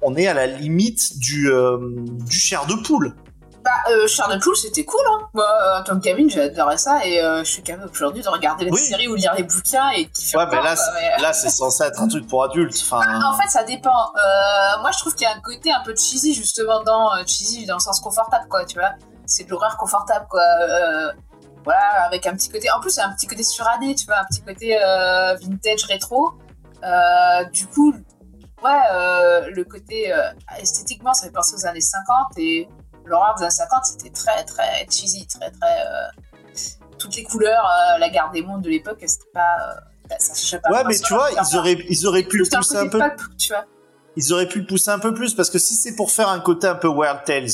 on 0.03 0.15
est 0.15 0.27
à 0.27 0.35
la 0.35 0.45
limite 0.45 1.17
du 1.17 1.49
euh, 1.51 1.79
du 2.31 2.37
chair 2.37 2.67
de 2.67 2.75
poule. 2.85 3.15
Bah, 3.65 3.71
euh, 3.89 4.39
Poule, 4.43 4.55
c'était 4.55 4.85
cool, 4.85 5.01
hein. 5.09 5.27
Moi, 5.33 5.43
euh, 5.43 5.79
en 5.79 5.83
tant 5.83 5.95
que 5.95 6.01
gamine, 6.03 6.29
j'adorais 6.29 6.77
ça 6.77 7.03
et 7.03 7.19
euh, 7.19 7.39
je 7.39 7.49
suis 7.49 7.63
capable 7.63 7.89
aujourd'hui 7.89 8.21
de 8.21 8.29
regarder 8.29 8.65
la 8.65 8.71
Oui. 8.71 8.77
série 8.77 9.07
ou 9.07 9.15
lire 9.15 9.33
les 9.35 9.41
bouquins 9.41 9.89
et 9.89 10.05
kiffer 10.05 10.37
Ouais, 10.37 10.45
mais 10.51 10.61
là, 10.61 10.75
mais- 10.93 11.21
là, 11.23 11.33
c'est 11.33 11.49
censé 11.49 11.83
être 11.83 11.99
un 11.99 12.07
truc 12.07 12.27
pour 12.27 12.43
adultes. 12.43 12.77
Enfin, 12.83 13.01
En 13.23 13.33
fait, 13.35 13.47
ça 13.49 13.63
dépend. 13.63 13.89
Euh, 13.89 14.81
moi, 14.81 14.91
je 14.91 14.99
trouve 14.99 15.15
qu'il 15.15 15.23
y 15.27 15.29
a 15.29 15.33
un 15.35 15.41
côté 15.41 15.71
un 15.71 15.81
peu 15.83 15.95
cheesy, 15.95 16.35
justement, 16.35 16.83
dans 16.83 17.09
cheesy, 17.25 17.65
dans 17.65 17.73
le 17.77 17.79
sens 17.79 17.99
confortable, 17.99 18.47
quoi, 18.49 18.65
tu 18.65 18.77
vois. 18.77 18.91
C'est 19.25 19.45
de 19.45 19.49
l'horreur 19.49 19.77
confortable, 19.77 20.27
quoi. 20.29 20.43
Voilà, 21.63 22.03
avec 22.05 22.27
un 22.27 22.35
petit 22.35 22.49
côté. 22.49 22.69
En 22.69 22.79
plus, 22.79 22.91
c'est 22.91 23.01
un 23.01 23.13
petit 23.13 23.25
côté 23.25 23.41
suranné, 23.43 23.95
tu 23.95 24.05
vois, 24.05 24.17
un 24.19 24.25
petit 24.25 24.41
côté 24.41 24.77
vintage 25.41 25.85
rétro. 25.85 26.33
Du 27.51 27.65
coup, 27.65 27.95
ouais, 28.63 29.49
le 29.49 29.63
côté 29.63 30.13
esthétiquement, 30.59 31.13
ça 31.15 31.25
fait 31.25 31.31
penser 31.33 31.55
aux 31.55 31.65
années 31.65 31.81
50 31.81 32.37
et 32.37 32.67
l'horreur 33.05 33.35
des 33.35 33.43
années 33.43 33.51
50, 33.51 33.85
c'était 33.85 34.09
très, 34.09 34.43
très 34.45 34.85
cheesy, 34.89 35.25
très, 35.27 35.51
très. 35.51 35.81
euh, 35.87 36.07
toutes 36.97 37.15
les 37.15 37.23
couleurs, 37.23 37.65
euh, 37.65 37.97
la 37.97 38.09
garde 38.09 38.33
des 38.33 38.41
mondes 38.41 38.61
de 38.61 38.69
l'époque, 38.69 38.97
c'était 39.05 39.29
pas. 39.33 39.55
euh, 40.09 40.15
ça 40.19 40.33
cherchait 40.33 40.59
pas 40.59 40.69
ouais, 40.71 40.83
mais 40.85 40.97
tu 40.99 41.13
vois, 41.13 41.29
ils 41.31 41.57
auraient 41.57 41.85
ils 41.89 42.07
auraient 42.07 42.23
pu 42.23 42.37
le 42.37 42.45
dans 42.47 42.57
pousser 42.59 42.77
un 42.77 42.87
peu. 42.87 42.99
pulp, 42.99 43.21
tu 43.37 43.49
vois. 43.53 43.65
Ils 44.15 44.31
auraient 44.33 44.47
pu 44.47 44.61
le 44.61 44.65
pousser 44.65 44.91
un 44.91 44.99
peu 44.99 45.13
plus 45.13 45.33
parce 45.33 45.49
que 45.49 45.59
si 45.59 45.73
c'est 45.73 45.95
pour 45.95 46.09
faire 46.11 46.29
un 46.29 46.39
côté 46.39 46.67
un 46.67 46.75
peu 46.75 46.87
Weird 46.87 47.25
Tales, 47.25 47.49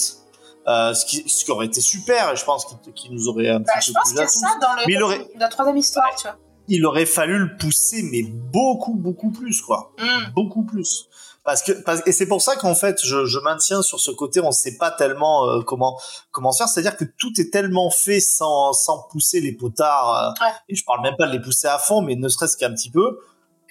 euh, 0.67 0.93
ce, 0.93 1.05
qui, 1.07 1.27
ce 1.27 1.43
qui 1.43 1.49
aurait 1.51 1.65
été 1.65 1.81
super, 1.81 2.31
et 2.31 2.35
je 2.35 2.45
pense 2.45 2.67
qu'il 2.95 3.11
nous 3.13 3.27
aurait 3.27 3.49
un 3.49 3.61
Bah, 3.61 3.73
petit 3.79 3.87
je 3.89 3.93
peu 3.93 3.99
pense 3.99 4.09
qu'il 4.11 4.19
y 4.19 4.23
a 4.23 4.27
ça 4.27 4.47
dans 4.61 4.73
le, 4.75 4.81
il 4.87 5.01
aurait- 5.01 5.27
la 5.39 5.47
troisième 5.47 5.77
histoire, 5.77 6.13
tu 6.15 6.27
vois. 6.27 6.37
il 6.67 6.85
aurait 6.85 7.07
fallu 7.07 7.39
le 7.39 7.57
pousser, 7.57 8.03
mais 8.11 8.21
beaucoup, 8.21 8.93
beaucoup 8.93 9.31
plus, 9.31 9.59
quoi. 9.61 9.91
Mm. 9.97 10.33
Beaucoup 10.35 10.63
plus. 10.63 11.07
Parce 11.43 11.63
que, 11.63 11.71
parce- 11.71 12.01
et 12.05 12.11
c'est 12.11 12.27
pour 12.27 12.41
ça 12.41 12.55
qu'en 12.55 12.75
fait, 12.75 12.99
je, 13.03 13.25
je 13.25 13.39
maintiens 13.39 13.81
sur 13.81 13.99
ce 13.99 14.11
côté, 14.11 14.39
on 14.41 14.51
sait 14.51 14.77
pas 14.77 14.91
tellement 14.91 15.47
euh, 15.49 15.61
comment 15.61 15.99
comment 16.31 16.51
faire. 16.53 16.67
C'est-à-dire 16.67 16.95
que 16.97 17.05
tout 17.05 17.31
est 17.39 17.51
tellement 17.51 17.89
fait 17.89 18.19
sans 18.19 18.73
sans 18.73 19.03
pousser 19.11 19.39
les 19.41 19.51
potards. 19.53 20.35
euh, 20.39 20.45
Ouais. 20.45 20.53
Et 20.69 20.75
je 20.75 20.83
parle 20.85 21.01
même 21.01 21.15
pas 21.17 21.25
de 21.27 21.31
les 21.31 21.41
pousser 21.41 21.67
à 21.67 21.79
fond, 21.79 22.01
mais 22.01 22.15
ne 22.15 22.27
serait-ce 22.29 22.57
qu'un 22.57 22.71
petit 22.73 22.91
peu. 22.91 23.17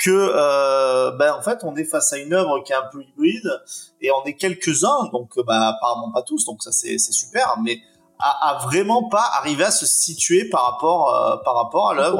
Que, 0.02 0.11
euh, 0.11 1.11
ben 1.12 1.35
en 1.35 1.42
fait, 1.42 1.59
on 1.62 1.76
est 1.76 1.85
face 1.85 2.12
à 2.14 2.16
une 2.16 2.33
œuvre 2.33 2.61
qui 2.64 2.72
est 2.72 2.74
un 2.76 2.88
peu 2.90 3.02
hybride 3.02 3.50
et 4.00 4.11
on 4.11 4.24
est 4.24 4.35
quelques-uns, 4.35 5.11
donc 5.12 5.37
euh, 5.37 5.42
bah 5.46 5.68
apparemment 5.76 6.11
pas 6.11 6.22
tous, 6.22 6.46
donc 6.46 6.62
ça 6.62 6.72
c'est 6.72 6.96
c'est 6.96 7.12
super, 7.12 7.56
mais 7.62 7.78
à, 8.18 8.48
à 8.50 8.59
vraiment 8.66 9.09
pas 9.11 9.28
arriver 9.35 9.62
à 9.64 9.70
se 9.70 9.85
situer 9.87 10.48
par 10.48 10.62
rapport 10.72 11.14
euh, 11.14 11.37
par 11.44 11.54
rapport 11.54 11.90
à 11.90 11.94
l'œuvre. 11.94 12.16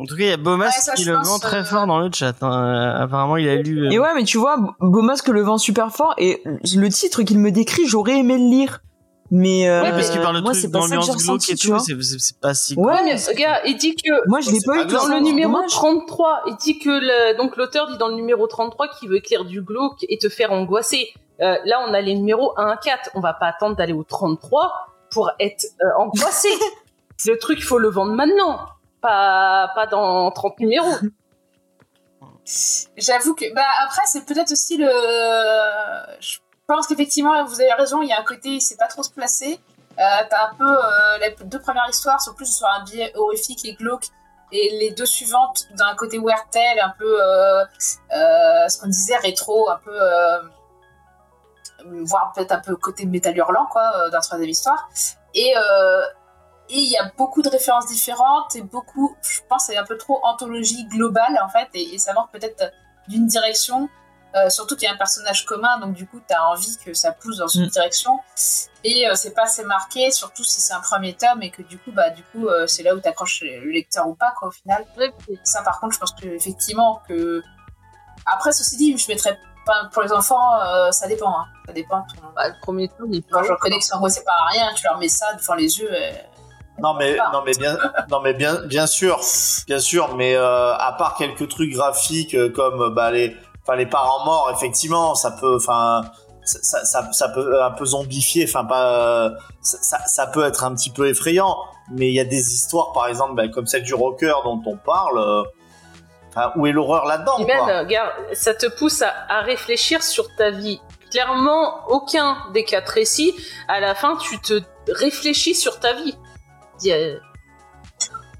En 0.00 0.04
tout 0.06 0.14
cas, 0.16 0.22
il 0.22 0.28
y 0.28 0.32
a 0.32 0.36
Ouais, 0.38 0.70
ça, 0.70 0.92
qui 0.94 1.04
le 1.04 1.14
vend 1.14 1.38
très 1.38 1.58
euh, 1.58 1.64
fort 1.64 1.86
dans 1.86 1.98
le 1.98 2.10
chat. 2.12 2.34
hein. 2.42 2.64
Euh, 2.64 3.02
Apparemment, 3.04 3.36
il 3.36 3.48
a 3.48 3.56
lu. 3.56 3.86
euh, 3.86 3.90
Et 3.90 3.98
ouais, 3.98 4.14
mais 4.14 4.24
tu 4.24 4.38
vois, 4.38 4.56
Bomasque 4.80 5.28
le 5.28 5.42
vend 5.42 5.58
super 5.58 5.90
fort 5.92 6.14
et 6.18 6.42
le 6.44 6.88
titre 6.88 7.22
qu'il 7.22 7.38
me 7.38 7.50
décrit, 7.50 7.86
j'aurais 7.86 8.18
aimé 8.18 8.38
le 8.38 8.48
lire. 8.48 8.80
Mais 9.30 9.68
euh, 9.68 9.82
Ouais, 9.82 9.90
parce 9.90 10.08
qu'il 10.08 10.22
parle 10.22 10.36
de 10.36 10.40
moi, 10.40 10.52
trucs 10.52 10.62
c'est 10.62 10.70
pas 10.70 10.80
ça 10.80 10.84
que 10.86 10.90
j'ai 10.90 10.96
d'ambiance 10.96 11.22
glauque 11.22 11.50
et 11.50 11.56
tout, 11.56 11.78
c'est 11.80 12.02
c'est- 12.02 12.18
c'est 12.18 12.40
pas 12.40 12.54
si 12.54 12.74
Ouais, 12.76 12.84
Ouais, 12.94 13.02
mais 13.04 13.14
regarde, 13.28 13.60
il 13.66 13.76
dit 13.76 13.94
que 13.94 14.26
Moi, 14.26 14.40
je 14.40 14.50
l'ai 14.50 14.58
pas 14.64 14.72
pas 14.72 14.82
eu 14.84 14.86
dans 14.86 15.04
le 15.06 15.20
numéro 15.20 15.52
dommage. 15.52 15.70
33, 15.70 16.40
il 16.46 16.56
dit 16.56 16.78
que 16.78 16.88
le- 16.88 17.36
donc 17.36 17.56
l'auteur 17.58 17.88
dit 17.90 17.98
dans 17.98 18.08
le 18.08 18.14
numéro 18.14 18.46
33 18.46 18.88
qu'il 18.88 19.10
veut 19.10 19.16
écrire 19.16 19.44
du 19.44 19.60
glauque 19.60 19.98
et 20.08 20.16
te 20.16 20.30
faire 20.30 20.50
angoisser. 20.52 21.08
Euh, 21.42 21.56
là, 21.66 21.80
on 21.86 21.92
a 21.92 22.00
les 22.00 22.14
numéros 22.14 22.54
1 22.56 22.68
à 22.68 22.76
4. 22.78 23.10
On 23.14 23.20
va 23.20 23.34
pas 23.34 23.46
attendre 23.48 23.76
d'aller 23.76 23.92
au 23.92 24.02
33 24.02 24.72
pour 25.10 25.30
être 25.38 25.66
euh, 25.82 25.86
angoissé. 25.98 26.48
le 27.26 27.36
truc, 27.38 27.58
il 27.58 27.64
faut 27.64 27.78
le 27.78 27.90
vendre 27.90 28.12
maintenant, 28.14 28.60
pas 29.00 29.70
pas 29.74 29.86
dans 29.86 30.30
30 30.30 30.60
numéros. 30.60 30.92
J'avoue 32.96 33.34
que, 33.34 33.52
bah, 33.54 33.62
après, 33.84 34.02
c'est 34.06 34.24
peut-être 34.24 34.52
aussi 34.52 34.76
le. 34.78 34.88
Je 36.20 36.38
pense 36.66 36.86
qu'effectivement, 36.86 37.44
vous 37.44 37.60
avez 37.60 37.72
raison, 37.74 38.02
il 38.02 38.08
y 38.08 38.12
a 38.12 38.20
un 38.20 38.24
côté, 38.24 38.48
il 38.50 38.60
sait 38.60 38.76
pas 38.76 38.86
trop 38.86 39.02
se 39.02 39.10
placer. 39.10 39.60
Euh, 39.98 40.02
T'as 40.30 40.50
un 40.50 40.54
peu. 40.54 40.64
euh, 40.64 41.18
les 41.20 41.36
deux 41.44 41.60
premières 41.60 41.88
histoires 41.88 42.20
sont 42.20 42.34
plus 42.34 42.46
sur 42.56 42.66
un 42.66 42.84
biais 42.84 43.12
horrifique 43.16 43.64
et 43.64 43.74
glauque. 43.74 44.06
et 44.52 44.70
les 44.80 44.90
deux 44.92 45.04
suivantes 45.06 45.64
d'un 45.76 45.94
côté 45.94 46.18
Weirtel, 46.18 46.80
un 46.80 46.94
peu 46.98 47.22
euh, 47.22 47.64
euh, 48.14 48.68
ce 48.68 48.78
qu'on 48.80 48.86
disait 48.86 49.16
rétro, 49.18 49.68
un 49.68 49.78
peu 49.84 49.92
euh, 49.92 50.38
voire 52.04 52.32
peut-être 52.34 52.52
un 52.52 52.60
peu 52.60 52.76
côté 52.76 53.04
métal 53.06 53.36
hurlant 53.36 53.66
quoi, 53.66 53.92
euh, 53.96 54.10
d'un 54.10 54.20
troisième 54.20 54.48
histoire. 54.48 54.88
Et 55.34 55.54
euh, 55.56 56.02
et 56.70 56.78
il 56.78 56.90
y 56.90 56.96
a 56.96 57.10
beaucoup 57.16 57.42
de 57.42 57.48
références 57.48 57.86
différentes 57.86 58.54
et 58.56 58.62
beaucoup, 58.62 59.16
je 59.22 59.40
pense, 59.48 59.64
c'est 59.66 59.76
un 59.76 59.84
peu 59.84 59.96
trop 59.96 60.20
anthologie 60.24 60.84
globale 60.86 61.38
en 61.42 61.48
fait, 61.48 61.68
et, 61.74 61.94
et 61.94 61.98
ça 61.98 62.12
manque 62.12 62.30
peut-être 62.30 62.72
d'une 63.08 63.26
direction. 63.26 63.88
Euh, 64.36 64.50
surtout 64.50 64.76
qu'il 64.76 64.84
y 64.84 64.90
a 64.90 64.92
un 64.92 64.98
personnage 64.98 65.46
commun, 65.46 65.78
donc 65.78 65.94
du 65.94 66.06
coup, 66.06 66.20
tu 66.28 66.34
as 66.34 66.46
envie 66.50 66.76
que 66.84 66.92
ça 66.92 67.12
pousse 67.12 67.38
dans 67.38 67.48
une 67.48 67.64
Mm. 67.64 67.68
direction. 67.70 68.20
Et 68.84 69.08
euh, 69.08 69.14
c'est 69.14 69.30
pas 69.32 69.44
assez 69.44 69.64
marqué, 69.64 70.10
surtout 70.10 70.44
si 70.44 70.60
c'est 70.60 70.74
un 70.74 70.80
premier 70.80 71.14
tome 71.14 71.42
et 71.42 71.50
que 71.50 71.62
du 71.62 71.78
coup, 71.78 71.92
bah, 71.92 72.10
du 72.10 72.22
coup, 72.24 72.46
euh, 72.46 72.66
c'est 72.66 72.82
là 72.82 72.94
où 72.94 73.00
t'accroches 73.00 73.40
le 73.42 73.70
lecteur 73.70 74.06
ou 74.06 74.14
pas, 74.14 74.32
quoi, 74.38 74.48
au 74.48 74.50
final. 74.50 74.84
Ça, 75.44 75.62
par 75.62 75.80
contre, 75.80 75.94
je 75.94 75.98
pense 76.00 76.12
que 76.12 76.26
effectivement 76.26 77.00
que. 77.08 77.42
Après, 78.26 78.52
ceci 78.52 78.76
dit, 78.76 78.98
je 78.98 79.08
mettrais 79.10 79.38
pas 79.64 79.86
pour 79.92 80.02
les 80.02 80.12
enfants, 80.12 80.60
ça 80.92 81.08
dépend. 81.08 81.30
Hein. 81.30 81.46
Ça 81.66 81.72
dépend. 81.72 82.02
ton- 82.02 82.28
Bah, 82.36 82.48
le 82.48 82.54
premier 82.60 82.88
tour, 82.88 83.08
il 83.10 83.22
pas 83.22 83.42
je 83.42 83.52
reconnais 83.52 83.78
que 83.78 83.84
c'est 83.86 83.94
angoissé 83.94 84.22
par 84.24 84.46
rien, 84.52 84.74
tu 84.74 84.84
leur 84.84 84.98
mets 84.98 85.08
ça 85.08 85.32
devant 85.34 85.54
les 85.54 85.78
yeux. 85.78 85.90
Non 86.80 86.94
mais 86.94 87.16
Ah. 87.18 87.30
non 87.32 87.42
mais 87.44 87.52
bien 87.54 87.76
non 88.10 88.20
mais 88.20 88.34
bien 88.34 88.60
bien 88.66 88.86
sûr 88.86 89.20
bien 89.66 89.80
sûr 89.80 90.14
mais 90.16 90.34
euh, 90.36 90.74
à 90.74 90.92
part 90.92 91.16
quelques 91.16 91.48
trucs 91.48 91.72
graphiques 91.72 92.34
euh, 92.34 92.50
comme 92.50 92.94
bah 92.94 93.10
les 93.10 93.36
enfin 93.62 93.76
les 93.76 93.86
parents 93.86 94.24
morts 94.24 94.50
effectivement 94.54 95.14
ça 95.14 95.32
peut 95.32 95.56
enfin 95.56 96.02
ça, 96.44 96.58
ça, 96.62 96.84
ça, 96.84 97.12
ça 97.12 97.28
peut 97.28 97.62
un 97.62 97.70
peu 97.72 97.84
zombifier 97.84 98.44
enfin 98.48 98.64
pas 98.64 99.26
euh, 99.26 99.30
ça, 99.60 100.26
peut 100.28 100.44
être 100.44 100.64
un 100.64 100.74
petit 100.74 100.90
peu 100.90 101.08
effrayant 101.08 101.56
mais 101.90 102.08
il 102.08 102.14
y 102.14 102.20
a 102.20 102.24
des 102.24 102.52
histoires 102.54 102.92
par 102.92 103.06
exemple 103.08 103.34
bah, 103.34 103.48
comme 103.48 103.66
celle 103.66 103.82
du 103.82 103.94
rocker 103.94 104.34
dont 104.44 104.62
on 104.64 104.76
parle 104.76 105.18
euh, 105.18 105.42
enfin, 106.30 106.52
où 106.56 106.66
est 106.66 106.72
l'horreur 106.72 107.04
là-dedans 107.06 107.38
euh, 107.68 107.80
regarde, 107.80 108.12
ça 108.34 108.54
te 108.54 108.66
pousse 108.66 109.02
à, 109.02 109.12
à 109.28 109.40
réfléchir 109.40 110.02
sur 110.02 110.34
ta 110.36 110.50
vie. 110.50 110.80
Clairement, 111.10 111.86
aucun 111.88 112.36
des 112.52 112.64
quatre 112.64 112.90
récits, 112.90 113.34
à 113.66 113.80
la 113.80 113.94
fin, 113.94 114.16
tu 114.16 114.38
te 114.40 114.60
réfléchis 114.90 115.54
sur 115.54 115.80
ta 115.80 115.94
vie. 115.94 116.14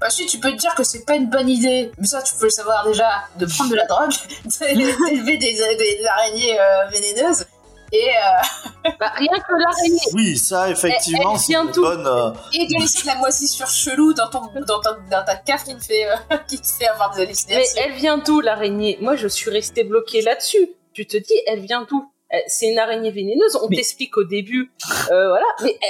Bah 0.01 0.09
si, 0.09 0.25
tu 0.25 0.39
peux 0.39 0.51
te 0.51 0.55
dire 0.55 0.73
que 0.75 0.83
c'est 0.83 1.03
pas 1.05 1.15
une 1.15 1.29
bonne 1.29 1.49
idée, 1.49 1.91
mais 1.97 2.07
ça 2.07 2.21
tu 2.21 2.33
peux 2.35 2.45
le 2.45 2.49
savoir 2.51 2.85
déjà, 2.87 3.09
de 3.37 3.45
prendre 3.45 3.71
de 3.71 3.75
la 3.75 3.85
drogue, 3.85 4.11
d'élever 4.59 5.37
des, 5.37 5.53
des 5.75 6.05
araignées 6.05 6.57
euh, 6.57 6.87
vénéneuses, 6.87 7.45
et, 7.91 8.07
euh, 8.07 8.89
bah, 8.99 9.11
rien 9.15 9.31
que 9.39 9.53
l'araignée. 9.61 9.99
oui 10.13 10.37
ça 10.37 10.69
effectivement 10.69 11.31
Elle- 11.31 11.35
elle 11.35 11.39
c'est 11.39 11.47
vient 11.47 11.65
une 11.65 11.71
d'où 11.71 11.81
bonne 11.81 12.07
euh, 12.07 12.29
et 12.53 12.65
de 12.67 12.79
laisser 12.79 13.01
de 13.01 13.07
la 13.07 13.15
moisissure 13.15 13.67
chelou 13.67 14.13
dans, 14.13 14.29
ton, 14.29 14.41
dans, 14.65 14.79
ton- 14.79 14.95
dans 15.11 15.25
ta 15.25 15.35
cave 15.35 15.63
qui 15.65 15.75
te 15.75 15.83
fait, 15.83 16.09
euh, 16.09 16.15
qui 16.47 16.61
te 16.61 16.67
fait 16.67 16.87
avoir 16.87 17.09
des 17.11 17.17
Mais 17.21 17.25
hallucinations. 17.25 17.81
elle 17.83 17.91
vient 17.93 18.17
d'où 18.19 18.39
l'araignée? 18.39 18.97
Moi, 19.01 19.17
je 19.17 19.27
suis 19.27 19.49
restée 19.51 19.83
bloquée 19.83 20.21
là-dessus. 20.21 20.69
Tu 20.93 21.07
te 21.07 21.17
dis, 21.17 21.33
elle 21.47 21.59
vient 21.61 21.85
d'où? 21.89 22.09
C'est 22.47 22.67
une 22.67 22.77
araignée 22.79 23.11
vénéneuse. 23.11 23.57
On 23.61 23.67
Mais- 23.69 23.77
t'explique 23.77 24.15
au 24.17 24.23
début, 24.23 24.71
euh, 25.11 25.27
voilà. 25.29 25.45
Mais, 25.63 25.75
eh, 25.81 25.85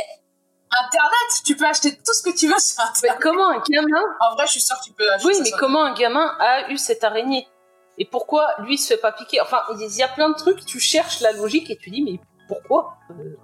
Internet, 0.72 1.42
tu 1.46 1.56
peux 1.56 1.66
acheter 1.66 1.96
tout 1.98 2.14
ce 2.14 2.22
que 2.24 2.36
tu 2.36 2.48
veux 2.48 2.60
sur 2.60 2.84
mais 2.84 3.10
Internet. 3.10 3.20
comment 3.22 3.50
un 3.50 3.64
gamin 3.70 4.04
En 4.20 4.36
vrai, 4.36 4.46
je 4.46 4.52
suis 4.52 4.62
sûre 4.62 4.78
que 4.80 4.86
tu 4.86 4.94
peux 4.94 5.12
acheter 5.12 5.28
Oui, 5.28 5.40
mais 5.44 5.52
comment 5.52 5.84
un 5.84 5.94
gamin 5.94 6.36
a 6.40 6.70
eu 6.70 6.78
cette 6.78 7.04
araignée? 7.04 7.48
Et 7.98 8.06
pourquoi 8.06 8.48
lui 8.60 8.78
se 8.78 8.94
fait 8.94 9.00
pas 9.00 9.12
piquer? 9.12 9.42
Enfin, 9.42 9.62
il 9.78 9.96
y 9.98 10.04
a 10.04 10.08
plein 10.08 10.30
de 10.30 10.36
trucs. 10.36 10.64
Tu 10.66 10.80
cherches 10.80 11.20
la 11.22 11.32
logique 11.34 11.70
et 11.70 11.78
tu 11.78 11.90
dis, 11.90 12.02
mais 12.04 12.20
pourquoi? 12.48 12.98
Euh, 13.12 13.36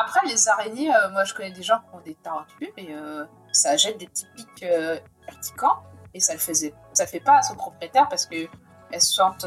Après, 0.00 0.20
les 0.26 0.48
araignées, 0.48 0.94
euh, 0.94 1.08
moi 1.10 1.24
je 1.24 1.32
connais 1.32 1.52
des 1.52 1.62
gens 1.62 1.78
qui 1.78 1.94
ont 1.94 2.00
des 2.00 2.16
tarentules 2.16 2.72
et 2.76 2.88
euh, 2.94 3.24
ça 3.52 3.76
jette 3.76 3.96
des 3.98 4.08
petits 4.08 4.26
pics 4.36 4.62
euh, 4.64 4.98
et 6.12 6.20
ça 6.20 6.32
le 6.32 6.38
faisait, 6.40 6.74
ça 6.92 7.04
le 7.04 7.08
fait 7.08 7.20
pas 7.20 7.36
à 7.38 7.42
son 7.42 7.54
propriétaire 7.54 8.08
parce 8.08 8.26
que 8.26 8.46
elles 8.90 9.00
se 9.00 9.14
sentent. 9.14 9.46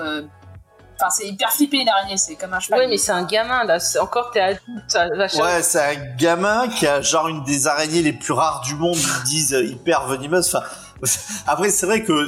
Enfin, 1.01 1.09
c'est 1.09 1.27
hyper 1.27 1.51
flippé 1.51 1.77
une 1.77 1.89
araignée, 1.89 2.17
c'est 2.17 2.35
comme 2.35 2.53
un 2.53 2.59
cheval. 2.59 2.81
Oui, 2.81 2.87
mais 2.87 2.97
c'est 2.97 3.11
un 3.11 3.23
gamin 3.23 3.63
là. 3.63 3.79
C'est- 3.79 3.99
Encore, 3.99 4.29
t'es 4.31 4.39
adulte. 4.39 4.61
Ça 4.87 5.07
va 5.15 5.25
Ouais, 5.25 5.63
c'est 5.63 5.79
un 5.81 6.15
gamin 6.15 6.67
qui 6.67 6.85
a 6.85 7.01
genre 7.01 7.27
une 7.27 7.43
des 7.43 7.67
araignées 7.67 8.01
les 8.03 8.13
plus 8.13 8.33
rares 8.33 8.61
du 8.61 8.75
monde, 8.75 8.97
ils 8.97 9.23
disent 9.23 9.53
euh, 9.53 9.63
hyper 9.63 10.07
venimeuses. 10.07 10.53
Enfin, 10.53 10.65
après, 11.47 11.69
c'est 11.71 11.85
vrai 11.85 12.03
que 12.03 12.27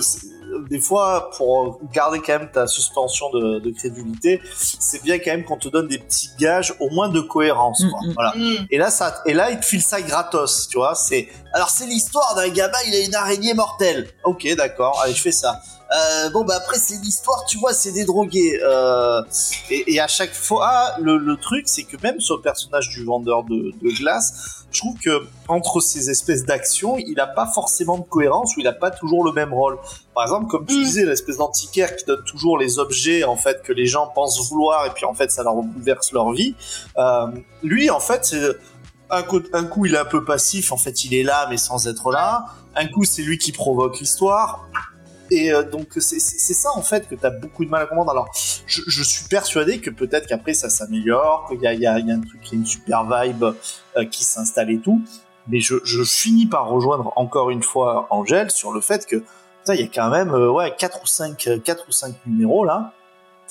des 0.69 0.79
fois, 0.79 1.31
pour 1.37 1.79
garder 1.91 2.19
quand 2.19 2.39
même 2.39 2.51
ta 2.51 2.67
suspension 2.67 3.29
de, 3.31 3.59
de 3.59 3.71
crédulité, 3.71 4.41
c'est 4.55 5.01
bien 5.03 5.17
quand 5.19 5.31
même 5.31 5.43
qu'on 5.43 5.57
te 5.57 5.67
donne 5.67 5.87
des 5.87 5.97
petits 5.97 6.29
gages, 6.39 6.73
au 6.79 6.89
moins 6.89 7.09
de 7.09 7.21
cohérence. 7.21 7.83
Quoi. 7.89 7.99
Mm, 8.01 8.09
mm. 8.09 8.13
Voilà. 8.13 8.33
Mm. 8.35 8.67
Et 8.71 8.77
là, 8.77 8.89
ça, 8.89 9.21
et 9.25 9.33
là, 9.33 9.51
il 9.51 9.59
te 9.59 9.65
file 9.65 9.81
ça 9.81 10.01
gratos, 10.01 10.67
tu 10.69 10.77
vois. 10.77 10.95
C'est, 10.95 11.27
alors 11.53 11.69
c'est 11.69 11.85
l'histoire 11.85 12.35
d'un 12.35 12.49
gamin, 12.49 12.77
il 12.87 12.95
a 12.95 12.99
une 13.05 13.15
araignée 13.15 13.53
mortelle. 13.53 14.09
Ok, 14.23 14.47
d'accord. 14.55 14.99
Allez, 15.03 15.13
je 15.13 15.21
fais 15.21 15.31
ça. 15.31 15.61
Euh, 15.93 16.29
bon, 16.31 16.43
bah 16.43 16.55
après, 16.57 16.77
c'est 16.77 16.95
l'histoire, 17.01 17.45
tu 17.45 17.57
vois, 17.59 17.73
c'est 17.73 17.91
des 17.91 18.03
drogués. 18.05 18.59
Euh, 18.63 19.21
et, 19.69 19.93
et 19.93 19.99
à 19.99 20.07
chaque 20.07 20.33
fois, 20.33 20.93
le, 20.99 21.17
le 21.17 21.37
truc, 21.37 21.63
c'est 21.67 21.83
que 21.83 21.97
même 22.01 22.19
sur 22.19 22.37
le 22.37 22.41
personnage 22.41 22.89
du 22.89 23.03
vendeur 23.03 23.43
de, 23.43 23.71
de 23.81 23.97
glace, 23.97 24.65
je 24.71 24.79
trouve 24.79 24.97
que 24.97 25.27
entre 25.47 25.81
ces 25.81 26.09
espèces 26.09 26.45
d'actions, 26.45 26.97
il 26.97 27.13
n'a 27.13 27.27
pas 27.27 27.45
forcément 27.45 27.99
de 27.99 28.03
cohérence 28.05 28.57
ou 28.57 28.61
il 28.61 28.63
n'a 28.63 28.73
pas 28.73 28.89
toujours 28.89 29.23
le 29.23 29.31
même 29.31 29.53
rôle. 29.53 29.77
Par 30.15 30.23
exemple, 30.23 30.47
comme 30.47 30.65
tu 30.65 30.77
Mm. 30.77 30.83
disais, 30.83 31.05
l'espèce 31.05 31.37
d'antiquaire 31.37 31.95
qui 31.95 32.05
donne 32.05 32.23
toujours 32.23 32.57
les 32.57 32.79
objets 32.79 33.23
en 33.23 33.35
fait 33.35 33.61
que 33.61 33.71
les 33.71 33.85
gens 33.85 34.07
pensent 34.07 34.49
vouloir 34.49 34.87
et 34.87 34.89
puis 34.89 35.05
en 35.05 35.13
fait 35.13 35.29
ça 35.29 35.43
leur 35.43 35.55
bouleverse 35.55 36.11
leur 36.11 36.31
vie. 36.31 36.55
Euh, 36.97 37.27
lui, 37.61 37.91
en 37.91 37.99
fait, 37.99 38.25
c'est 38.25 38.41
un 39.11 39.21
coup, 39.21 39.41
un 39.53 39.65
coup 39.65 39.85
il 39.85 39.93
est 39.93 39.99
un 39.99 40.05
peu 40.05 40.25
passif, 40.25 40.71
en 40.71 40.77
fait 40.77 41.05
il 41.05 41.13
est 41.13 41.23
là 41.23 41.45
mais 41.51 41.57
sans 41.57 41.87
être 41.87 42.11
là. 42.11 42.45
Un 42.75 42.87
coup 42.87 43.03
c'est 43.03 43.21
lui 43.21 43.37
qui 43.37 43.51
provoque 43.51 43.99
l'histoire. 43.99 44.67
Et 45.31 45.53
euh, 45.53 45.63
donc 45.63 45.87
c'est 45.99 46.19
ça 46.19 46.69
en 46.75 46.81
fait 46.81 47.07
que 47.07 47.15
tu 47.15 47.25
as 47.25 47.29
beaucoup 47.29 47.65
de 47.65 47.69
mal 47.69 47.83
à 47.83 47.85
comprendre. 47.85 48.11
Alors 48.11 48.29
je, 48.65 49.03
suis 49.03 49.27
persuadé 49.27 49.79
que 49.79 49.89
peut-être 49.89 50.27
qu'après 50.27 50.53
ça 50.53 50.69
s'améliore, 50.69 51.47
qu'il 51.49 51.61
y 51.61 51.85
a, 51.87 51.93
un 51.93 52.21
truc, 52.21 52.41
il 52.45 52.51
y 52.51 52.55
a 52.55 52.59
une 52.59 52.65
super 52.65 53.03
vibe 53.05 53.43
euh, 53.43 54.05
qui 54.05 54.23
s'installe 54.23 54.71
et 54.71 54.79
tout. 54.79 55.01
Mais 55.47 55.59
je, 55.59 56.03
finis 56.03 56.45
par 56.45 56.67
rejoindre 56.67 57.11
encore 57.15 57.49
une 57.49 57.63
fois 57.63 58.07
Angèle 58.09 58.51
sur 58.51 58.71
le 58.71 58.81
fait 58.81 59.05
que 59.05 59.23
il 59.69 59.79
y 59.79 59.83
a 59.83 59.87
quand 59.87 60.09
même 60.09 60.31
euh, 60.33 60.51
ouais, 60.51 60.75
4 60.77 61.01
ou 61.01 61.07
5 61.07 61.63
quatre 61.63 61.87
ou 61.87 61.91
cinq 61.91 62.15
numéros 62.25 62.65
là. 62.65 62.93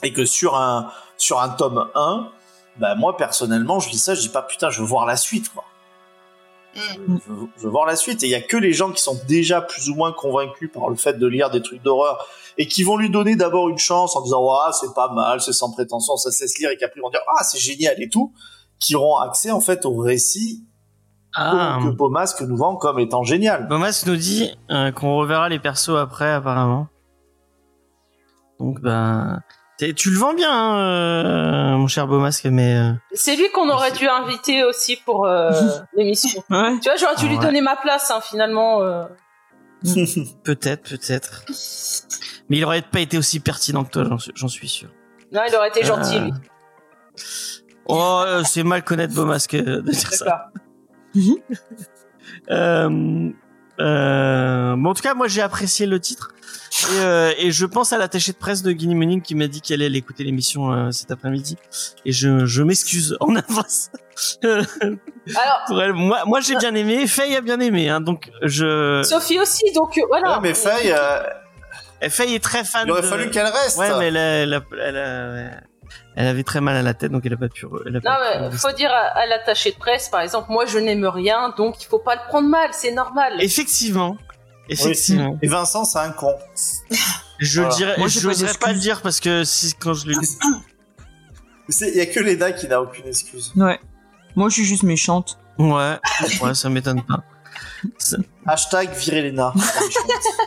Et 0.03 0.13
que 0.13 0.25
sur 0.25 0.57
un, 0.57 0.91
sur 1.17 1.41
un 1.41 1.49
tome 1.49 1.89
1, 1.95 2.29
bah 2.77 2.95
moi 2.97 3.17
personnellement 3.17 3.81
je 3.81 3.91
dis 3.91 3.99
ça, 3.99 4.15
je 4.15 4.21
dis 4.21 4.29
pas 4.29 4.43
putain 4.43 4.71
je 4.71 4.81
veux 4.81 4.87
voir 4.87 5.07
la 5.07 5.17
suite 5.17 5.53
quoi. 5.53 5.65
Mm. 6.75 7.17
Je, 7.27 7.33
veux- 7.33 7.49
je 7.63 7.69
voir 7.69 7.87
la 7.87 7.97
suite 7.97 8.23
et 8.23 8.27
il 8.27 8.31
y 8.31 8.35
a 8.35 8.41
que 8.41 8.57
les 8.57 8.73
gens 8.73 8.91
qui 8.93 9.03
sont 9.03 9.19
déjà 9.29 9.61
plus 9.61 9.89
ou 9.91 9.95
moins 9.95 10.13
convaincus 10.13 10.71
par 10.73 10.89
le 10.89 10.97
fait 10.97 11.15
de 11.19 11.27
lire 11.27 11.51
des 11.51 11.61
trucs 11.63 11.83
d'horreur 11.83 12.27
et 12.59 12.67
qui 12.67 12.83
vont 12.83 12.97
lui 12.97 13.11
donner 13.11 13.37
d'abord 13.37 13.69
une 13.69 13.79
chance 13.79 14.17
en 14.17 14.23
disant 14.23 14.43
ouais 14.43 14.73
c'est 14.73 14.95
pas 14.95 15.13
mal, 15.13 15.41
c'est 15.41 15.53
sans 15.53 15.71
prétention, 15.73 16.17
ça 16.17 16.31
cesse 16.31 16.59
lire 16.59 16.71
et 16.71 16.77
qu'après 16.77 16.99
ils 16.99 17.03
vont 17.03 17.11
dire 17.11 17.21
ah 17.39 17.45
c'est 17.45 17.59
génial 17.59 18.01
et 18.03 18.09
tout, 18.09 18.33
qui 18.79 18.95
auront 18.97 19.17
accès 19.19 19.51
en 19.51 19.61
fait 19.61 19.85
au 19.87 19.97
récit 19.97 20.65
Ah, 21.35 21.79
que 21.83 21.89
Pomasque 21.91 22.43
nous 22.43 22.57
vend 22.57 22.77
comme 22.77 22.99
étant 22.99 23.23
génial. 23.23 23.69
Bomas 23.69 24.05
nous 24.07 24.17
dit 24.17 24.51
euh, 24.71 24.93
qu'on 24.93 25.17
reverra 25.17 25.49
les 25.49 25.59
persos 25.59 25.97
après, 25.97 26.31
apparemment. 26.31 26.89
Donc, 28.61 28.81
ben. 28.81 29.41
t'es- 29.49 29.57
Tu 29.79 30.11
le 30.11 30.19
vends 30.19 30.35
bien, 30.35 30.51
hein, 30.53 30.79
euh, 30.79 31.77
mon 31.77 31.89
cher 31.89 32.07
Bomasque, 32.07 32.45
mais. 32.45 32.77
euh, 32.77 32.93
C'est 33.13 33.35
lui 33.37 33.51
qu'on 33.51 33.69
aurait 33.69 33.91
dû 33.93 34.07
inviter 34.07 34.63
aussi 34.65 34.97
pour 34.97 35.27
euh, 35.27 35.51
l'émission. 35.97 36.43
Ouais. 36.51 36.79
Tu 36.81 36.89
vois, 36.89 36.97
j'aurais 36.97 37.17
dû 37.17 37.27
lui 37.29 37.37
Ouais. 37.37 37.43
donner 37.43 37.61
ma 37.63 37.75
place, 37.77 38.11
hein, 38.13 38.21
finalement. 38.23 38.81
euh. 38.83 39.05
Peut-être, 40.45 40.91
peut-être. 40.91 41.45
Mais 42.49 42.59
il 42.59 42.65
aurait 42.65 42.83
pas 42.83 43.01
été 43.01 43.19
aussi 43.19 43.41
pertinent 43.41 43.83
que 43.85 43.91
toi, 43.91 44.05
j'en 44.37 44.47
suis- 44.49 44.69
sûr. 44.69 44.89
Non, 45.33 45.41
il 45.49 45.55
aurait 45.57 45.69
été 45.69 45.83
gentil, 45.83 46.17
Euh, 46.17 46.21
lui. 46.27 46.33
Oh, 47.87 48.23
c'est 48.45 48.63
mal 48.63 48.85
connaître 48.85 49.15
Bomasque 49.15 49.55
euh, 49.55 49.83
de 49.83 49.91
dire 49.91 50.13
ça. 50.13 50.51
Euh, 53.81 54.75
bon, 54.77 54.91
en 54.91 54.95
tout 54.95 55.03
cas, 55.03 55.15
moi, 55.15 55.29
j'ai 55.29 55.43
apprécié 55.43 55.87
le 55.87 55.99
titre. 56.01 56.31
Et, 56.95 57.01
euh, 57.01 57.33
et 57.39 57.51
je 57.51 57.67
pense 57.67 57.93
à 57.93 57.99
l'attaché 57.99 58.33
de 58.33 58.37
presse 58.39 58.63
de 58.63 58.73
Guinea 58.73 58.95
Morning 58.95 59.21
qui 59.23 59.35
m'a 59.35 59.47
dit 59.47 59.61
qu'elle 59.61 59.83
allait 59.83 59.99
écouter 59.99 60.25
l'émission 60.25 60.73
euh, 60.73 60.91
cet 60.91 61.11
après-midi. 61.11 61.57
Et 62.07 62.13
je, 62.13 62.47
je 62.47 62.63
m'excuse 62.63 63.17
en 63.21 63.35
avance. 63.49 63.91
Alors, 64.43 64.67
Pour 65.67 65.83
elle. 65.83 65.93
Moi, 65.93 66.23
moi 66.27 66.41
j'ai 66.41 66.57
bien 66.57 66.75
aimé. 66.75 67.07
Faye 67.07 67.37
a 67.37 67.41
bien 67.41 67.61
aimé. 67.61 67.89
Hein, 67.89 68.01
donc, 68.01 68.31
je. 68.43 69.03
Sophie 69.05 69.39
aussi, 69.41 69.71
donc 69.75 69.97
euh, 69.99 70.03
voilà. 70.09 70.33
Ouais, 70.35 70.39
mais 70.43 70.55
Faye, 70.55 70.93
euh, 70.93 72.09
Faye 72.09 72.35
est 72.35 72.43
très 72.43 72.65
fan. 72.65 72.85
il 72.87 72.91
aurait 72.91 73.03
de- 73.03 73.07
fallu 73.07 73.31
qu'elle 73.31 73.47
reste. 73.47 73.79
Ouais, 73.79 73.91
mais 73.99 74.07
elle, 74.09 74.17
a- 74.17 74.21
elle, 74.43 74.55
a- 74.55 74.63
elle, 74.83 74.97
a- 74.97 75.61
elle 76.17 76.27
avait 76.27 76.43
très 76.45 76.61
mal 76.61 76.77
à 76.77 76.83
la 76.83 76.95
tête, 76.95 77.11
donc 77.13 77.25
elle 77.27 77.35
a 77.35 77.37
pas 77.37 77.49
pu. 77.49 77.67
Elle 77.87 77.97
a 77.97 77.99
Non, 77.99 78.01
pas 78.03 78.41
mais 78.41 78.51
pu- 78.51 78.57
faut 78.59 78.73
dire 78.73 78.91
à, 78.93 79.19
à 79.19 79.27
l'attaché 79.27 79.71
de 79.73 79.77
presse, 79.77 80.09
par 80.09 80.21
exemple, 80.21 80.51
moi 80.51 80.67
je 80.67 80.79
n'aime 80.79 81.05
rien, 81.07 81.55
donc 81.57 81.83
il 81.83 81.87
faut 81.87 81.99
pas 81.99 82.15
le 82.15 82.21
prendre 82.29 82.49
mal, 82.49 82.69
c'est 82.73 82.93
normal. 82.93 83.35
Effectivement. 83.41 84.17
Effectivement. 84.69 85.39
Et 85.43 85.49
Vincent, 85.49 85.85
c'est 85.85 85.99
un 85.99 86.11
con. 86.13 86.35
Je 87.39 87.61
Voilà. 87.61 87.75
dirais, 87.77 87.95
Moi, 87.99 88.09
je 88.09 88.27
n'oserais 88.27 88.55
pas 88.55 88.73
le 88.73 88.79
dire 88.79 89.03
parce 89.03 89.19
que 89.21 89.43
si, 89.45 89.75
quand 89.75 89.93
je 89.95 90.07
le 90.07 90.15
dis. 90.15 90.39
C'est- 91.69 91.91
Il 91.91 91.97
y 91.97 92.01
a 92.01 92.07
que 92.07 92.21
Leda 92.21 92.53
qui 92.53 92.69
n'a 92.69 92.81
aucune 92.81 93.07
excuse. 93.07 93.53
Ouais. 93.57 93.79
Moi, 94.37 94.49
je 94.49 94.55
suis 94.55 94.65
juste 94.65 94.83
méchante. 94.85 95.39
Ouais, 95.59 95.97
ouais, 96.43 96.55
ça 96.55 96.69
m'étonne 96.71 97.03
pas. 97.03 97.23
Ça- 97.99 98.17
Hashtag 98.47 98.91
virer 98.95 99.31
Lena. 99.31 99.53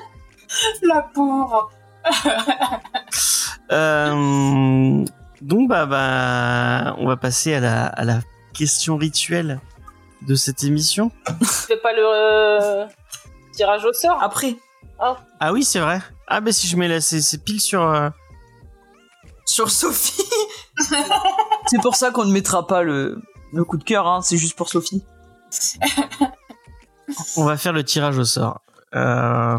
La 0.82 1.02
pauvre. 1.14 1.70
Euh, 3.72 5.06
donc 5.42 5.70
bah 5.70 5.86
bah, 5.86 6.96
on 7.00 7.08
va 7.08 7.18
passer 7.18 7.54
à 7.54 7.60
la, 7.60 7.86
à 7.86 8.04
la 8.04 8.20
question 8.54 8.98
rituelle 8.98 9.60
de 10.28 10.36
cette 10.36 10.64
émission. 10.64 11.12
Tu 11.40 11.46
fais 11.46 11.78
pas 11.78 11.94
le 11.94 12.04
euh, 12.04 12.86
tirage 13.54 13.84
au 13.86 13.94
sort 13.94 14.22
Après, 14.24 14.56
Ah 15.00 15.52
oui, 15.54 15.64
c'est 15.64 15.80
vrai. 15.80 16.02
Ah 16.28 16.42
bah 16.42 16.52
si 16.52 16.68
je 16.68 16.76
mets 16.78 16.88
là, 16.88 17.02
c'est 17.02 17.44
pile 17.44 17.62
sur. 17.62 17.82
euh, 17.84 18.10
sur 19.46 19.70
Sophie. 19.70 20.24
c'est 21.68 21.82
pour 21.82 21.96
ça 21.96 22.12
qu'on 22.12 22.26
ne 22.26 22.32
mettra 22.32 22.66
pas 22.66 22.82
le, 22.82 23.22
le 23.54 23.64
coup 23.64 23.78
de 23.78 23.84
cœur, 23.84 24.08
hein, 24.08 24.22
c'est 24.24 24.38
juste 24.38 24.56
pour 24.58 24.70
Sophie. 24.70 25.04
On 27.38 27.44
va 27.46 27.56
faire 27.58 27.74
le 27.74 27.84
tirage 27.84 28.18
au 28.18 28.26
sort. 28.26 28.62
Euh... 28.96 29.58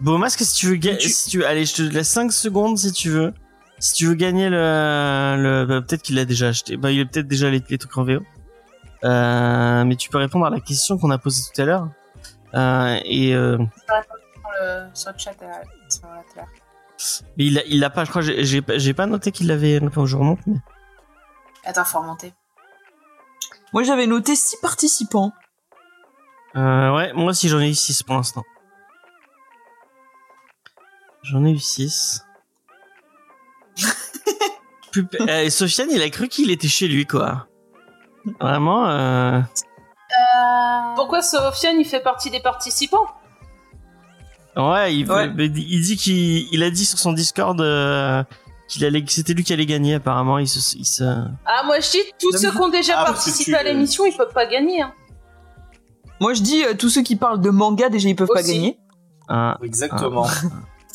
Bon, 0.00 0.18
masque, 0.18 0.40
si 0.40 0.54
tu 0.54 0.66
veux 0.68 0.76
gagner, 0.76 0.98
Tu- 0.98 1.08
si 1.10 1.30
tu 1.30 1.44
allez, 1.44 1.64
je 1.64 1.74
te 1.74 1.82
laisse 1.82 2.08
5 2.08 2.32
secondes 2.32 2.78
si 2.78 2.92
tu 2.92 3.10
veux. 3.10 3.32
Si 3.80 3.94
tu 3.94 4.06
veux 4.06 4.14
gagner 4.14 4.48
le, 4.48 5.36
le... 5.38 5.64
bah, 5.66 5.80
peut-être 5.82 6.02
qu'il 6.02 6.16
l'a 6.16 6.24
déjà 6.24 6.48
acheté. 6.48 6.76
Bah, 6.76 6.90
il 6.90 7.00
a 7.00 7.04
peut-être 7.04 7.28
déjà 7.28 7.48
les, 7.50 7.62
les 7.68 7.78
trucs 7.78 7.96
en 7.96 8.04
VO. 8.04 8.20
Euh... 9.04 9.84
Mais 9.84 9.94
tu 9.96 10.08
peux 10.10 10.18
répondre 10.18 10.46
à 10.46 10.50
la 10.50 10.60
question 10.60 10.98
qu'on 10.98 11.10
a 11.10 11.18
posée 11.18 11.42
tout 11.54 11.60
à 11.62 11.64
l'heure. 11.64 11.88
Euh, 12.54 12.98
et 13.04 13.34
euh... 13.34 13.56
Sur 13.58 13.96
le, 14.62 14.88
sur 14.94 15.12
le 15.12 15.18
chat 15.18 15.34
euh, 15.42 15.52
mais 17.36 17.44
il, 17.46 17.58
a- 17.58 17.64
il 17.66 17.78
l'a 17.78 17.90
pas, 17.90 18.04
je 18.04 18.10
crois, 18.10 18.22
j'ai- 18.22 18.42
j'ai 18.44 18.92
pas- 18.94 19.06
noté 19.06 19.30
qu'il 19.30 19.46
l'avait 19.46 19.78
noté 19.78 19.98
au 19.98 20.06
jour 20.06 20.24
monte, 20.24 20.40
mais 20.46 20.56
Attends, 21.64 21.84
faut 21.84 22.00
remonter. 22.00 22.34
Moi 23.72 23.84
j'avais 23.84 24.08
noté 24.08 24.34
6 24.34 24.56
participants. 24.60 25.32
euh, 26.56 26.92
ouais, 26.96 27.12
moi 27.12 27.26
aussi 27.30 27.48
j'en 27.48 27.60
ai 27.60 27.68
eu 27.70 27.74
6 27.74 28.02
pour 28.02 28.16
l'instant. 28.16 28.42
J'en 31.22 31.44
ai 31.44 31.52
eu 31.52 31.58
6. 31.58 32.24
Et 35.28 35.50
Sofiane, 35.50 35.88
il 35.90 36.02
a 36.02 36.10
cru 36.10 36.28
qu'il 36.28 36.50
était 36.50 36.68
chez 36.68 36.88
lui, 36.88 37.06
quoi. 37.06 37.46
Vraiment, 38.40 38.88
euh... 38.88 39.38
Euh... 39.40 40.94
Pourquoi 40.96 41.22
Sofiane 41.22 41.78
il 41.78 41.84
fait 41.84 42.00
partie 42.00 42.30
des 42.30 42.40
participants? 42.40 43.06
Ouais, 44.56 44.94
il, 44.96 45.10
Ouais. 45.10 45.28
mais 45.34 45.46
il 45.46 45.82
dit 45.82 45.96
qu'il 45.96 46.52
il 46.52 46.62
a 46.64 46.70
dit 46.70 46.84
sur 46.84 46.98
son 46.98 47.12
Discord 47.12 47.60
euh, 47.60 48.24
qu'il 48.68 48.84
allait, 48.84 49.04
que 49.04 49.12
c'était 49.12 49.32
lui 49.34 49.44
qui 49.44 49.52
allait 49.52 49.66
gagner. 49.66 49.94
Apparemment, 49.94 50.38
il 50.38 50.48
se, 50.48 50.76
il 50.76 50.84
se... 50.84 51.04
Ah 51.04 51.62
moi 51.64 51.78
je 51.80 51.90
dis 51.92 51.98
tous 52.18 52.32
Non, 52.32 52.38
ceux 52.40 52.50
qui 52.50 52.58
ont 52.58 52.68
déjà 52.68 52.94
Ah, 52.98 53.04
participé 53.04 53.52
tu- 53.52 53.56
à 53.56 53.62
l'émission 53.62 54.04
ils 54.04 54.16
peuvent 54.16 54.32
pas 54.32 54.46
gagner. 54.46 54.82
Hein. 54.82 54.92
Moi 56.20 56.34
je 56.34 56.42
dis, 56.42 56.64
euh, 56.64 56.74
tous 56.74 56.88
ceux 56.88 57.02
qui 57.02 57.14
parlent 57.14 57.40
de 57.40 57.50
manga, 57.50 57.88
déjà 57.88 58.08
ils 58.08 58.16
peuvent 58.16 58.26
pas 58.32 58.42
gagner. 58.42 58.78
Ah. 59.28 59.56
Exactement. 59.62 60.26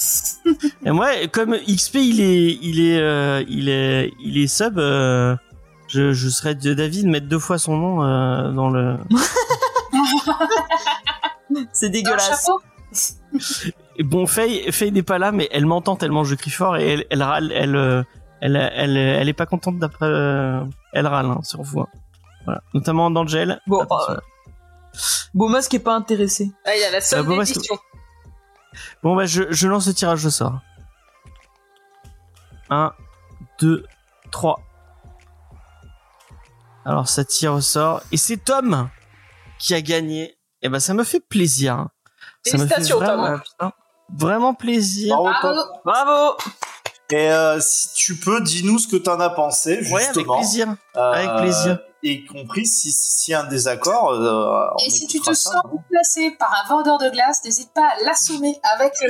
Et 0.86 0.91
moi, 0.91 1.10
comme 1.32 1.56
XP, 1.58 1.96
il 1.96 2.22
est, 2.22 2.58
il 2.62 2.80
est, 2.82 3.00
euh, 3.00 3.44
il 3.48 3.70
est, 3.70 4.12
il 4.20 4.38
est 4.38 4.48
sub. 4.48 4.78
euh, 4.78 5.36
je, 5.88 6.14
je 6.14 6.30
serais 6.30 6.56
de 6.56 6.74
David 6.74 7.08
mettre 7.08 7.28
deux 7.28 7.39
fois 7.39 7.58
son 7.58 7.78
nom 7.78 8.04
euh, 8.04 8.52
dans 8.52 8.70
le. 8.70 8.98
C'est 11.72 11.89
dégueulasse. 11.89 12.50
Et 13.98 14.04
bon, 14.04 14.26
Faye, 14.28 14.72
Faye 14.72 14.91
n'est 14.91 15.04
pas 15.04 15.20
là, 15.20 15.32
mais 15.32 15.48
elle 15.52 15.66
m'entend 15.66 15.96
tellement 15.96 16.24
je 16.24 16.36
crie 16.36 16.52
fort 16.52 16.78
et 16.78 16.88
elle, 16.94 17.06
elle 17.10 17.24
râle, 17.24 17.52
elle, 17.52 18.06
elle, 18.41 18.72
elle, 18.76 18.98
elle 18.98 19.30
est 19.30 19.34
pas 19.34 19.46
contente 19.46 19.78
d'après. 19.78 20.06
euh, 20.08 20.64
elle 20.94 21.08
râle 21.08 21.28
hein, 21.28 21.39
sur 21.44 21.62
vous. 21.62 21.82
hein. 21.82 21.88
Voilà. 22.46 22.62
Notamment 22.74 23.12
d'Angel. 23.12 23.60
Bon, 23.68 23.86
euh, 24.10 24.18
Beaumas 25.34 25.68
qui 25.70 25.78
est 25.78 25.80
pas 25.80 25.96
intéressé. 25.96 26.52
Ah, 26.66 26.76
il 26.76 26.82
y 26.82 26.84
a 26.84 26.91
la 26.91 27.02
seule 27.02 27.20
Ah, 27.20 27.24
bon, 29.01 29.15
bah 29.15 29.26
je, 29.26 29.43
je 29.49 29.67
lance 29.67 29.88
le 29.88 29.93
tirage 29.93 30.26
au 30.26 30.30
sort. 30.30 30.59
1, 32.69 32.93
2, 33.59 33.86
3. 34.32 34.59
Alors 36.86 37.07
ça 37.07 37.24
tire 37.24 37.53
au 37.53 37.61
sort. 37.61 38.01
Et 38.11 38.17
c'est 38.17 38.38
Tom 38.38 38.89
qui 39.59 39.74
a 39.74 39.82
gagné. 39.82 40.38
Et 40.61 40.69
ben 40.69 40.80
ça 40.80 40.93
me 40.93 41.03
fait 41.03 41.19
plaisir. 41.19 41.88
Ça 42.45 42.57
me 42.57 42.65
fait 42.65 42.76
Félicitations, 42.76 42.99
Tom. 42.99 43.07
vraiment, 43.07 43.74
vraiment 44.13 44.53
plaisir. 44.53 45.15
Bravo, 45.15 45.30
Bravo. 45.41 45.61
Tom. 45.61 45.82
Bravo 45.86 46.38
Et 47.11 47.32
euh, 47.32 47.59
si 47.61 47.93
tu 47.95 48.15
peux, 48.15 48.41
dis-nous 48.41 48.80
ce 48.80 48.88
que 48.88 48.95
t'en 48.97 49.19
as 49.19 49.30
pensé, 49.30 49.84
justement. 49.84 49.95
Ouais, 49.95 50.05
avec 50.07 50.26
plaisir. 50.28 50.76
Euh, 50.97 51.11
avec 51.11 51.41
plaisir. 51.41 51.80
Y 52.06 52.26
compris 52.26 52.66
si 52.68 52.91
s'il 52.91 53.32
y 53.32 53.36
a 53.36 53.41
un 53.41 53.47
désaccord. 53.47 54.12
euh, 54.12 54.68
Et 54.86 54.89
si 54.89 55.08
tu 55.08 55.20
te 55.22 55.34
ça. 55.34 55.51
sens 55.51 55.64
déplacé 55.72 56.32
par 56.38 56.54
un 56.64 56.68
vendeur 56.68 56.97
de 56.97 57.10
glace, 57.10 57.43
n'hésite 57.45 57.72
pas 57.74 57.88
à 57.97 58.04
l'assommer 58.04 58.60
avec 58.76 58.93
le 59.01 59.10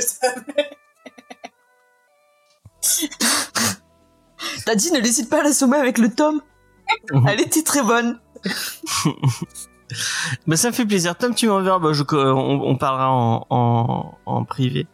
T'as 4.64 4.74
dit 4.74 4.92
ne 4.92 4.98
l'hésite 5.00 5.28
pas 5.30 5.40
à 5.40 5.42
l'assommer 5.42 5.76
avec 5.78 5.98
le 5.98 6.14
tome 6.14 6.40
Mhm. 7.12 7.26
Elle 7.28 7.40
était 7.40 7.62
très 7.62 7.82
bonne. 7.82 8.20
Bah 10.46 10.56
ça 10.56 10.68
me 10.68 10.72
fait 10.74 10.86
plaisir. 10.86 11.16
Tom, 11.16 11.34
tu 11.34 11.46
m'enverras. 11.46 11.78
Bah, 11.78 11.92
je, 11.92 12.02
on, 12.12 12.60
on 12.62 12.76
parlera 12.76 13.10
en, 13.10 13.46
en, 13.50 14.18
en 14.26 14.44
privé. 14.44 14.86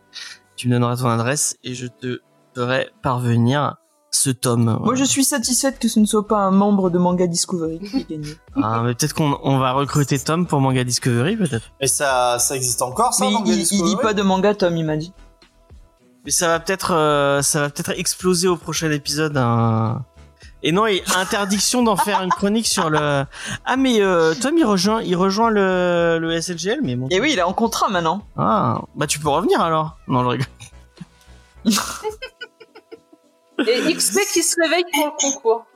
Tu 0.57 0.68
me 0.68 0.74
donneras 0.74 0.96
ton 0.96 1.09
adresse 1.09 1.57
et 1.64 1.74
je 1.74 1.86
te 1.86 2.20
ferai 2.55 2.90
parvenir 3.03 3.76
ce 4.11 4.30
tome. 4.30 4.78
Moi 4.82 4.94
je 4.96 5.04
suis 5.04 5.24
satisfaite 5.24 5.78
que 5.78 5.88
ce 5.88 6.00
ne 6.00 6.04
soit 6.06 6.26
pas 6.26 6.38
un 6.38 6.50
membre 6.50 6.90
de 6.90 6.98
Manga 6.98 7.26
Discovery 7.26 7.78
qui 7.78 7.96
ait 7.98 8.06
gagné. 8.18 8.34
Ah, 8.62 8.82
mais 8.84 8.94
peut-être 8.94 9.14
qu'on 9.14 9.38
on 9.42 9.58
va 9.58 9.72
recruter 9.72 10.18
Tom 10.18 10.46
pour 10.46 10.61
Manga 10.61 10.82
Discovery, 10.84 11.36
peut-être. 11.36 11.70
Et 11.80 11.86
ça, 11.86 12.38
ça 12.38 12.56
existe 12.56 12.82
encore, 12.82 13.14
ça 13.14 13.24
Mais 13.26 13.32
dans 13.32 13.44
il, 13.44 13.52
il, 13.52 13.58
Discovery 13.58 13.90
lit 13.90 13.96
pas 14.02 14.12
de 14.14 14.22
manga, 14.22 14.54
Tom, 14.54 14.76
il 14.76 14.84
m'a 14.84 14.96
dit. 14.96 15.12
Mais 16.24 16.30
ça 16.32 16.48
va 16.48 16.61
peut-être, 16.61 16.92
euh, 16.92 17.40
ça 17.42 17.61
va 17.61 17.70
peut-être 17.70 17.98
exploser 17.98 18.46
au 18.48 18.56
prochain 18.56 18.90
épisode. 18.90 19.36
un- 19.38 20.04
Et 20.62 20.72
non, 20.72 20.86
et 20.86 21.02
interdiction 21.16 21.82
d'en 21.82 21.96
faire 21.96 22.20
une 22.20 22.28
chronique 22.30 22.66
sur 22.66 22.90
le. 22.90 23.24
Ah, 23.64 23.76
mais 23.78 24.02
euh, 24.02 24.34
Tom, 24.34 24.58
il 24.58 24.64
rejoint, 24.66 25.00
il 25.02 25.16
rejoint 25.16 25.48
le, 25.50 26.18
le 26.20 26.32
SLGL, 26.38 26.80
mais 26.82 26.96
bon. 26.96 27.06
Et 27.11 27.20
oui, 27.20 27.30
il 27.32 27.38
est 27.38 27.42
en 27.42 27.54
contrat 27.54 27.88
maintenant. 27.88 28.22
Ah, 28.36 28.82
bah 28.96 29.06
tu 29.06 29.18
peux 29.18 29.30
revenir 29.30 29.61
alors. 29.62 29.96
Non, 30.08 30.22
je 30.24 30.28
rigole. 30.28 30.46
Et 33.66 33.94
XP 33.94 34.20
qui 34.32 34.42
se 34.42 34.56
réveille 34.61 34.84
pour 34.92 35.06
le 35.06 35.12
concours. 35.18 35.66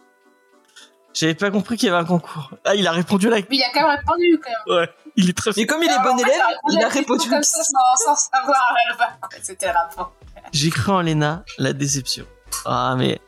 J'avais 1.14 1.34
pas 1.34 1.50
compris 1.50 1.76
qu'il 1.76 1.88
y 1.88 1.92
avait 1.92 2.02
un 2.02 2.04
concours. 2.04 2.50
Ah, 2.64 2.74
il 2.74 2.86
a 2.88 2.92
répondu 2.92 3.28
là. 3.28 3.36
Mais 3.36 3.56
il 3.56 3.62
a 3.62 3.70
quand 3.72 3.86
même 3.86 3.96
répondu 3.98 4.40
quand 4.42 4.50
même. 4.50 4.80
Ouais, 4.80 4.90
il 5.16 5.30
est 5.30 5.36
très. 5.36 5.50
Mais 5.56 5.64
comme 5.64 5.82
il 5.82 5.90
est 5.90 6.02
bon 6.02 6.18
élève, 6.18 6.32
il 6.70 6.76
a 6.76 6.80
à 6.80 6.82
la 6.82 6.90
question 6.90 7.00
répondu. 7.00 7.28
comme 7.30 7.42
ça 7.44 7.62
sans, 7.62 8.04
sans 8.04 8.16
savoir 8.16 8.74
elle 8.88 8.96
va. 8.96 9.10
C'était 9.40 9.66
le 9.66 9.72
rapport. 9.72 10.12
J'ai 10.52 10.70
cru 10.70 10.90
en 10.90 11.02
Lena, 11.02 11.44
la 11.58 11.72
déception. 11.72 12.26
Ah, 12.64 12.96
mais. 12.98 13.20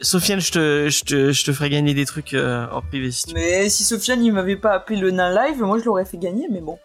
Sofiane, 0.00 0.40
je 0.40 0.50
te, 0.50 0.88
je 0.88 1.04
te, 1.04 1.32
je 1.32 1.44
te 1.44 1.52
ferai 1.52 1.70
gagner 1.70 1.94
des 1.94 2.06
trucs 2.06 2.34
euh, 2.34 2.66
en 2.72 2.82
privé 2.82 3.12
si 3.12 3.26
tu 3.26 3.34
Mais 3.34 3.68
si 3.68 3.84
Sofiane 3.84 4.24
il 4.24 4.32
m'avait 4.32 4.56
pas 4.56 4.72
appelé 4.72 4.98
le 4.98 5.12
nain 5.12 5.32
live, 5.32 5.62
moi 5.62 5.78
je 5.78 5.84
l'aurais 5.84 6.04
fait 6.04 6.18
gagner, 6.18 6.48
mais 6.50 6.60
bon. 6.60 6.76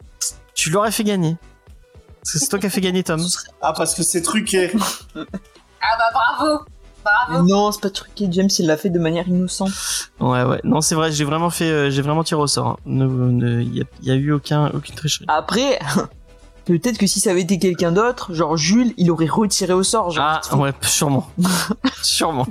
Tu 0.53 0.69
l'aurais 0.69 0.91
fait 0.91 1.03
gagner. 1.03 1.35
Parce 2.21 2.33
que 2.33 2.39
c'est 2.39 2.47
toi 2.47 2.59
qui 2.59 2.67
as 2.67 2.69
fait 2.69 2.81
gagner 2.81 3.03
Tom. 3.03 3.25
Ah, 3.61 3.73
parce 3.73 3.95
que 3.95 4.03
c'est 4.03 4.21
truqué. 4.21 4.71
Ah 5.15 5.95
bah 5.97 6.09
bravo. 6.13 6.65
Bravo. 7.29 7.47
Non, 7.47 7.71
c'est 7.71 7.81
pas 7.81 7.89
truqué, 7.89 8.27
James 8.31 8.49
il 8.59 8.65
l'a 8.67 8.77
fait 8.77 8.89
de 8.89 8.99
manière 8.99 9.27
innocente. 9.27 9.71
Ouais, 10.19 10.43
ouais. 10.43 10.59
Non, 10.63 10.81
c'est 10.81 10.95
vrai, 10.95 11.11
j'ai 11.11 11.23
vraiment 11.25 11.49
fait, 11.49 11.69
euh, 11.69 11.89
j'ai 11.89 12.01
vraiment 12.01 12.23
tiré 12.23 12.41
au 12.41 12.47
sort. 12.47 12.67
hein. 12.67 12.77
Il 12.85 13.75
y, 13.75 13.81
a, 13.81 13.85
il 14.01 14.07
y 14.07 14.11
a 14.11 14.15
eu 14.15 14.31
aucun, 14.31 14.67
aucune 14.69 14.95
tricherie. 14.95 15.25
Après, 15.27 15.79
peut-être 16.65 16.97
que 16.97 17.07
si 17.07 17.19
ça 17.19 17.31
avait 17.31 17.41
été 17.41 17.59
quelqu'un 17.59 17.91
d'autre, 17.91 18.33
genre 18.33 18.57
Jules, 18.57 18.93
il 18.97 19.11
aurait 19.11 19.27
retiré 19.27 19.73
au 19.73 19.83
sort. 19.83 20.11
Genre, 20.11 20.41
Ah, 20.51 20.55
ouais, 20.57 20.73
sûrement. 20.81 21.29
sûrement. 22.01 22.47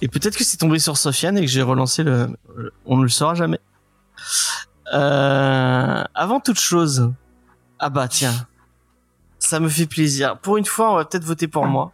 Et 0.00 0.08
peut-être 0.08 0.36
que 0.36 0.42
c'est 0.44 0.56
tombé 0.56 0.78
sur 0.80 0.96
Sofiane 0.96 1.38
et 1.38 1.42
que 1.42 1.46
j'ai 1.46 1.62
relancé 1.62 2.02
le. 2.02 2.28
On 2.84 2.96
ne 2.96 3.02
le 3.04 3.08
saura 3.08 3.34
jamais. 3.34 3.60
Euh, 4.92 6.04
avant 6.14 6.40
toute 6.40 6.58
chose. 6.58 7.12
Ah 7.78 7.88
bah 7.90 8.08
tiens. 8.08 8.32
Ça 9.38 9.58
me 9.60 9.68
fait 9.68 9.86
plaisir. 9.86 10.36
Pour 10.38 10.56
une 10.56 10.64
fois, 10.66 10.92
on 10.92 10.96
va 10.96 11.04
peut-être 11.04 11.24
voter 11.24 11.48
pour 11.48 11.66
moi. 11.66 11.92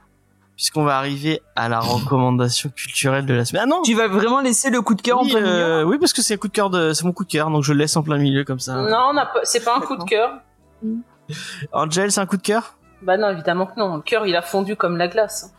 Puisqu'on 0.59 0.83
va 0.83 0.99
arriver 0.99 1.41
à 1.55 1.69
la 1.69 1.79
recommandation 1.79 2.69
culturelle 2.71 3.25
de 3.25 3.33
la 3.33 3.45
semaine. 3.45 3.63
Ah 3.63 3.67
non 3.67 3.81
Tu 3.83 3.95
vas 3.95 4.09
vraiment 4.09 4.41
laisser 4.41 4.71
le 4.71 4.83
coup 4.83 4.95
de 4.97 5.03
cœur 5.03 5.21
en 5.21 5.23
oui, 5.23 5.31
plein 5.31 5.41
milieu 5.41 5.53
euh, 5.53 5.85
oui, 5.85 5.99
parce 5.99 6.13
que 6.13 6.21
c'est 6.21 6.35
un 6.35 6.37
coup 6.37 6.49
de 6.49 6.53
cœur 6.53 6.69
de, 6.69 6.93
c'est 6.93 7.05
mon 7.05 7.13
coup 7.13 7.23
de 7.25 7.31
cœur, 7.31 7.49
donc 7.49 7.63
je 7.63 7.73
le 7.73 7.79
laisse 7.79 7.97
en 7.97 8.03
plein 8.03 8.19
milieu 8.19 8.43
comme 8.43 8.59
ça. 8.59 8.75
Non, 8.75 9.11
on 9.13 9.17
a 9.17 9.27
pas- 9.27 9.45
c'est 9.45 9.65
pas 9.65 9.77
un 9.77 9.81
coup 9.81 9.95
de 9.97 10.03
cœur. 10.03 10.41
Angel, 11.73 12.11
c'est 12.11 12.21
un 12.21 12.27
coup 12.27 12.37
de 12.39 12.43
cœur? 12.43 12.75
Bah 13.03 13.17
non, 13.17 13.31
évidemment 13.31 13.67
que 13.67 13.79
non. 13.79 13.95
Le 13.97 14.03
cœur, 14.03 14.27
il 14.27 14.35
a 14.35 14.43
fondu 14.43 14.75
comme 14.75 14.97
la 14.97 15.07
glace. 15.07 15.55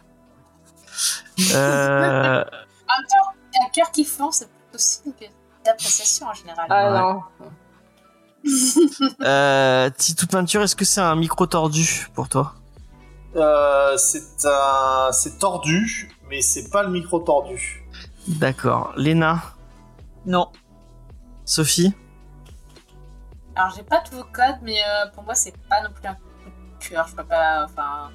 euh, 1.56 2.44
En 2.90 3.66
un 3.66 3.70
cœur 3.74 3.92
qui 3.92 4.04
fond, 4.04 4.32
c'est 4.32 4.50
aussi 4.76 5.00
une 5.06 5.14
d'appréciation 5.66 6.28
en 6.28 6.34
général. 6.34 6.66
Ah 6.70 6.92
Ouais. 6.92 7.00
non. 7.00 7.22
euh, 9.22 9.90
Titou 9.98 10.28
Peinture, 10.28 10.62
est-ce 10.62 10.76
que 10.76 10.84
c'est 10.86 11.02
un 11.02 11.16
micro 11.16 11.46
tordu 11.48 12.08
pour 12.14 12.28
toi? 12.30 12.54
Euh, 13.36 13.96
c'est 13.98 14.46
un, 14.46 15.12
c'est 15.12 15.38
tordu, 15.38 16.10
mais 16.30 16.42
c'est 16.42 16.70
pas 16.70 16.84
le 16.84 16.90
micro 16.90 17.20
tordu. 17.20 17.86
D'accord. 18.28 18.92
Léna, 18.98 19.42
Non. 20.26 20.52
Sophie 21.46 21.94
Alors 23.56 23.72
j'ai 23.76 23.84
pas 23.84 24.00
tous 24.02 24.16
vos 24.16 24.24
codes, 24.24 24.58
mais 24.62 24.78
euh, 24.80 25.08
pour 25.14 25.24
moi 25.24 25.36
c'est 25.36 25.56
pas 25.70 25.82
non 25.82 25.90
plus 25.92 26.08
un 26.08 26.14
coup 26.14 26.22
de 26.80 26.86
cœur. 26.90 27.08
Je 27.08 27.16
peux 27.16 27.24
pas. 27.24 27.66
Enfin. 27.66 28.10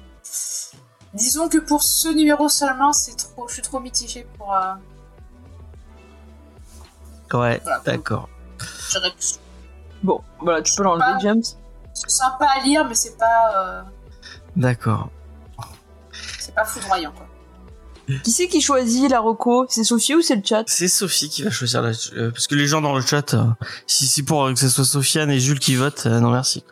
Disons 1.13 1.47
que 1.49 1.57
pour 1.59 1.81
ce 1.81 2.09
numéro 2.09 2.49
seulement, 2.49 2.91
c'est 2.91 3.15
trop. 3.15 3.47
Je 3.47 3.53
suis 3.53 3.61
trop 3.61 3.79
mitigée 3.79 4.27
pour. 4.37 4.53
euh, 4.53 4.73
Ouais, 7.33 7.59
Voilà. 7.63 7.79
d'accord. 7.85 8.29
Bon, 10.03 10.21
voilà, 10.39 10.61
tu 10.61 10.73
peux 10.75 10.83
l'enlever, 10.83 11.13
Pas- 11.13 11.19
James. 11.19 11.41
C'est 11.93 12.09
sympa 12.09 12.45
à 12.45 12.59
lire, 12.61 12.85
mais 12.87 12.95
c'est 12.95 13.17
pas. 13.17 13.85
D'accord. 14.55 15.09
C'est 16.39 16.53
pas 16.55 16.65
foudroyant, 16.65 17.11
quoi. 17.11 17.27
Qui 18.23 18.31
c'est 18.31 18.47
qui 18.47 18.61
choisit 18.61 19.09
la 19.09 19.19
reco? 19.19 19.65
C'est 19.67 19.83
Sophie 19.83 20.13
ou 20.13 20.21
c'est 20.21 20.35
le 20.35 20.43
chat? 20.45 20.63
C'est 20.67 20.87
Sophie 20.87 21.27
qui 21.27 21.41
va 21.41 21.49
choisir 21.49 21.81
la... 21.81 21.91
euh, 22.15 22.29
parce 22.29 22.45
que 22.45 22.53
les 22.53 22.67
gens 22.67 22.79
dans 22.79 22.93
le 22.95 23.01
chat, 23.01 23.33
euh, 23.33 23.45
si 23.87 24.05
c'est 24.05 24.21
pour 24.21 24.47
que 24.47 24.55
ce 24.59 24.69
soit 24.69 24.85
Sofiane 24.85 25.31
et 25.31 25.39
Jules 25.39 25.59
qui 25.59 25.75
votent, 25.75 26.05
euh, 26.05 26.19
non 26.19 26.29
merci. 26.29 26.63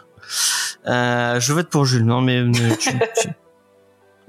Euh, 0.85 1.39
je 1.39 1.53
vote 1.53 1.69
pour 1.69 1.85
Jules, 1.85 2.05
non 2.05 2.21
mais 2.21 2.37
euh, 2.37 2.75
tu- 2.79 2.91
tu- 3.19 3.29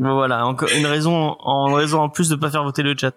Bon, 0.00 0.14
voilà, 0.14 0.46
encore 0.46 0.70
une 0.74 0.86
raison 0.86 1.36
en 1.40 1.72
raison 1.74 2.00
en 2.00 2.08
plus 2.08 2.28
de 2.30 2.36
pas 2.36 2.50
faire 2.50 2.64
voter 2.64 2.82
le 2.82 2.96
chat. 2.98 3.12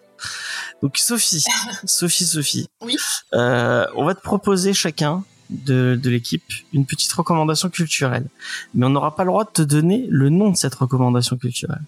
Donc 0.84 0.98
Sophie, 0.98 1.44
Sophie, 1.86 2.26
Sophie. 2.26 2.70
Oui. 2.82 2.98
Euh, 3.34 3.86
on 3.96 4.06
va 4.06 4.14
te 4.16 4.22
proposer 4.22 4.74
chacun 4.74 5.24
de, 5.50 6.00
de 6.02 6.10
l'équipe 6.10 6.44
une 6.74 6.86
petite 6.86 7.12
recommandation 7.14 7.70
culturelle, 7.70 8.28
mais 8.74 8.86
on 8.86 8.90
n'aura 8.90 9.16
pas 9.16 9.24
le 9.24 9.30
droit 9.30 9.46
de 9.46 9.52
te 9.52 9.62
donner 9.62 10.08
le 10.10 10.30
nom 10.30 10.52
de 10.52 10.58
cette 10.58 10.76
recommandation 10.76 11.38
culturelle. 11.38 11.84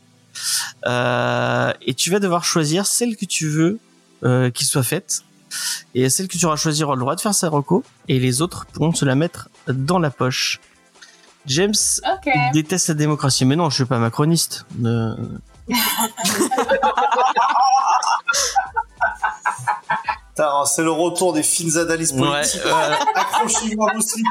Euh, 0.86 1.74
et 1.82 1.94
tu 1.94 2.10
vas 2.10 2.20
devoir 2.20 2.44
choisir 2.46 2.86
celle 2.86 3.18
que 3.18 3.26
tu 3.26 3.50
veux 3.50 3.80
euh, 4.24 4.50
qui 4.50 4.66
soit 4.66 4.84
faite. 4.84 5.24
Et 5.96 6.10
celle 6.10 6.28
que 6.28 6.38
tu 6.38 6.46
auras 6.46 6.56
choisi 6.56 6.84
aura 6.84 6.94
le 6.96 7.00
droit 7.00 7.16
de 7.16 7.22
faire 7.22 7.34
sa 7.34 7.50
reco, 7.50 7.84
et 8.08 8.20
les 8.20 8.42
autres 8.42 8.68
pourront 8.68 8.94
se 8.94 9.04
la 9.04 9.16
mettre 9.16 9.50
dans 9.68 10.00
la 10.00 10.12
poche. 10.12 10.60
James 11.48 11.74
déteste 12.54 12.90
la 12.90 12.94
démocratie, 12.94 13.46
mais 13.46 13.56
non, 13.56 13.70
je 13.70 13.76
suis 13.76 13.86
pas 13.86 13.98
macroniste. 13.98 14.66
Euh, 14.84 15.16
c'est 20.66 20.84
le 20.84 20.92
retour 20.92 21.34
des 21.34 21.44
fines 21.44 21.78
analyses 21.78 22.14
Ouais, 22.14 22.20
politiques. 22.28 22.62
euh, 22.66 22.96
Accrochez-moi 23.16 23.92
aussi. 23.98 24.24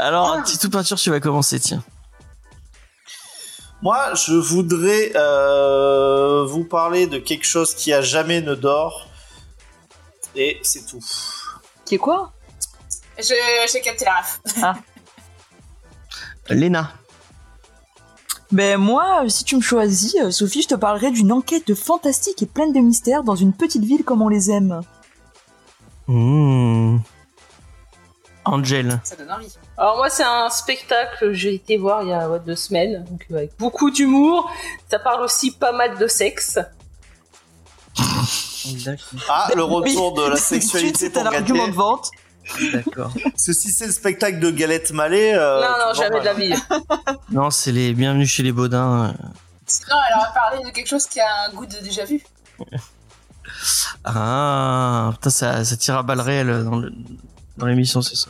alors, 0.00 0.42
Titou 0.44 0.70
Peinture, 0.70 0.96
tu 0.98 1.10
vas 1.10 1.20
commencer, 1.20 1.58
tiens. 1.60 1.82
Moi, 3.82 4.14
je 4.14 4.34
voudrais 4.34 5.12
euh, 5.16 6.44
vous 6.44 6.64
parler 6.64 7.06
de 7.08 7.18
quelque 7.18 7.44
chose 7.46 7.74
qui 7.74 7.92
a 7.92 8.00
jamais 8.00 8.40
ne 8.40 8.54
dort. 8.54 9.08
Et 10.36 10.60
c'est 10.62 10.86
tout. 10.86 11.04
Qui 11.84 11.96
est 11.96 11.98
quoi? 11.98 12.32
Je- 13.18 13.34
J'ai 13.70 13.80
capté 13.80 14.04
la 14.04 14.20
ref. 14.20 14.40
Léna. 16.48 16.92
Ben 18.52 18.76
moi, 18.76 19.24
si 19.28 19.44
tu 19.44 19.56
me 19.56 19.62
choisis, 19.62 20.14
euh, 20.16 20.30
Sophie, 20.30 20.60
je 20.60 20.68
te 20.68 20.74
parlerai 20.74 21.10
d'une 21.10 21.32
enquête 21.32 21.74
fantastique 21.74 22.42
et 22.42 22.46
pleine 22.46 22.72
de 22.72 22.80
mystères 22.80 23.22
dans 23.22 23.34
une 23.34 23.54
petite 23.54 23.82
ville 23.82 24.04
comme 24.04 24.20
on 24.20 24.28
les 24.28 24.50
aime. 24.50 24.82
Mmh. 26.06 26.98
Angel. 28.44 29.00
Ça 29.04 29.16
donne 29.16 29.30
envie. 29.30 29.48
Alors 29.78 29.96
moi 29.96 30.10
c'est 30.10 30.24
un 30.24 30.50
spectacle 30.50 31.16
que 31.20 31.32
j'ai 31.32 31.54
été 31.54 31.78
voir 31.78 32.02
il 32.02 32.08
y 32.08 32.12
a 32.12 32.28
ouais, 32.28 32.40
deux 32.44 32.56
semaines, 32.56 33.04
donc 33.08 33.24
euh, 33.30 33.36
avec 33.36 33.52
beaucoup 33.58 33.90
d'humour. 33.90 34.50
Ça 34.90 34.98
parle 34.98 35.22
aussi 35.22 35.52
pas 35.52 35.72
mal 35.72 35.96
de 35.96 36.06
sexe. 36.06 36.58
Ah, 39.28 39.48
le 39.54 39.62
retour 39.62 40.12
de 40.12 40.28
la 40.28 40.36
sexualité 40.36 41.10
c'est 41.10 41.16
un 41.16 41.26
argument 41.26 41.68
de 41.68 41.72
vente. 41.72 42.10
D'accord. 42.72 43.12
Ceci, 43.36 43.70
c'est 43.70 43.86
le 43.86 43.92
spectacle 43.92 44.38
de 44.40 44.50
Galette 44.50 44.92
Mallet. 44.92 45.34
euh, 45.34 45.60
non 45.60 45.86
non 45.88 45.94
jamais 45.94 46.20
de 46.20 46.24
la 46.24 46.34
vie. 46.34 46.54
Non, 47.30 47.50
c'est 47.50 47.72
les 47.72 47.94
bienvenus 47.94 48.28
chez 48.30 48.42
les 48.42 48.52
Baudins. 48.52 49.14
Sinon, 49.66 49.96
elle 50.10 50.16
aurait 50.18 50.34
parlé 50.34 50.64
de 50.64 50.70
quelque 50.74 50.88
chose 50.88 51.06
qui 51.06 51.20
a 51.20 51.26
un 51.48 51.54
goût 51.54 51.66
de 51.66 51.78
déjà 51.82 52.04
vu. 52.04 52.20
Ah, 54.04 55.10
putain, 55.14 55.30
ça, 55.30 55.64
ça 55.64 55.76
tire 55.76 55.96
à 55.96 56.02
balles 56.02 56.20
réelles 56.20 56.64
dans 57.56 57.66
l'émission, 57.66 58.02
c'est 58.02 58.16
ça. 58.16 58.28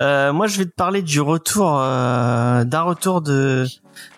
Euh, 0.00 0.32
moi, 0.32 0.46
je 0.46 0.58
vais 0.58 0.64
te 0.64 0.74
parler 0.74 1.02
du 1.02 1.20
retour, 1.20 1.78
euh, 1.80 2.64
d'un 2.64 2.82
retour 2.82 3.20
de 3.22 3.66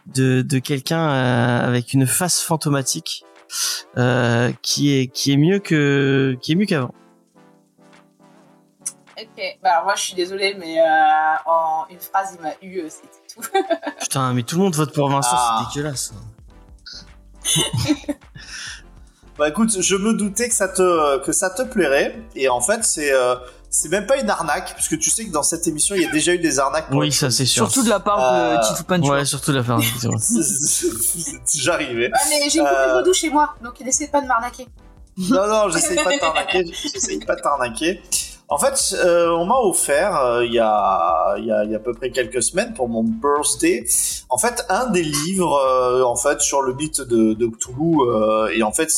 de, 0.06 0.42
de 0.42 0.58
quelqu'un 0.58 1.10
euh, 1.10 1.66
avec 1.66 1.92
une 1.92 2.06
face 2.06 2.40
fantomatique, 2.40 3.24
euh, 3.98 4.52
qui 4.62 4.94
est 4.96 5.08
qui 5.08 5.32
est 5.32 5.36
mieux 5.36 5.58
que 5.58 6.36
qui 6.40 6.52
est 6.52 6.54
mieux 6.54 6.66
qu'avant. 6.66 6.94
Ok. 9.18 9.42
Bah, 9.62 9.70
alors 9.72 9.84
moi, 9.84 9.94
je 9.96 10.02
suis 10.02 10.14
désolée, 10.14 10.54
mais 10.58 10.78
euh, 10.80 10.84
en 11.46 11.86
une 11.90 11.98
phrase, 12.00 12.36
il 12.38 12.42
m'a 12.42 12.52
eu, 12.62 12.80
euh, 12.80 12.88
c'était 12.90 13.08
tout. 13.34 13.40
Putain, 14.00 14.32
mais 14.34 14.42
tout 14.42 14.56
le 14.56 14.62
monde 14.64 14.74
vote 14.74 14.92
pour 14.92 15.08
Vincent, 15.08 15.30
Ah. 15.32 15.64
c'est 15.72 15.74
dégueulasse. 15.80 16.12
Bah 19.38 19.50
écoute, 19.50 19.82
je 19.82 19.96
me 19.96 20.14
doutais 20.14 20.48
que 20.48 20.54
ça 20.54 20.66
te 20.66 21.18
que 21.18 21.30
ça 21.30 21.50
te 21.50 21.60
plairait 21.60 22.18
et 22.34 22.48
en 22.48 22.62
fait 22.62 22.82
c'est 22.84 23.12
euh, 23.12 23.34
c'est 23.68 23.90
même 23.90 24.06
pas 24.06 24.16
une 24.16 24.30
arnaque 24.30 24.72
puisque 24.74 24.98
tu 24.98 25.10
sais 25.10 25.26
que 25.26 25.30
dans 25.30 25.42
cette 25.42 25.66
émission 25.66 25.94
il 25.94 26.00
y 26.00 26.06
a 26.06 26.10
déjà 26.10 26.32
eu 26.32 26.38
des 26.38 26.58
arnaques. 26.58 26.88
pour 26.88 27.00
Oui, 27.00 27.12
ça 27.12 27.30
c'est 27.30 27.44
sûr. 27.44 27.66
Surtout 27.70 27.84
de 27.84 27.90
la 27.90 28.00
part 28.00 28.18
Euh, 28.32 28.56
de 28.56 28.66
Titou 28.66 28.84
Peinture. 28.84 29.12
Ouais, 29.12 29.26
surtout 29.26 29.52
la 29.52 29.62
fin. 29.62 29.78
effectivement. 29.78 30.16
J'arrivais. 31.54 32.10
Ah, 32.14 32.18
mais 32.30 32.48
j'ai 32.48 32.60
une 32.60 32.64
copine 32.64 32.78
Euh. 32.80 32.94
vaudou 32.94 33.12
chez 33.12 33.28
moi, 33.28 33.54
donc 33.62 33.78
n'essaie 33.80 34.06
pas 34.08 34.22
de 34.22 34.26
m'arnaquer. 34.26 34.66
Non, 35.18 35.46
non, 35.46 35.68
j'essaye 35.68 36.02
pas 36.02 36.14
de 36.14 36.18
t'arnaquer. 36.18 36.64
J'essaye 36.94 37.18
pas 37.22 37.36
de 37.36 37.40
t'arnaquer. 37.42 38.02
En 38.48 38.58
fait, 38.58 38.94
euh, 39.04 39.30
on 39.30 39.44
m'a 39.44 39.58
offert 39.58 40.16
euh, 40.20 40.44
il 40.44 40.52
y, 40.52 40.60
a, 40.60 41.34
il 41.36 41.46
y, 41.46 41.50
a, 41.50 41.64
il 41.64 41.70
y 41.72 41.74
a 41.74 41.78
à 41.78 41.80
peu 41.80 41.92
près 41.92 42.10
quelques 42.10 42.42
semaines 42.44 42.74
pour 42.74 42.88
mon 42.88 43.02
birthday, 43.02 43.84
en 44.28 44.38
fait, 44.38 44.64
un 44.68 44.88
des 44.90 45.02
livres 45.02 45.56
euh, 45.56 46.04
en 46.04 46.14
fait 46.14 46.40
sur 46.40 46.62
le 46.62 46.72
mythe 46.72 47.00
de, 47.00 47.34
de 47.34 47.46
Cthulhu. 47.48 48.00
euh, 48.02 48.48
et 48.54 48.62
en 48.62 48.70
fait, 48.70 48.88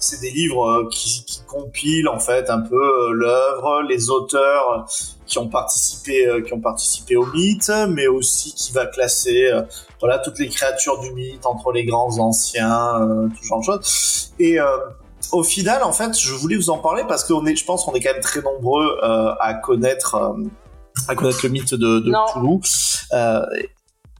c'est 0.00 0.20
des 0.20 0.30
livres 0.30 0.68
euh, 0.68 0.88
qui, 0.90 1.24
qui 1.24 1.40
compilent 1.46 2.08
en 2.08 2.18
fait 2.18 2.50
un 2.50 2.58
peu 2.58 2.74
euh, 2.74 3.12
l'œuvre, 3.12 3.82
les 3.82 4.10
auteurs 4.10 4.86
qui 5.26 5.38
ont 5.38 5.48
participé, 5.48 6.28
qui 6.44 6.52
ont 6.52 6.60
participé 6.60 7.14
au 7.14 7.26
mythe, 7.26 7.70
mais 7.90 8.08
aussi 8.08 8.52
qui 8.52 8.72
va 8.72 8.86
classer 8.86 9.52
voilà 10.00 10.18
toutes 10.18 10.38
les 10.38 10.48
créatures 10.48 10.98
du 11.00 11.12
mythe 11.12 11.44
entre 11.46 11.70
les 11.70 11.84
grands 11.84 12.18
anciens, 12.18 13.28
tout 13.36 13.44
genre 13.44 13.60
de 13.60 13.64
choses. 13.64 14.32
Et 14.40 14.58
au 15.32 15.42
final, 15.42 15.82
en 15.82 15.92
fait, 15.92 16.18
je 16.18 16.32
voulais 16.34 16.56
vous 16.56 16.70
en 16.70 16.78
parler 16.78 17.02
parce 17.06 17.24
qu'on 17.24 17.44
est, 17.46 17.56
je 17.56 17.64
pense 17.64 17.84
qu'on 17.84 17.92
est 17.92 18.00
quand 18.00 18.12
même 18.12 18.22
très 18.22 18.40
nombreux 18.42 18.98
euh, 19.02 19.32
à 19.40 19.54
connaître, 19.54 20.14
euh, 20.14 20.44
à 21.08 21.14
connaître 21.14 21.40
le 21.42 21.48
mythe 21.50 21.74
de, 21.74 21.98
de 22.00 22.10
Non. 22.10 22.26
Cthulhu. 22.28 22.60
Euh, 23.12 23.40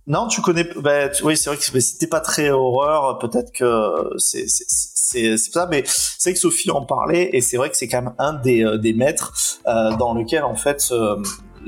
non, 0.07 0.27
tu 0.29 0.41
connais. 0.41 0.65
Bah, 0.77 1.09
tu- 1.11 1.23
oui, 1.25 1.37
c'est 1.37 1.51
vrai 1.51 1.59
que 1.59 1.99
t'es 1.99 2.07
pas 2.07 2.21
très 2.21 2.49
horreur, 2.51 3.19
peut-être 3.19 3.53
que 3.53 4.11
c'est 4.19 4.47
ça. 4.49 5.67
Mais 5.71 5.85
c'est 5.87 6.33
que 6.33 6.39
Sophie 6.39 6.71
en 6.71 6.85
parlait 6.87 7.29
et 7.35 7.41
c'est 7.43 7.59
vrai 7.59 7.69
que 7.71 7.77
c'est 7.77 7.89
quand 7.89 8.03
même 8.03 8.15
un 8.19 8.33
des 8.33 8.65
des 8.79 8.95
maîtres 8.95 9.33
dans 9.67 10.15
lequel 10.15 10.45
en 10.45 10.55
fait 10.57 10.91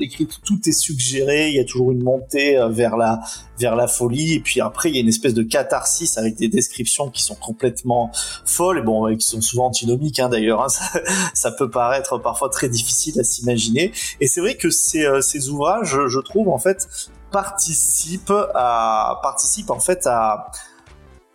l'écrit 0.01 0.27
tout 0.43 0.59
est 0.67 0.71
suggéré. 0.71 1.49
Il 1.49 1.55
y 1.55 1.59
a 1.59 1.63
toujours 1.63 1.91
une 1.91 2.03
montée 2.03 2.57
euh, 2.57 2.69
vers 2.69 2.97
la 2.97 3.19
vers 3.59 3.75
la 3.75 3.87
folie 3.87 4.33
et 4.33 4.39
puis 4.39 4.59
après 4.59 4.89
il 4.89 4.95
y 4.95 4.97
a 4.97 5.01
une 5.01 5.07
espèce 5.07 5.35
de 5.35 5.43
catharsis 5.43 6.17
avec 6.17 6.35
des 6.35 6.47
descriptions 6.47 7.09
qui 7.09 7.21
sont 7.21 7.35
complètement 7.35 8.11
folles 8.45 8.79
et 8.79 8.81
bon, 8.81 9.07
euh, 9.07 9.15
qui 9.15 9.25
sont 9.25 9.41
souvent 9.41 9.67
antinomiques 9.67 10.19
hein, 10.19 10.29
d'ailleurs. 10.29 10.61
hein. 10.63 10.69
ça, 10.69 10.85
ça 11.33 11.51
peut 11.51 11.69
paraître 11.69 12.17
parfois 12.17 12.49
très 12.49 12.69
difficile 12.69 13.19
à 13.19 13.23
s'imaginer. 13.23 13.91
Et 14.19 14.27
c'est 14.27 14.41
vrai 14.41 14.55
que 14.55 14.69
ces, 14.69 15.05
euh, 15.05 15.21
ces 15.21 15.49
ouvrages, 15.49 15.87
je, 15.87 16.07
je 16.07 16.19
trouve 16.19 16.49
en 16.49 16.57
fait, 16.57 16.87
participent 17.31 18.33
à 18.55 19.19
participent 19.23 19.71
en 19.71 19.79
fait 19.79 20.05
à 20.07 20.51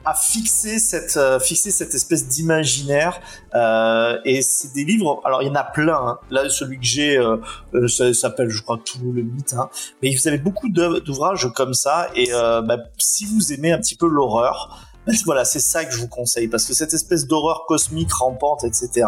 à 0.07 0.15
fixer 0.15 0.79
cette 0.79 1.17
euh, 1.17 1.39
fixer 1.41 1.71
cette 1.71 1.95
espèce 1.95 2.29
d'imaginaire 2.29 3.21
euh, 3.55 4.19
et 4.25 4.41
c'est 4.41 4.73
des 4.73 4.85
livres 4.85 5.21
alors 5.25 5.43
il 5.43 5.49
y 5.49 5.51
en 5.51 5.55
a 5.57 5.65
plein 5.65 5.97
hein. 5.97 6.19
là 6.31 6.49
celui 6.49 6.79
que 6.79 6.85
j'ai 6.85 7.19
euh, 7.19 7.39
euh, 7.75 7.89
ça 7.89 8.15
s'appelle 8.15 8.49
je 8.49 8.63
crois 8.63 8.79
tout 8.83 9.13
le 9.13 9.23
mythe 9.23 9.53
hein. 9.55 9.69
mais 10.03 10.15
vous 10.15 10.29
avez 10.29 10.39
beaucoup 10.39 10.69
d'ouvrages 10.69 11.49
comme 11.55 11.75
ça 11.75 12.09
et 12.15 12.33
euh, 12.33 12.63
bah, 12.63 12.79
si 12.99 13.27
vous 13.27 13.53
aimez 13.53 13.73
un 13.73 13.79
petit 13.79 13.97
peu 13.97 14.07
l'horreur 14.07 14.87
voilà, 15.25 15.45
c'est 15.45 15.61
ça 15.61 15.85
que 15.85 15.93
je 15.93 15.99
vous 15.99 16.09
conseille 16.09 16.49
parce 16.49 16.65
que 16.65 16.75
cette 16.75 16.93
espèce 16.93 17.27
d'horreur 17.27 17.65
cosmique 17.67 18.13
rampante, 18.13 18.65
etc. 18.65 19.07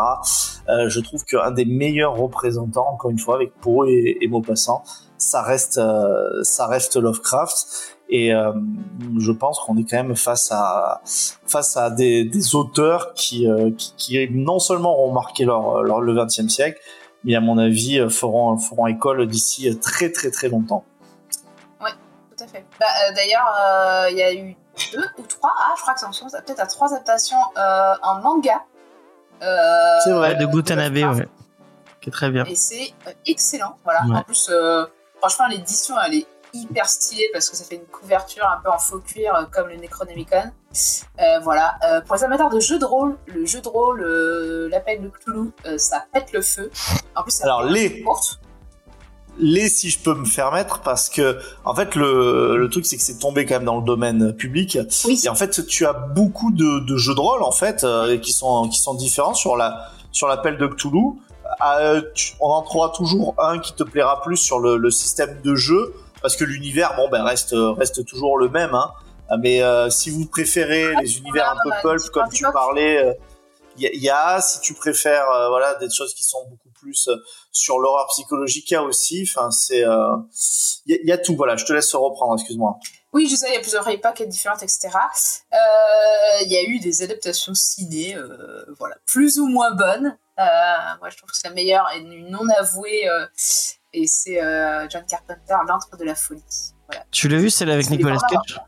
euh, 0.68 0.88
je 0.88 1.00
trouve 1.00 1.24
qu'un 1.24 1.50
des 1.50 1.64
meilleurs 1.64 2.16
représentants, 2.16 2.88
encore 2.88 3.10
une 3.10 3.18
fois, 3.18 3.34
avec 3.34 3.52
Poe 3.60 3.86
et, 3.86 4.18
et 4.20 4.28
Maupassant, 4.28 4.84
ça 5.16 5.42
reste, 5.42 5.78
euh, 5.78 6.42
ça 6.42 6.66
reste 6.66 6.96
Lovecraft. 6.96 7.97
Et 8.10 8.32
euh, 8.32 8.52
je 9.18 9.32
pense 9.32 9.60
qu'on 9.60 9.76
est 9.76 9.84
quand 9.84 9.96
même 10.02 10.16
face 10.16 10.50
à 10.50 11.00
face 11.04 11.76
à 11.76 11.90
des, 11.90 12.24
des 12.24 12.54
auteurs 12.54 13.12
qui, 13.14 13.46
euh, 13.46 13.70
qui, 13.76 13.92
qui 13.96 14.28
non 14.30 14.58
seulement 14.58 15.04
ont 15.04 15.12
marqué 15.12 15.44
leur, 15.44 15.82
leur 15.82 16.00
le 16.00 16.14
XXe 16.14 16.48
siècle, 16.48 16.80
mais 17.24 17.34
à 17.34 17.40
mon 17.40 17.58
avis 17.58 17.98
euh, 17.98 18.08
feront 18.08 18.56
feront 18.58 18.86
école 18.86 19.26
d'ici 19.26 19.78
très 19.80 20.10
très 20.10 20.30
très 20.30 20.48
longtemps. 20.48 20.84
Tout 22.36 22.44
à 22.44 22.46
fait. 22.46 22.64
Bah, 22.78 22.86
euh, 22.86 23.14
D'ailleurs, 23.16 23.52
euh, 23.60 24.10
il 24.12 24.16
y 24.16 24.22
a 24.22 24.32
eu 24.32 24.56
deux 24.92 25.04
ou 25.18 25.22
trois, 25.26 25.52
ah, 25.58 25.74
je 25.76 25.82
crois 25.82 25.94
que 25.94 25.98
c'est 25.98 26.06
en 26.06 26.12
ce 26.12 26.22
moment, 26.22 26.36
peut-être 26.46 26.60
à 26.60 26.66
trois 26.68 26.94
adaptations 26.94 27.36
euh, 27.56 27.94
en 28.00 28.20
manga. 28.20 28.62
Euh, 29.42 29.98
C'est 30.04 30.12
vrai. 30.12 30.36
De 30.36 30.46
Gutanabe, 30.46 30.94
ouais. 30.94 31.28
qui 32.00 32.10
est 32.10 32.12
très 32.12 32.30
bien. 32.30 32.44
Et 32.44 32.54
c'est 32.54 32.92
euh, 33.08 33.12
excellent. 33.26 33.76
Voilà. 33.82 34.02
Ouais. 34.04 34.18
En 34.18 34.22
plus, 34.22 34.50
euh, 34.50 34.86
franchement, 35.18 35.48
l'édition, 35.48 35.96
elle 36.06 36.14
est 36.14 36.26
hyper 36.62 36.88
stylée 36.88 37.28
parce 37.32 37.48
que 37.50 37.56
ça 37.56 37.64
fait 37.64 37.76
une 37.76 37.86
couverture 37.86 38.44
un 38.46 38.60
peu 38.62 38.70
en 38.70 38.78
faux 38.78 38.98
cuir 39.00 39.34
euh, 39.34 39.44
comme 39.50 39.68
le 39.68 39.76
Necronomicon. 39.76 40.50
Euh, 41.20 41.38
voilà. 41.42 41.74
Euh, 41.86 42.00
pour 42.02 42.16
les 42.16 42.24
amateurs 42.24 42.50
de 42.50 42.60
jeux 42.60 42.78
de 42.78 42.84
rôle, 42.84 43.16
le 43.26 43.44
jeu 43.46 43.60
de 43.60 43.68
rôle, 43.68 44.02
euh, 44.02 44.68
l'appel 44.70 45.02
de 45.02 45.08
Cthulhu, 45.08 45.50
ça 45.78 46.04
pète 46.12 46.32
le 46.32 46.42
feu. 46.42 46.70
En 47.16 47.22
plus, 47.22 47.32
ça 47.32 47.44
Alors, 47.44 47.62
les- 47.64 48.02
courte. 48.02 48.40
les 49.38 49.68
si 49.68 49.88
je 49.90 49.98
peux 50.00 50.14
me 50.14 50.26
permettre 50.34 50.80
parce 50.80 51.08
que 51.08 51.38
en 51.64 51.74
fait 51.74 51.94
le, 51.94 52.56
le 52.56 52.68
truc 52.68 52.84
c'est 52.84 52.96
que 52.96 53.02
c'est 53.02 53.18
tombé 53.18 53.46
quand 53.46 53.54
même 53.54 53.64
dans 53.64 53.76
le 53.78 53.84
domaine 53.84 54.32
public 54.34 54.76
Oui. 55.04 55.20
et 55.24 55.28
en 55.28 55.36
fait 55.36 55.64
tu 55.66 55.86
as 55.86 55.92
beaucoup 55.92 56.50
de, 56.50 56.80
de 56.84 56.96
jeux 56.96 57.14
de 57.14 57.20
rôle 57.20 57.44
en 57.44 57.52
fait 57.52 57.86
qui 58.20 58.32
sont 58.32 58.68
qui 58.68 58.80
sont 58.80 58.94
différents 58.94 59.34
sur 59.34 59.56
la 59.56 59.90
sur 60.10 60.26
l'appel 60.26 60.58
de 60.58 60.66
Cthulhu 60.66 61.12
tu- 62.14 62.34
on 62.40 62.48
en 62.48 62.62
trouvera 62.62 62.90
toujours 62.90 63.34
un 63.38 63.60
qui 63.60 63.74
te 63.74 63.84
plaira 63.84 64.20
plus 64.22 64.36
sur 64.36 64.58
le, 64.58 64.76
le 64.76 64.90
système 64.90 65.40
de 65.42 65.54
jeu 65.54 65.94
parce 66.22 66.36
que 66.36 66.44
l'univers 66.44 66.94
bon 66.96 67.08
ben 67.08 67.22
reste 67.22 67.54
reste 67.76 68.04
toujours 68.04 68.38
le 68.38 68.48
même 68.48 68.74
hein. 68.74 68.92
mais 69.40 69.62
euh, 69.62 69.88
si 69.90 70.10
vous 70.10 70.26
préférez 70.26 70.94
les 71.02 71.18
univers 71.18 71.50
un 71.52 71.56
peu 71.62 71.70
pulp 71.82 72.02
comme 72.10 72.28
tu 72.30 72.44
parlais 72.52 73.04
euh, 73.04 73.12
il 73.76 73.82
y, 73.82 73.86
a- 73.86 73.90
il 73.92 74.02
y 74.02 74.10
a 74.10 74.40
si 74.40 74.60
tu 74.60 74.74
préfères 74.74 75.28
euh, 75.30 75.48
voilà 75.48 75.74
des 75.76 75.88
choses 75.90 76.12
qui 76.14 76.24
sont 76.24 76.44
beaucoup 76.50 76.70
plus 76.80 77.06
euh, 77.08 77.16
sur 77.52 77.78
l'horreur 77.78 78.06
psychologique 78.08 78.70
il 78.70 78.74
y 78.74 78.76
a 78.76 78.82
aussi 78.82 79.24
enfin 79.28 79.50
c'est 79.50 79.84
euh, 79.84 80.16
il 80.86 80.94
y, 80.94 80.98
a- 80.98 81.00
il 81.02 81.08
y 81.08 81.12
a 81.12 81.18
tout 81.18 81.36
voilà 81.36 81.56
je 81.56 81.64
te 81.64 81.72
laisse 81.72 81.94
reprendre 81.94 82.34
excuse-moi 82.34 82.76
Oui, 83.12 83.26
je 83.30 83.36
sais, 83.36 83.48
il 83.48 83.54
y 83.54 83.56
a 83.56 83.60
plusieurs 83.60 83.88
époques 83.88 84.22
différentes, 84.26 84.62
etc. 84.62 84.90
Euh, 85.52 86.42
Il 86.42 86.52
y 86.52 86.56
a 86.58 86.62
eu 86.62 86.78
des 86.78 87.02
adaptations 87.02 87.54
ciné, 87.54 88.14
euh, 88.14 88.64
voilà, 88.78 88.96
plus 89.06 89.38
ou 89.38 89.46
moins 89.48 89.70
bonnes. 89.72 90.08
Euh, 90.38 90.42
moi, 91.00 91.08
je 91.08 91.16
trouve 91.16 91.30
que 91.30 91.36
c'est 91.36 91.48
la 91.48 91.54
meilleure 91.54 91.88
et 91.96 92.02
non 92.02 92.46
avouée, 92.58 93.08
euh, 93.08 93.26
et 93.92 94.06
c'est 94.06 94.42
euh, 94.42 94.86
John 94.88 95.04
Carpenter, 95.08 95.54
L'antre 95.66 95.96
de 95.98 96.04
la 96.04 96.14
folie. 96.14 96.42
Voilà. 96.86 97.04
Tu 97.10 97.28
l'as 97.28 97.38
vu 97.38 97.50
celle 97.50 97.70
avec 97.70 97.90
Nicolas 97.90 98.18
Cage? 98.28 98.60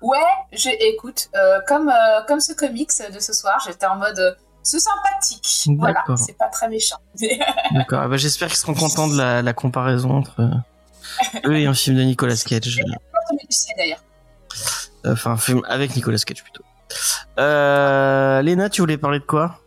Ouais, 0.00 0.18
j'ai, 0.52 0.88
écoute, 0.88 1.28
euh, 1.34 1.60
comme, 1.66 1.88
euh, 1.88 2.22
comme 2.26 2.40
ce 2.40 2.52
comics 2.52 2.90
de 3.12 3.18
ce 3.18 3.32
soir, 3.32 3.62
j'étais 3.66 3.86
en 3.86 3.96
mode, 3.96 4.38
c'est 4.62 4.80
sympathique. 4.80 5.68
Voilà, 5.78 6.02
c'est 6.16 6.36
pas 6.38 6.48
très 6.48 6.68
méchant. 6.68 6.96
D'accord. 7.74 8.00
Ah 8.02 8.08
bah, 8.08 8.16
J'espère 8.16 8.48
qu'ils 8.48 8.56
seront 8.56 8.74
contents 8.74 9.08
de 9.08 9.16
la, 9.16 9.42
la 9.42 9.52
comparaison 9.52 10.10
entre 10.10 10.42
eux 11.44 11.56
et 11.56 11.66
un 11.66 11.74
film 11.74 11.96
de 11.96 12.02
Nicolas 12.02 12.36
Cage. 12.36 12.80
d'ailleurs. 13.76 14.02
Enfin, 15.06 15.32
un 15.32 15.36
film 15.36 15.62
avec 15.68 15.94
Nicolas 15.94 16.18
Cage 16.18 16.42
plutôt. 16.42 16.64
Léna, 17.36 18.70
tu 18.70 18.80
voulais 18.80 18.96
parler 18.98 19.18
de 19.18 19.24
quoi? 19.24 19.60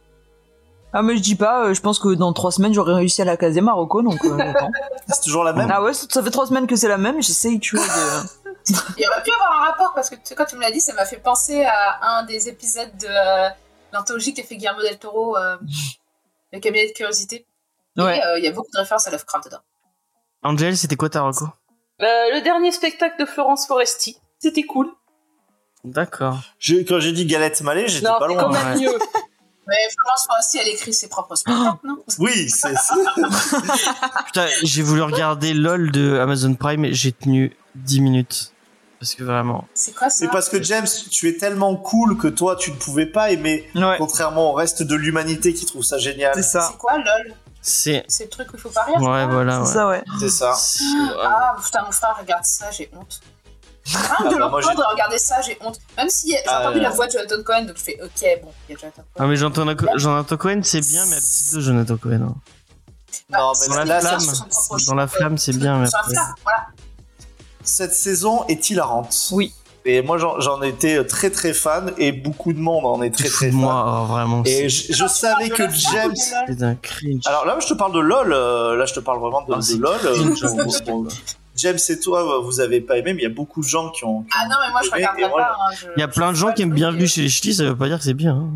Ah 0.93 1.01
mais 1.01 1.17
je 1.17 1.21
dis 1.21 1.35
pas, 1.35 1.65
euh, 1.65 1.73
je 1.73 1.81
pense 1.81 1.99
que 1.99 2.13
dans 2.15 2.31
trois 2.33 2.51
semaines 2.51 2.73
j'aurai 2.73 2.93
réussi 2.93 3.21
à 3.21 3.25
la 3.25 3.35
caser 3.37 3.61
Marocco, 3.61 4.01
donc 4.01 4.23
euh, 4.23 4.37
j'attends. 4.37 4.69
c'est 5.07 5.21
toujours 5.21 5.43
la 5.43 5.53
même 5.53 5.69
Ah 5.71 5.81
ouais, 5.83 5.93
ça 5.93 6.23
fait 6.23 6.31
trois 6.31 6.47
semaines 6.47 6.65
que 6.67 6.75
c'est 6.75 6.87
la 6.87 6.97
même, 6.97 7.21
j'essaye 7.21 7.59
tu 7.59 7.75
vois 7.75 7.85
de... 7.85 8.73
Il 8.97 9.07
aurait 9.07 9.23
pu 9.23 9.31
avoir 9.31 9.61
un 9.61 9.65
rapport 9.71 9.93
parce 9.93 10.09
que 10.09 10.15
tu 10.15 10.21
sais, 10.25 10.35
quand 10.35 10.45
tu 10.45 10.55
me 10.57 10.61
l'as 10.61 10.71
dit, 10.71 10.81
ça 10.81 10.93
m'a 10.93 11.05
fait 11.05 11.17
penser 11.17 11.63
à 11.63 12.17
un 12.19 12.23
des 12.23 12.49
épisodes 12.49 12.89
de 12.99 13.07
euh, 13.07 13.49
l'anthologie 13.93 14.33
qu'a 14.33 14.43
fait 14.43 14.55
Guillermo 14.57 14.81
del 14.81 14.97
Toro, 14.97 15.37
euh, 15.37 15.57
le 16.53 16.59
cabinet 16.59 16.87
de 16.87 16.93
curiosité. 16.93 17.45
Et 17.97 18.01
Ouais. 18.01 18.21
euh, 18.25 18.37
il 18.39 18.43
y 18.43 18.47
a 18.47 18.51
beaucoup 18.51 18.69
de 18.73 18.77
références 18.79 19.07
à 19.07 19.11
Lovecraft 19.11 19.45
dedans. 19.45 19.61
Angel, 20.43 20.75
c'était 20.77 20.95
quoi 20.95 21.09
ta 21.09 21.21
reco? 21.21 21.45
Euh, 21.45 22.05
le 22.35 22.41
dernier 22.43 22.71
spectacle 22.71 23.15
de 23.19 23.25
Florence 23.25 23.65
Foresti, 23.67 24.17
c'était 24.39 24.63
cool. 24.63 24.89
D'accord. 25.83 26.39
Je- 26.59 26.75
quand 26.77 26.99
j'ai 26.99 27.11
dit 27.11 27.25
galette 27.25 27.61
malais 27.61 27.87
j'étais 27.87 28.05
Non, 28.07 28.19
pas 28.19 28.27
c'est 28.27 28.33
loin 28.33 28.43
quand 28.43 28.49
même 28.51 28.77
ouais. 28.77 28.81
mieux. 28.81 28.99
Mais 29.67 29.75
Florence 29.99 30.25
Foresti, 30.27 30.57
elle 30.59 30.67
écrit 30.69 30.93
ses 30.93 31.07
propres 31.09 31.35
spectacles, 31.35 31.77
non? 31.83 31.97
Oui 32.19 32.49
c'est 32.49 32.73
c'est- 32.75 32.95
Putain, 34.25 34.47
j'ai 34.63 34.81
voulu 34.81 35.01
regarder 35.01 35.53
LOL 35.53 35.91
de 35.91 36.17
Amazon 36.19 36.53
Prime 36.55 36.85
et 36.85 36.93
j'ai 36.93 37.11
tenu 37.11 37.55
10 37.75 38.01
minutes. 38.01 38.51
Parce 38.99 39.13
que 39.13 39.23
vraiment. 39.23 39.67
C'est 39.75 39.93
quoi 39.93 40.09
ça? 40.09 40.25
Mais 40.25 40.31
parce 40.31 40.49
que 40.49 40.61
James 40.63 40.87
tu 41.11 41.27
es 41.29 41.37
tellement 41.37 41.75
cool 41.75 42.17
que 42.17 42.27
toi 42.27 42.55
tu 42.55 42.71
ne 42.71 42.75
pouvais 42.77 43.05
pas 43.05 43.29
aimer 43.31 43.69
Ouais, 43.75 43.95
contrairement 43.99 44.49
au 44.51 44.53
reste 44.53 44.81
de 44.81 44.95
l'humanité 44.95 45.53
qui 45.53 45.65
trouve 45.67 45.83
ça 45.83 45.97
génial 45.99 46.31
c'est 46.33 46.41
ça. 46.41 46.69
C'est 46.71 46.77
quoi, 46.77 46.97
lol? 46.97 47.33
C'est. 47.61 48.05
C'est 48.07 48.23
le 48.23 48.29
truc 48.29 48.47
où 48.53 48.55
il 48.55 48.59
faut 48.59 48.69
pas 48.69 48.83
rire 48.83 48.95
c'est 48.97 49.05
Ouais, 49.05 49.19
ça? 49.19 49.27
voilà. 49.27 49.53
C'est 49.53 49.67
Ouais. 49.67 49.73
ça, 49.73 49.87
ouais. 49.89 50.03
c'est 50.19 50.29
ça 50.29 50.53
C'est- 50.55 50.83
Ah, 51.21 51.55
putain, 51.63 51.83
mon 51.85 51.91
frère 51.91 52.15
regarde 52.19 52.45
ça, 52.45 52.71
j'ai 52.71 52.89
honte. 52.97 53.19
Rien 53.87 53.99
Ah 54.19 54.23
que 54.23 54.27
de 54.29 54.33
bah, 54.33 54.39
l'entendre 54.39 54.83
regarder 54.91 55.17
ça, 55.17 55.41
j'ai 55.41 55.57
honte. 55.61 55.79
Même 55.97 56.09
si 56.09 56.31
j'ai 56.31 56.37
Ah, 56.47 56.61
entendu 56.61 56.77
ouais. 56.77 56.83
la 56.83 56.89
voix 56.89 57.07
de 57.07 57.11
Jonathan 57.13 57.43
Cohen, 57.45 57.61
donc 57.65 57.77
je 57.77 57.83
fais 57.83 57.99
ok, 58.03 58.41
bon, 58.43 58.51
il 58.67 58.73
y 58.73 58.75
a 58.75 58.79
Jonathan 58.79 59.01
Cohen. 59.01 59.19
Ah 59.19 59.27
mais 59.27 59.35
Jonathan, 59.37 59.97
Jonathan 59.97 60.37
Cohen 60.37 60.59
c'est 60.63 60.81
bien 60.81 61.05
mais 61.05 61.15
à 61.15 61.19
petite 61.19 61.53
dose 61.53 61.63
Jonathan 61.65 61.97
Cohen. 61.97 62.21
hein. 62.21 62.35
non 63.31 63.53
c'est 63.53 63.69
mais 63.69 63.75
Dans 63.77 63.83
la 63.85 63.99
flamme, 64.01 64.19
dans 64.87 64.95
la 64.95 65.07
flamme 65.07 65.37
c'est 65.37 65.55
bien 65.57 65.79
mais 65.79 65.87
flamme, 65.87 66.33
voilà. 66.43 66.65
cette 67.63 67.93
saison 67.93 68.43
est 68.47 68.69
hilarante 68.69 69.15
Oui. 69.31 69.53
et 69.85 70.01
moi 70.01 70.17
j'en 70.17 70.61
étais 70.61 71.03
très 71.05 71.29
très 71.29 71.53
fan 71.53 71.93
et 71.97 72.11
beaucoup 72.11 72.51
de 72.53 72.59
monde 72.59 72.85
en 72.85 73.01
est 73.01 73.11
très 73.11 73.29
très 73.29 73.49
fan 73.49 73.55
moi, 73.59 74.01
oh, 74.03 74.05
vraiment. 74.05 74.43
et 74.45 74.67
je, 74.69 74.93
je 74.93 75.07
savais 75.07 75.49
que 75.49 75.63
James 75.69 76.13
C'est 76.47 76.63
un 76.63 76.75
cringe. 76.75 77.21
Alors 77.25 77.45
là, 77.45 77.57
je 77.59 77.67
te 77.67 77.73
parle 77.73 77.93
de 77.93 77.99
LOL. 77.99 78.31
euh, 78.33 78.75
Là, 78.75 78.85
je 78.85 78.93
te 78.93 78.99
parle 78.99 79.19
vraiment 79.19 79.41
de, 79.43 79.53
Ah, 79.53 79.59
de 79.59 79.77
LOL. 79.77 81.07
Euh, 81.57 81.71
James 81.71 81.77
et 81.89 81.99
toi, 81.99 82.39
vous 82.41 82.59
avez 82.59 82.81
pas 82.81 82.97
aimé, 82.97 83.13
mais 83.13 83.21
il 83.21 83.23
y 83.23 83.31
a 83.31 83.33
beaucoup 83.33 83.61
de 83.61 83.67
gens 83.67 83.89
qui 83.89 84.03
ont. 84.05 84.21
qui 84.23 84.29
Ah 84.33 84.45
ont 84.45 84.49
non, 84.49 84.55
mais 84.65 84.71
moi 84.71 84.81
je 84.83 84.89
aimé, 84.99 85.27
voilà. 85.29 85.45
pas. 85.47 85.53
hein, 85.53 85.75
je- 85.79 85.87
Il 85.95 85.99
y 85.99 86.03
a 86.03 86.07
plein 86.07 86.31
de 86.31 86.35
gens 86.37 86.51
qui 86.53 86.61
aiment 86.61 86.73
Bienvenue 86.73 87.07
chez 87.07 87.21
les 87.21 87.29
Ch'tis, 87.29 87.55
ça 87.55 87.63
veut 87.63 87.75
pas 87.75 87.87
dire 87.87 87.97
que 87.97 88.03
c'est 88.03 88.13
bien. 88.13 88.35
hein. 88.35 88.49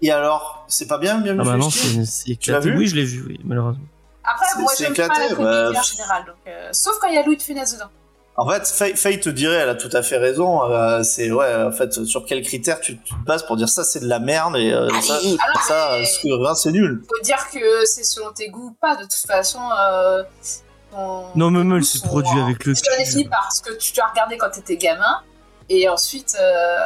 Et 0.00 0.10
alors, 0.10 0.64
c'est 0.68 0.86
pas 0.88 0.98
bien, 0.98 1.18
bien 1.18 1.36
Ah 1.38 1.44
bah 1.44 1.56
non, 1.56 1.70
c'est 1.70 2.04
c'est 2.04 2.04
c'est 2.04 2.36
Tu 2.36 2.50
l'as 2.50 2.58
vu 2.60 2.76
Oui, 2.76 2.88
je 2.88 2.96
l'ai 2.96 3.04
vu, 3.04 3.24
oui, 3.26 3.38
malheureusement. 3.44 3.84
Après, 4.24 4.46
c'est- 4.52 4.60
moi 4.60 4.72
c'est 4.74 4.84
j'aime 4.84 4.94
pas 4.94 5.04
éclaté, 5.04 5.22
la 5.30 5.34
comédie 5.36 5.72
bah, 5.74 5.78
en 5.78 5.82
général. 5.82 6.24
Donc, 6.26 6.34
euh, 6.48 6.68
Sauf 6.72 6.98
quand 7.00 7.08
il 7.08 7.14
y 7.14 7.18
a 7.18 7.22
Louis 7.24 7.36
de 7.36 7.42
Funès 7.42 7.72
dedans. 7.74 7.90
En 8.34 8.48
fait, 8.48 8.66
Faye, 8.66 8.96
Faye 8.96 9.20
te 9.20 9.28
dirait, 9.28 9.56
elle 9.56 9.68
a 9.68 9.74
tout 9.74 9.90
à 9.92 10.02
fait 10.02 10.16
raison. 10.16 10.64
euh, 10.70 11.02
c'est 11.02 11.30
ouais, 11.30 11.54
en 11.64 11.70
fait, 11.70 12.04
sur 12.06 12.24
quels 12.24 12.40
critères 12.42 12.80
tu 12.80 12.96
te 12.96 13.12
bases 13.26 13.44
pour 13.46 13.56
dire 13.56 13.68
ça, 13.68 13.84
c'est 13.84 14.00
de 14.00 14.08
la 14.08 14.20
merde 14.20 14.56
et 14.56 14.72
euh, 14.72 14.88
ça, 15.02 15.16
alors, 15.18 16.06
ce 16.06 16.18
que 16.22 16.42
rien, 16.42 16.54
c'est 16.54 16.72
nul. 16.72 17.02
faut 17.06 17.22
dire 17.22 17.46
que 17.52 17.84
c'est 17.84 18.04
selon 18.04 18.32
tes 18.32 18.48
goûts 18.48 18.68
ou 18.70 18.76
pas. 18.80 18.96
De 18.96 19.02
toute 19.02 19.12
façon, 19.26 19.60
euh, 19.78 20.22
ton- 20.92 21.24
Non, 21.34 21.50
même, 21.50 21.78
goûts 21.80 21.84
c'est 21.84 21.98
sont, 21.98 22.06
produit 22.06 22.38
euh, 22.38 22.44
avec 22.44 22.64
le 22.64 22.74
C'est 22.74 22.96
défini 22.98 23.24
cul. 23.24 23.30
par 23.30 23.50
ce 23.52 23.62
que 23.62 23.72
tu 23.76 24.00
as 24.00 24.06
regardé 24.06 24.36
quand 24.38 24.50
t'étais 24.50 24.76
gamin, 24.76 25.20
et 25.68 25.88
ensuite, 25.88 26.36
euh, 26.40 26.78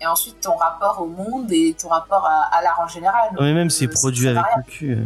et 0.00 0.06
ensuite 0.06 0.40
ton 0.40 0.56
rapport 0.56 1.00
au 1.00 1.06
monde 1.06 1.50
et 1.52 1.74
ton 1.80 1.88
rapport 1.88 2.26
à, 2.26 2.56
à 2.56 2.62
l'art 2.62 2.80
en 2.82 2.88
général. 2.88 3.30
Non, 3.32 3.42
mais 3.42 3.52
même 3.54 3.68
Donc, 3.68 3.72
c'est 3.72 3.86
euh, 3.86 3.92
produit 3.92 4.26
avec 4.28 4.42
variable. 4.42 4.64
le 4.66 4.72
cul. 4.72 4.92
euh. 4.92 5.04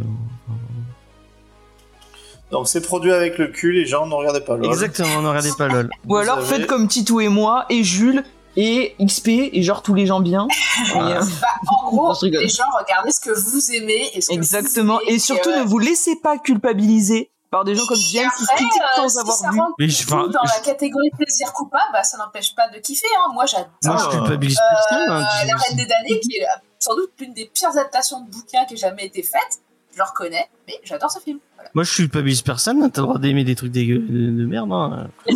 Donc 2.51 2.67
c'est 2.67 2.81
produit 2.81 3.11
avec 3.13 3.37
le 3.37 3.47
cul, 3.47 3.71
les 3.73 3.85
gens 3.85 4.07
ne 4.07 4.13
regardaient 4.15 4.41
pas 4.41 4.55
LOL. 4.55 4.65
Exactement, 4.65 5.21
ne 5.21 5.27
regardez 5.27 5.51
pas 5.55 5.67
LOL. 5.67 5.89
Ou 6.07 6.15
alors 6.17 6.39
avez- 6.39 6.47
faites 6.47 6.65
comme 6.67 6.87
Titou 6.87 7.19
et 7.21 7.27
moi, 7.27 7.65
et 7.69 7.83
Jules, 7.83 8.23
et 8.55 8.95
XP, 8.99 9.51
et 9.53 9.61
genre 9.61 9.83
tous 9.83 9.93
les 9.93 10.07
gens 10.07 10.19
bien. 10.19 10.47
Et, 10.95 10.97
euh, 10.97 11.19
Bah, 11.41 11.47
en 11.67 11.89
gros, 11.91 12.13
les 12.23 12.47
gens 12.47 12.63
regardez 12.79 13.11
ce 13.11 13.19
que 13.19 13.29
vous 13.29 13.71
aimez 13.73 14.09
et 14.15 14.21
ce 14.21 14.29
que 14.29 14.33
exactement. 14.33 14.95
vous 14.95 15.01
aimez, 15.03 15.13
Et 15.13 15.19
surtout, 15.19 15.49
euh, 15.51 15.59
ne 15.59 15.63
vous 15.67 15.77
laissez 15.77 16.15
pas 16.15 16.39
culpabiliser 16.39 17.29
par 17.51 17.63
des 17.63 17.75
gens 17.75 17.85
comme 17.87 17.97
James 17.97 18.29
qui 18.37 18.43
après, 18.43 18.55
critiquent 18.57 18.81
euh, 18.81 19.01
sans 19.01 19.09
si 19.09 19.19
avoir 19.19 19.37
ça 19.37 19.49
vu. 19.51 19.59
Mais 19.79 19.87
je- 19.89 20.05
tout 20.07 20.27
dans 20.27 20.43
je- 20.45 20.53
la 20.53 20.59
catégorie 20.63 21.09
plaisir 21.17 21.51
coupable, 21.53 21.83
bah, 21.93 22.03
ça 22.03 22.17
n'empêche 22.17 22.53
pas 22.55 22.67
de 22.69 22.77
kiffer. 22.79 23.07
Hein. 23.25 23.31
Moi, 23.33 23.45
j'adore 23.45 23.69
Moi, 23.85 23.97
je 23.97 24.17
culpabilise 24.17 24.57
euh, 24.59 24.75
personne. 24.75 25.09
hein, 25.09 25.19
La 25.21 25.57
je- 25.57 25.63
Reine 25.67 25.77
des 25.77 25.85
damnés, 25.85 26.19
qui 26.19 26.35
est 26.37 26.43
euh, 26.43 26.59
sans 26.79 26.95
doute 26.95 27.11
l'une 27.19 27.33
des 27.33 27.45
pires 27.53 27.69
adaptations 27.69 28.21
de 28.21 28.29
bouquins 28.29 28.65
qui 28.65 28.75
ait 28.75 28.77
jamais 28.77 29.05
été 29.05 29.23
faite. 29.23 29.59
Je 29.93 29.97
le 29.97 30.03
reconnais, 30.03 30.47
mais 30.67 30.75
j'adore 30.83 31.11
ce 31.11 31.19
film. 31.19 31.39
Voilà. 31.55 31.69
Moi, 31.73 31.83
je 31.83 31.93
culpabilise 31.95 32.41
personne. 32.41 32.81
hein, 32.83 32.89
T'as 32.89 33.01
le 33.01 33.07
droit 33.07 33.19
d'aimer 33.19 33.43
des 33.43 33.55
trucs 33.55 33.71
dégueu- 33.71 33.99
de, 34.07 34.41
de 34.41 34.45
merde. 34.45 34.71
hein. 34.71 35.07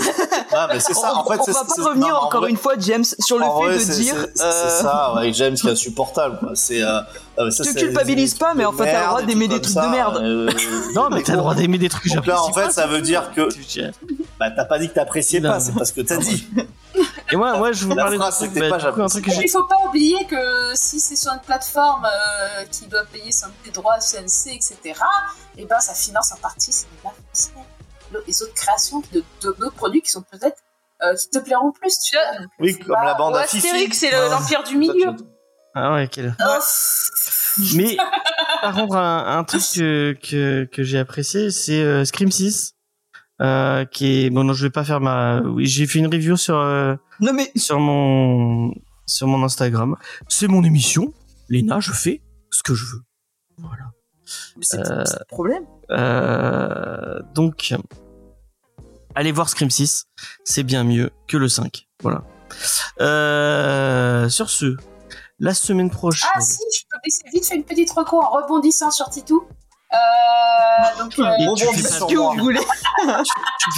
Ah, 0.55 0.67
mais 0.71 0.79
c'est 0.79 0.93
ça. 0.93 1.13
on, 1.15 1.19
En 1.21 1.23
fait, 1.25 1.39
on 1.39 1.43
c'est 1.45 1.51
va 1.51 1.63
pas 1.65 1.83
revenir 1.89 2.07
non, 2.09 2.13
en 2.13 2.23
encore 2.25 2.41
vrai- 2.41 2.51
une 2.51 2.57
fois, 2.57 2.73
James, 2.77 3.03
sur 3.03 3.39
le 3.39 3.45
en 3.45 3.59
fait 3.61 3.65
vrai, 3.69 3.77
de 3.79 3.91
dire. 3.91 4.15
c'est 4.35 4.43
euh, 4.43 4.69
ça, 4.69 5.13
avec 5.17 5.33
James 5.33 5.55
qui 5.55 5.67
est 5.67 5.71
insupportable. 5.71 6.37
Quoi. 6.37 6.51
C'est. 6.53 6.83
Euh, 6.83 6.99
euh, 7.39 7.49
ça, 7.49 7.63
te 7.63 7.69
c'est- 7.69 7.79
culpabilise 7.79 8.33
des 8.33 8.39
pas, 8.39 8.53
mais 8.53 8.63
en 8.63 8.71
fait, 8.71 8.85
t'as 8.85 9.01
le 9.01 9.07
droit 9.07 9.21
d'aimer 9.23 9.47
des 9.47 9.59
trucs 9.59 9.75
de 9.75 9.81
merde. 9.89 10.17
euh, 10.21 10.51
Non, 10.95 11.09
mais 11.11 11.23
t'as 11.23 11.31
le 11.33 11.39
droit 11.39 11.55
d'aimer 11.55 11.79
des 11.79 11.89
trucs 11.89 12.03
que 12.03 12.13
Donc 12.15 12.27
là, 12.27 12.39
en 12.43 12.53
fait, 12.53 12.71
ça 12.71 12.85
veut 12.85 13.01
dire 13.01 13.31
que 13.33 13.49
bah, 14.39 14.51
t'as 14.51 14.65
pas 14.65 14.77
dit 14.77 14.89
que 14.89 14.93
t'appréciais 14.93 15.41
pas, 15.41 15.59
c'est 15.59 15.73
parce 15.73 15.91
que 15.91 16.01
t'as 16.01 16.17
dit. 16.17 16.47
Et 17.33 17.35
moi, 17.35 17.57
moi, 17.57 17.71
je 17.71 17.83
vous 17.85 17.95
La 17.95 18.03
parlais 18.03 18.17
de 18.19 18.23
c'était 18.31 18.59
bah, 18.59 18.77
pas 18.77 18.85
du 18.89 18.93
coup, 18.93 19.01
un 19.01 19.07
truc 19.07 19.25
que 19.25 19.31
il 19.31 19.49
faut 19.49 19.63
pas 19.63 19.79
oublier 19.87 20.23
que 20.25 20.71
si 20.75 20.99
c'est 20.99 21.15
sur 21.15 21.31
une 21.33 21.39
plateforme 21.39 22.05
euh, 22.05 22.63
qui 22.71 22.85
doit 22.85 23.05
payer 23.11 23.31
son 23.31 23.47
des 23.65 23.71
droits 23.71 23.97
CNC, 23.97 24.53
etc., 24.53 24.77
et 25.57 25.65
ben 25.65 25.79
ça 25.79 25.95
finance 25.95 26.31
en 26.31 26.35
partie 26.37 26.71
ces 26.71 26.85
Les 28.27 28.43
autres 28.43 28.53
créations 28.53 29.01
de 29.11 29.23
d'autres 29.41 29.71
produits 29.75 30.03
qui 30.03 30.11
sont 30.11 30.21
peut-être 30.21 30.57
euh, 31.01 31.15
qui 31.15 31.27
te 31.31 31.39
plairont 31.39 31.71
plus, 31.71 31.97
tu 31.99 32.15
vois. 32.15 32.39
donc, 32.39 32.49
Oui, 32.59 32.77
comme 32.77 32.93
pas- 32.95 33.03
la 33.03 33.13
bande 33.15 33.35
à. 33.35 33.41
Astérix, 33.41 33.97
c'est 33.97 34.11
le- 34.11 34.17
Ah. 34.27 34.29
l'Empire 34.29 34.61
du 34.63 34.77
Milieu. 34.77 35.15
Ah 35.73 35.93
ouais, 35.95 36.07
quel. 36.07 36.35
Oh, 36.39 36.59
Mais 37.75 37.97
par 38.61 38.75
contre, 38.75 38.95
un, 38.95 39.39
un 39.39 39.43
truc 39.43 39.63
que, 39.73 40.15
que, 40.21 40.65
que 40.71 40.83
j'ai 40.83 40.99
apprécié, 40.99 41.49
c'est 41.49 41.81
euh, 41.81 42.05
Scream 42.05 42.31
6. 42.31 42.75
Euh, 43.41 43.83
qui 43.85 44.25
est 44.25 44.29
bon 44.29 44.43
non 44.43 44.53
je 44.53 44.63
vais 44.63 44.69
pas 44.69 44.83
faire 44.83 45.01
ma 45.01 45.41
oui 45.41 45.65
j'ai 45.65 45.87
fait 45.87 45.97
une 45.97 46.05
review 46.05 46.37
sur 46.37 46.55
euh, 46.55 46.95
Non, 47.23 47.33
mais 47.33 47.51
sur 47.55 47.79
mon 47.79 48.73
sur 49.05 49.27
mon 49.27 49.43
Instagram 49.43 49.95
c'est 50.27 50.47
mon 50.47 50.63
émission 50.63 51.13
Léna 51.49 51.79
je 51.79 51.91
fais 51.91 52.21
ce 52.51 52.63
que 52.63 52.73
je 52.73 52.85
veux 52.85 53.01
voilà 53.57 53.91
C'est 54.61 54.79
Euh, 54.79 55.03
c'est 55.05 55.19
le 55.19 55.25
problème. 55.27 55.65
Euh, 55.91 57.19
donc, 57.33 57.73
allez 59.15 59.31
voir 59.31 59.49
Scream 59.49 59.69
6, 59.69 60.05
c'est 60.43 60.63
bien 60.63 60.83
mieux 60.83 61.11
que 61.27 61.37
le 61.37 61.47
5. 61.47 61.87
Voilà. 62.01 62.23
Euh, 63.01 64.29
sur 64.29 64.49
ce, 64.49 64.75
la 65.39 65.53
semaine 65.53 65.89
prochaine. 65.89 66.29
Ah 66.33 66.41
si, 66.41 66.61
je 66.77 66.83
peux 66.89 66.97
laisser 67.05 67.23
vite 67.33 67.45
fait 67.45 67.55
une 67.55 67.65
petite 67.65 67.91
reco 67.91 68.21
en 68.21 68.29
rebondissant 68.29 68.91
sur 68.91 69.09
Titou. 69.09 69.43
Euh, 69.93 70.99
donc, 71.03 71.13
euh, 71.19 71.31
Et 71.39 71.53
tu 71.55 71.65
fais 71.67 71.99
pas 71.99 72.05
que 72.07 72.15
vous 72.15 72.43
voulez. 72.43 72.59
tu 72.59 73.69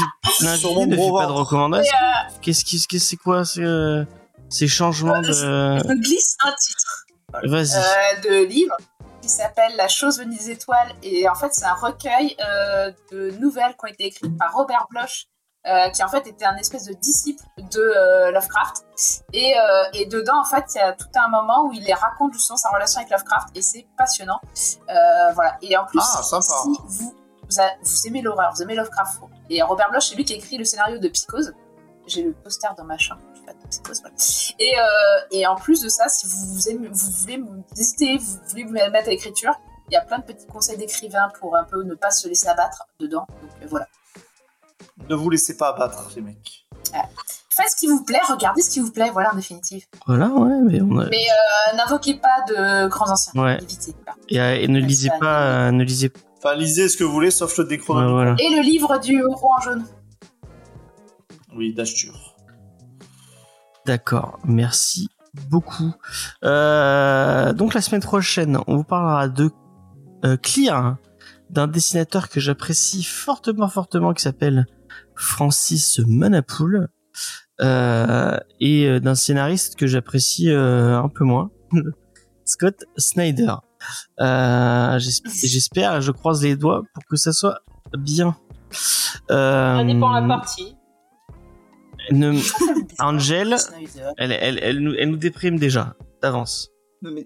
fais 0.44 0.58
Sur 0.58 0.70
l'invité 0.70 0.86
ne 0.88 0.96
fait 0.96 1.12
pas 1.12 1.26
de 1.28 1.32
recommandations. 1.32 1.98
euh, 1.98 2.32
Qu'est-ce 2.42 2.64
qu'est-ce- 2.66 3.06
c'est 3.06 3.18
quoi 3.18 3.44
ces, 3.46 3.62
euh, 3.62 4.04
ces 4.50 4.68
changements 4.68 5.20
de. 5.22 5.32
je 5.34 5.94
glisse 6.02 6.38
un 6.44 6.54
titre 6.54 7.06
Vas-y. 7.44 7.76
euh, 7.78 8.30
de 8.30 8.46
livre 8.46 8.76
qui 9.22 9.28
s'appelle 9.30 9.76
La 9.76 9.88
chose 9.88 10.20
venue 10.20 10.38
des 10.38 10.52
étoiles. 10.52 10.94
Et 11.04 11.28
en 11.28 11.36
fait, 11.36 11.50
c'est 11.52 11.66
un 11.66 11.74
recueil 11.74 12.36
euh, 12.40 12.92
de 13.12 13.32
nouvelles 13.40 13.72
qui 13.74 13.86
ont 13.86 13.88
été 13.88 14.06
écrites 14.06 14.38
par 14.38 14.54
Robert 14.54 14.86
Bloch, 14.92 15.26
euh, 15.68 15.90
qui 15.90 16.04
en 16.04 16.08
fait 16.10 16.28
était 16.28 16.46
un 16.46 16.56
espèce 16.58 16.86
de 16.86 16.94
disciple 16.94 17.44
de 17.58 17.80
euh, 17.80 18.32
Lovecraft. 18.32 18.86
Et, 19.34 19.54
euh, 19.58 19.84
et 19.94 20.06
dedans, 20.06 20.40
en 20.40 20.46
fait, 20.46 20.64
il 20.76 20.78
y 20.78 20.82
a 20.82 20.94
tout 20.94 21.08
un 21.16 21.28
moment 21.28 21.66
où 21.66 21.74
il 21.74 21.84
les 21.84 21.94
raconte 21.94 22.34
justement 22.34 22.58
sa 22.58 22.70
relation 22.70 23.00
avec 23.00 23.12
Lovecraft. 23.12 23.50
Et 23.56 23.62
c'est 23.62 23.86
passionnant. 23.98 24.40
Voilà. 25.34 25.58
Et 25.62 25.76
en 25.78 25.86
plus, 25.86 26.00
Ah, 26.02 26.22
si 26.42 26.60
vous, 26.88 27.16
vous, 27.50 27.60
a- 27.60 27.76
vous 27.82 28.08
aimez 28.08 28.22
l'horreur, 28.22 28.52
vous 28.56 28.62
aimez 28.62 28.76
Lovecraft, 28.76 29.22
et 29.50 29.62
Robert 29.62 29.90
Bloch, 29.92 30.04
c'est 30.04 30.16
lui 30.16 30.26
qui 30.26 30.34
a 30.34 30.38
écrit 30.38 30.58
le 30.58 30.66
scénario 30.66 30.98
de 31.00 31.08
Psychose. 31.10 31.54
J'ai 32.08 32.22
le 32.24 32.34
poster 32.34 32.68
dans 32.78 32.84
ma 32.84 32.98
chambre. 32.98 33.22
pas, 33.46 33.54
de 33.54 33.68
Psychose, 33.70 34.02
voilà. 34.02 34.16
Et, 34.60 34.74
et 35.40 35.48
en 35.48 35.56
plus 35.56 35.82
de 35.82 35.90
ça, 35.90 36.08
si 36.10 36.28
vous, 36.28 36.54
vous, 36.54 36.70
aimez, 36.70 36.88
vous 36.92 37.12
voulez 37.12 37.38
vous 37.38 37.64
hésitez, 37.78 38.18
vous 38.18 38.38
voulez 38.50 38.64
vous 38.64 38.72
mettre 38.74 39.08
à 39.08 39.12
l'écriture, 39.12 39.54
il 39.90 39.94
y 39.94 39.98
a 39.98 40.02
plein 40.02 40.18
de 40.20 40.24
petits 40.24 40.48
conseils 40.48 40.78
d'écrivain 40.78 41.30
pour 41.40 41.56
un 41.56 41.64
peu 41.64 41.84
ne 41.84 41.94
pas 41.96 42.10
se 42.12 42.28
laisser 42.28 42.48
abattre 42.48 42.88
dedans. 43.00 43.28
Donc 43.42 43.70
voilà. 43.70 43.88
Ne 45.10 45.16
vous 45.16 45.30
laissez 45.30 45.58
pas 45.58 45.70
abattre, 45.70 46.10
les 46.16 46.22
mecs. 46.22 46.66
Faites 47.50 47.70
ce 47.70 47.76
qui 47.78 47.88
vous 47.88 48.04
plaît, 48.04 48.20
regardez 48.30 48.62
ce 48.62 48.70
qui 48.70 48.80
vous 48.82 48.92
plaît, 48.92 49.10
voilà 49.12 49.32
en 49.32 49.36
définitive. 49.36 49.86
Voilà, 50.08 50.28
ouais, 50.28 50.62
mais 50.64 50.82
on 50.82 50.98
a. 51.00 51.08
Mais 51.10 51.26
euh, 51.26 51.78
n'invoquez 51.78 52.16
pas 52.16 52.44
de 52.50 52.88
grands 52.88 53.10
anciens. 53.10 53.42
Ouais. 53.42 53.58
Évitez. 53.62 53.96
Et, 54.30 54.42
euh, 54.42 54.56
et 54.60 54.68
ne 54.68 54.80
lisez 54.80 55.10
pas, 55.20 55.68
euh, 55.68 55.72
ne 55.72 55.84
lisez 55.84 56.12
Enfin, 56.38 56.56
lisez 56.56 56.90
ce 56.90 56.98
que 56.98 57.04
vous 57.04 57.12
voulez, 57.12 57.32
sauf 57.32 57.58
le 57.58 57.66
Ouais, 57.66 57.78
voilà. 57.88 58.36
Et 58.40 58.56
le 58.56 58.62
livre 58.62 59.00
du 59.00 59.24
roi 59.26 59.56
en 59.58 59.62
jaune. 59.62 59.86
Oui, 61.56 61.74
d'Ashtur. 61.74 62.36
D'accord, 63.86 64.40
merci 64.44 65.10
beaucoup. 65.50 65.94
Euh, 66.44 67.54
donc 67.54 67.74
la 67.74 67.82
semaine 67.82 68.02
prochaine, 68.02 68.60
on 68.68 68.78
vous 68.78 68.84
parlera 68.84 69.28
de 69.28 69.50
euh, 70.24 70.38
Clear, 70.38 70.78
hein, 70.78 71.00
d'un 71.50 71.68
dessinateur 71.68 72.30
que 72.30 72.40
j'apprécie 72.40 73.04
fortement, 73.04 73.68
fortement, 73.68 74.14
qui 74.14 74.22
s'appelle 74.22 74.66
Francis 75.16 76.00
Manapoul, 76.08 76.90
euh, 77.62 78.38
et 78.60 78.86
euh, 78.88 79.00
d'un 79.00 79.16
scénariste 79.16 79.76
que 79.78 79.88
j'apprécie 79.88 80.50
euh, 80.50 80.98
un 81.00 81.10
peu 81.10 81.24
moins, 81.24 81.52
Scott 82.46 82.84
Snyder. 82.98 83.54
Euh, 84.20 84.98
j'esp- 85.00 85.28
J'espère, 85.48 86.02
je 86.02 86.12
croise 86.12 86.44
les 86.44 86.56
doigts 86.56 86.84
pour 86.94 87.04
que 87.06 87.16
ça 87.16 87.32
soit 87.34 87.60
bien. 87.98 88.36
Ça 89.30 89.84
dépend 89.86 90.12
la 90.12 90.28
partie. 90.28 90.76
ne- 92.12 92.34
Angel, 93.00 93.56
elle, 94.18 94.32
elle, 94.32 94.60
elle, 94.62 94.80
nous, 94.80 94.94
elle 94.98 95.10
nous 95.12 95.18
déprime 95.18 95.58
déjà 95.58 95.96
d'avance. 96.22 96.70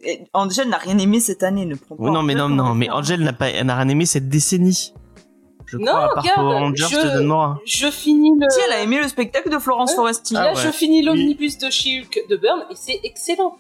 Eh, 0.04 0.26
Angel 0.34 0.68
n'a 0.70 0.78
rien 0.78 0.98
aimé 0.98 1.20
cette 1.20 1.42
année, 1.44 1.66
ne 1.66 1.76
prends 1.76 1.96
pas. 1.96 2.04
Oui, 2.04 2.12
non, 2.12 2.22
mais 2.22 2.36
non, 2.36 2.50
non, 2.50 2.76
mais. 2.76 2.90
Angel 2.90 3.22
n'a 3.24 3.34
pas, 3.34 3.64
n'a 3.64 3.76
rien 3.78 3.88
aimé 3.88 4.06
cette 4.06 4.28
décennie. 4.28 4.94
Je 5.72 5.78
Non, 5.78 5.86
crois, 5.86 6.04
à 6.04 6.08
part 6.10 6.24
regarde, 6.24 6.36
Power 6.40 6.56
Rangers 6.58 6.86
je- 6.90 7.20
Nora. 7.20 7.60
Je 7.66 7.92
finis 7.92 8.32
le. 8.40 8.50
Si, 8.50 8.60
elle 8.66 8.74
a 8.74 8.80
aimé 8.82 9.00
le 9.02 9.08
spectacle 9.08 9.50
de 9.50 9.60
Florence 9.60 9.92
Ouais. 9.92 9.96
Foresti. 9.98 10.36
Ah 10.38 10.44
Là, 10.46 10.50
ouais. 10.54 10.62
je 10.64 10.70
finis 10.72 11.02
l'omnibus 11.04 11.58
de 11.60 11.70
She-Hulk 11.70 12.26
de 12.30 12.36
Burn 12.38 12.64
et 12.72 12.76
c'est 12.76 13.00
excellent. 13.04 13.58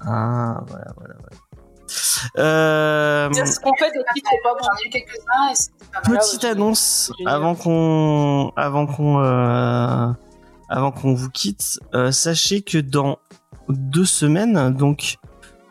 Ah, 0.00 0.60
voilà, 0.66 0.86
voilà, 0.96 1.14
voilà. 1.18 1.36
Euh, 2.38 3.28
Parce 3.34 3.58
qu'en 3.58 3.74
fait, 3.78 3.90
le 3.94 4.02
titre 4.14 4.30
est 4.32 4.42
pas 4.42 4.52
bon. 4.54 4.60
J'en 4.62 4.84
ai 4.84 4.86
eu 4.86 4.90
quelques-uns 4.90 5.50
et 5.50 5.54
c'était 5.54 5.84
pas 5.92 6.08
mal. 6.08 6.18
petite 6.18 6.44
annonce 6.44 7.12
génial. 7.18 7.34
avant 7.34 7.54
qu'on, 7.54 8.52
avant 8.56 8.86
qu'on, 8.86 9.18
euh, 9.20 10.06
avant 10.68 10.92
qu'on 10.92 11.14
vous 11.14 11.30
quitte. 11.30 11.80
Euh, 11.94 12.12
sachez 12.12 12.62
que 12.62 12.78
dans 12.78 13.18
deux 13.68 14.04
semaines, 14.04 14.70
donc 14.74 15.16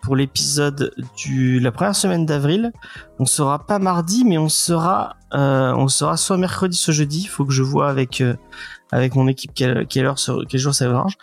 pour 0.10 0.16
l'épisode 0.16 0.92
du 1.18 1.60
la 1.60 1.72
première 1.72 1.96
semaine 1.96 2.26
d'avril, 2.26 2.72
on 3.20 3.26
sera 3.28 3.64
pas 3.68 3.78
mardi, 3.78 4.26
mais 4.26 4.40
on 4.40 4.50
sera, 4.50 5.18
euh, 5.36 5.72
on 5.76 5.88
sera 5.88 6.18
soit 6.18 6.36
mercredi, 6.38 6.76
soit 6.76 6.96
jeudi. 6.96 7.22
Il 7.22 7.28
faut 7.28 7.46
que 7.46 7.54
je 7.54 7.62
vois 7.62 7.92
avec 7.92 8.20
euh, 8.22 8.34
avec 8.92 9.14
mon 9.14 9.28
équipe 9.28 9.52
quelle, 9.54 9.86
quelle 9.86 10.08
heure, 10.08 10.18
sur- 10.18 10.44
quel 10.50 10.60
jour 10.60 10.74
ça 10.74 10.90
arrange. 10.90 11.14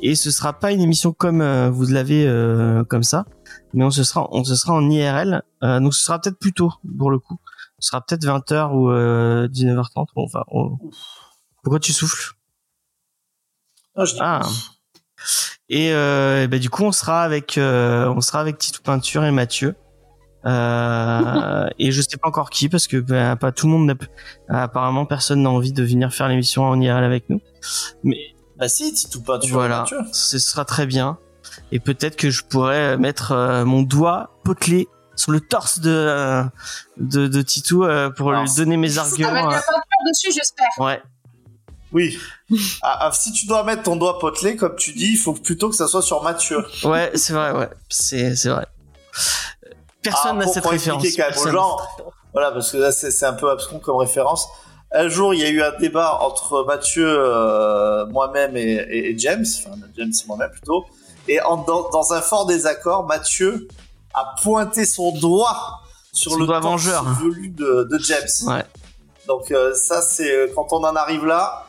Et 0.00 0.14
ce 0.14 0.30
sera 0.30 0.54
pas 0.54 0.72
une 0.72 0.80
émission 0.80 1.12
comme 1.12 1.42
euh, 1.42 1.68
vous 1.68 1.84
l'avez 1.88 2.26
euh, 2.26 2.82
comme 2.84 3.02
ça, 3.02 3.26
mais 3.74 3.84
on 3.84 3.90
se 3.90 4.04
sera, 4.04 4.26
on 4.32 4.42
se 4.42 4.54
sera 4.54 4.72
en 4.72 4.88
IRL. 4.88 5.42
Donc 5.60 5.92
ce 5.92 6.02
sera 6.02 6.18
peut-être 6.18 6.38
plus 6.38 6.54
tôt 6.54 6.72
pour 6.98 7.10
le 7.10 7.18
coup. 7.18 7.36
Ce 7.78 7.90
sera 7.90 8.00
peut-être 8.00 8.24
20h 8.24 8.72
ou 8.72 8.90
euh, 8.90 9.48
19h30. 9.48 10.06
Bon, 10.16 10.24
enfin, 10.24 10.44
on- 10.50 10.78
pourquoi 11.62 11.78
tu 11.78 11.92
souffles? 11.92 12.32
Ah, 13.94 14.06
je 14.06 14.14
Ah. 14.18 14.40
Et 15.72 15.92
euh, 15.92 16.48
bah, 16.48 16.58
du 16.58 16.68
coup, 16.68 16.82
on 16.84 16.92
sera 16.92 17.22
avec, 17.22 17.56
euh, 17.56 18.06
on 18.08 18.20
sera 18.20 18.40
avec 18.40 18.58
Titou 18.58 18.82
Peinture 18.82 19.24
et 19.24 19.30
Mathieu. 19.30 19.76
Euh, 20.46 21.68
et 21.78 21.92
je 21.92 22.00
sais 22.02 22.16
pas 22.20 22.28
encore 22.28 22.50
qui 22.50 22.68
parce 22.68 22.86
que 22.86 22.96
bah, 22.96 23.36
pas 23.36 23.52
tout 23.52 23.66
le 23.66 23.72
monde 23.72 23.86
n'a 24.48 24.62
apparemment 24.62 25.06
personne 25.06 25.42
n'a 25.42 25.50
envie 25.50 25.72
de 25.72 25.82
venir 25.84 26.12
faire 26.12 26.28
l'émission 26.28 26.64
en 26.64 26.80
IRL 26.80 27.04
avec 27.04 27.30
nous. 27.30 27.40
Mais 28.02 28.16
Bah 28.58 28.68
si, 28.68 28.92
Titou 28.92 29.22
Peinture. 29.22 29.52
voilà, 29.52 29.84
ce 30.12 30.38
sera 30.38 30.64
très 30.64 30.86
bien. 30.86 31.18
Et 31.72 31.78
peut-être 31.78 32.16
que 32.16 32.30
je 32.30 32.42
pourrais 32.44 32.96
mettre 32.98 33.32
euh, 33.32 33.64
mon 33.64 33.82
doigt 33.82 34.30
potelé 34.44 34.88
sur 35.14 35.32
le 35.32 35.40
torse 35.40 35.80
de 35.80 35.90
euh, 35.90 36.42
de, 36.96 37.28
de 37.28 37.42
Titou 37.42 37.84
euh, 37.84 38.10
pour 38.10 38.30
Alors, 38.30 38.42
lui 38.44 38.50
donner 38.56 38.76
mes 38.76 38.98
Avec 38.98 39.12
arguments. 39.12 39.32
la 39.50 39.56
euh. 39.56 39.60
peinture 39.60 40.08
dessus, 40.08 40.32
j'espère. 40.34 40.68
Ouais, 40.78 41.00
Oui. 41.92 42.18
Ah, 42.82 42.98
ah, 43.02 43.10
si 43.12 43.30
tu 43.32 43.46
dois 43.46 43.62
mettre 43.62 43.84
ton 43.84 43.94
doigt 43.96 44.18
potelé, 44.18 44.56
comme 44.56 44.74
tu 44.76 44.92
dis, 44.92 45.12
il 45.12 45.16
faut 45.16 45.32
plutôt 45.34 45.68
que 45.70 45.76
ça 45.76 45.86
soit 45.86 46.02
sur 46.02 46.22
Mathieu. 46.22 46.64
ouais, 46.84 47.10
c'est 47.14 47.32
vrai, 47.32 47.52
ouais, 47.52 47.68
c'est 47.88 48.34
c'est 48.34 48.48
vrai. 48.48 48.66
Personne 50.02 50.32
Ah, 50.40 50.44
n'a 50.44 50.46
cette 50.46 50.66
référence. 50.66 51.04
quand 51.16 51.30
même 51.30 51.38
aux 51.38 51.50
gens. 51.50 51.76
Voilà, 52.32 52.50
parce 52.52 52.72
que 52.72 52.78
là, 52.78 52.90
c'est 52.92 53.10
c'est 53.10 53.26
un 53.26 53.34
peu 53.34 53.50
abscon 53.50 53.78
comme 53.78 53.96
référence. 53.96 54.46
Un 54.92 55.08
jour, 55.08 55.34
il 55.34 55.40
y 55.40 55.44
a 55.44 55.48
eu 55.50 55.62
un 55.62 55.72
débat 55.78 56.18
entre 56.22 56.64
Mathieu, 56.64 57.06
euh, 57.08 58.06
moi-même 58.06 58.56
et, 58.56 58.62
et- 58.62 59.10
et 59.10 59.18
James, 59.18 59.44
enfin 59.58 59.76
James 59.96 60.10
et 60.12 60.26
moi-même 60.26 60.50
plutôt. 60.50 60.84
Et 61.28 61.40
en- 61.42 61.58
dans, 61.58 61.88
dans 61.90 62.12
un 62.12 62.20
fort 62.20 62.46
désaccord, 62.46 63.06
Mathieu 63.06 63.68
a 64.14 64.34
pointé 64.42 64.84
son 64.86 65.12
doigt 65.12 65.80
sur 66.12 66.32
Son 66.32 66.38
le 66.38 66.46
doigt 66.46 66.58
vengeur. 66.60 67.04
velu 67.20 67.50
de, 67.50 67.86
de 67.90 67.98
James. 67.98 68.26
Ouais. 68.48 68.64
Donc 69.28 69.52
euh, 69.52 69.74
ça, 69.74 70.02
c'est 70.02 70.28
euh, 70.32 70.48
quand 70.54 70.72
on 70.72 70.82
en 70.82 70.96
arrive 70.96 71.24
là, 71.26 71.66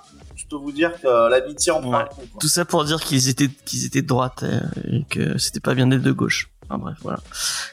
peux 0.51 0.61
vous 0.61 0.71
dire 0.71 0.91
que 1.01 1.29
l'amitié 1.29 1.71
en 1.71 1.81
prend 1.81 1.91
Ouais. 1.91 1.97
un 2.03 2.05
coup. 2.05 2.21
Tout 2.39 2.47
ça 2.47 2.65
pour 2.65 2.83
dire 2.85 2.99
qu'ils 3.01 3.27
étaient 3.29 3.49
qu'ils 3.65 3.85
étaient 3.85 4.01
de 4.01 4.07
droite 4.07 4.43
euh, 4.43 4.59
et 4.91 5.03
que 5.09 5.37
c'était 5.37 5.59
pas 5.59 5.73
bien 5.73 5.87
d'être 5.87 6.01
de 6.03 6.11
gauche. 6.11 6.49
Enfin 6.69 6.77
bref, 6.77 6.97
voilà. 7.01 7.19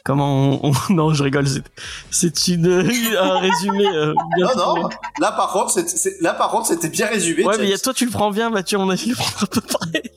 Comment 0.05 0.61
on, 0.65 0.73
on- 0.73 0.75
non, 0.95 1.13
je 1.15 1.23
rigole. 1.23 1.47
C'est 2.11 2.49
une 2.49 2.67
un 3.19 3.39
résumé. 3.39 3.87
euh, 3.87 4.15
bien 4.37 4.47
Non, 4.47 4.53
trouvé. 4.63 4.81
non. 4.83 4.89
Là, 5.21 5.33
par 5.33 5.51
contre, 5.53 5.71
c'est- 5.71 5.89
c'est- 5.89 6.21
là, 6.21 6.35
par 6.35 6.51
contre, 6.51 6.67
c'était 6.67 6.89
bien 6.89 7.07
résumé. 7.07 7.45
Ouais, 7.45 7.57
mais 7.59 7.69
y 7.69 7.73
a- 7.75 7.79
toi 7.79 7.95
tu 7.95 8.05
le 8.07 8.11
prends 8.11 8.31
bien, 8.31 8.51
Mathieu. 8.51 8.79
Mon 8.79 8.89
avis, 8.91 9.05
il 9.07 9.11
le 9.11 9.17
prendra 9.17 9.47
pas 9.47 9.61
pareil. 9.61 10.11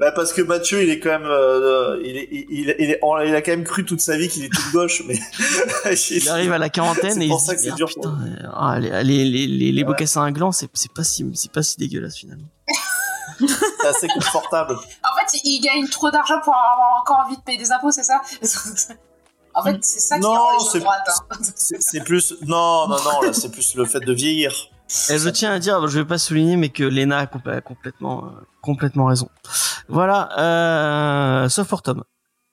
Bah 0.00 0.10
parce 0.10 0.32
que 0.32 0.42
Mathieu, 0.42 0.82
il 0.82 0.90
est 0.90 0.98
quand 0.98 1.10
même, 1.10 1.24
euh, 1.26 2.00
il, 2.04 2.16
est, 2.16 2.28
il, 2.32 2.46
il, 2.50 2.74
il 2.80 2.90
est- 2.90 3.00
il 3.26 3.34
a 3.36 3.42
quand 3.42 3.52
même 3.52 3.62
cru 3.64 3.84
toute 3.84 4.00
sa 4.00 4.16
vie 4.16 4.28
qu'il 4.28 4.44
était 4.44 4.56
de 4.56 4.72
gauche, 4.72 5.02
mais 5.06 5.14
Il 6.10 6.28
arrive 6.28 6.52
à 6.52 6.58
la 6.58 6.68
quarantaine 6.68 7.22
et 7.22 7.26
il 7.26 7.38
se 7.38 7.50
dit, 7.50 7.54
que 7.56 7.60
c'est 7.62 7.70
Ah, 7.70 7.74
dur 7.76 7.86
putain, 7.88 8.00
pour 8.10 8.10
euh, 8.10 8.50
ah, 8.54 8.80
les 8.80 9.04
les 9.04 9.24
les 9.24 9.46
les, 9.46 9.70
les 9.72 9.82
Ouais. 9.82 9.88
mocassins 9.88 10.24
à 10.24 10.32
gland, 10.32 10.50
c'est 10.50 10.68
c'est 10.74 10.92
pas 10.92 11.04
si 11.04 11.24
c'est 11.34 11.52
pas 11.52 11.62
si 11.62 11.76
dégueulasse 11.76 12.16
finalement. 12.16 12.48
c'est 13.38 13.86
assez 13.86 14.08
confortable. 14.08 14.74
En 14.74 15.16
fait, 15.30 15.38
il 15.44 15.60
gagne 15.60 15.86
trop 15.88 16.10
d'argent 16.10 16.40
pour 16.42 16.54
avoir 16.54 17.00
encore 17.00 17.22
envie 17.26 17.36
de 17.36 17.42
payer 17.42 17.58
des 17.58 17.70
impôts, 17.70 17.90
c'est 17.92 18.02
ça? 18.02 18.20
En 19.54 19.62
fait, 19.62 19.78
c'est 19.84 20.00
ça 20.00 20.16
qui 20.16 20.22
Non, 20.22 20.34
rend 20.34 20.58
les 20.58 20.70
c'est- 20.72 20.78
droite. 20.80 21.02
hein. 21.08 21.36
C'est 21.54 21.80
c'est 21.80 22.00
plus, 22.02 22.34
non, 22.42 22.88
non, 22.88 22.96
non, 23.04 23.20
là, 23.22 23.32
c'est 23.32 23.50
plus 23.52 23.76
le 23.76 23.84
fait 23.84 24.00
de 24.00 24.12
vieillir. 24.12 24.52
Et 25.10 25.18
je 25.18 25.28
tiens 25.30 25.52
à 25.52 25.58
dire, 25.58 25.86
je 25.88 25.98
vais 25.98 26.04
pas 26.04 26.18
souligner, 26.18 26.56
mais 26.56 26.68
que 26.68 26.84
Lena 26.84 27.18
a 27.18 27.24
compl- 27.26 27.56
a 27.56 27.60
complètement, 27.60 28.26
euh, 28.26 28.28
complètement 28.60 29.06
raison. 29.06 29.28
Voilà, 29.88 30.28
euh, 30.38 31.48
sauf 31.48 31.68
pour 31.68 31.82
Tom. 31.82 32.04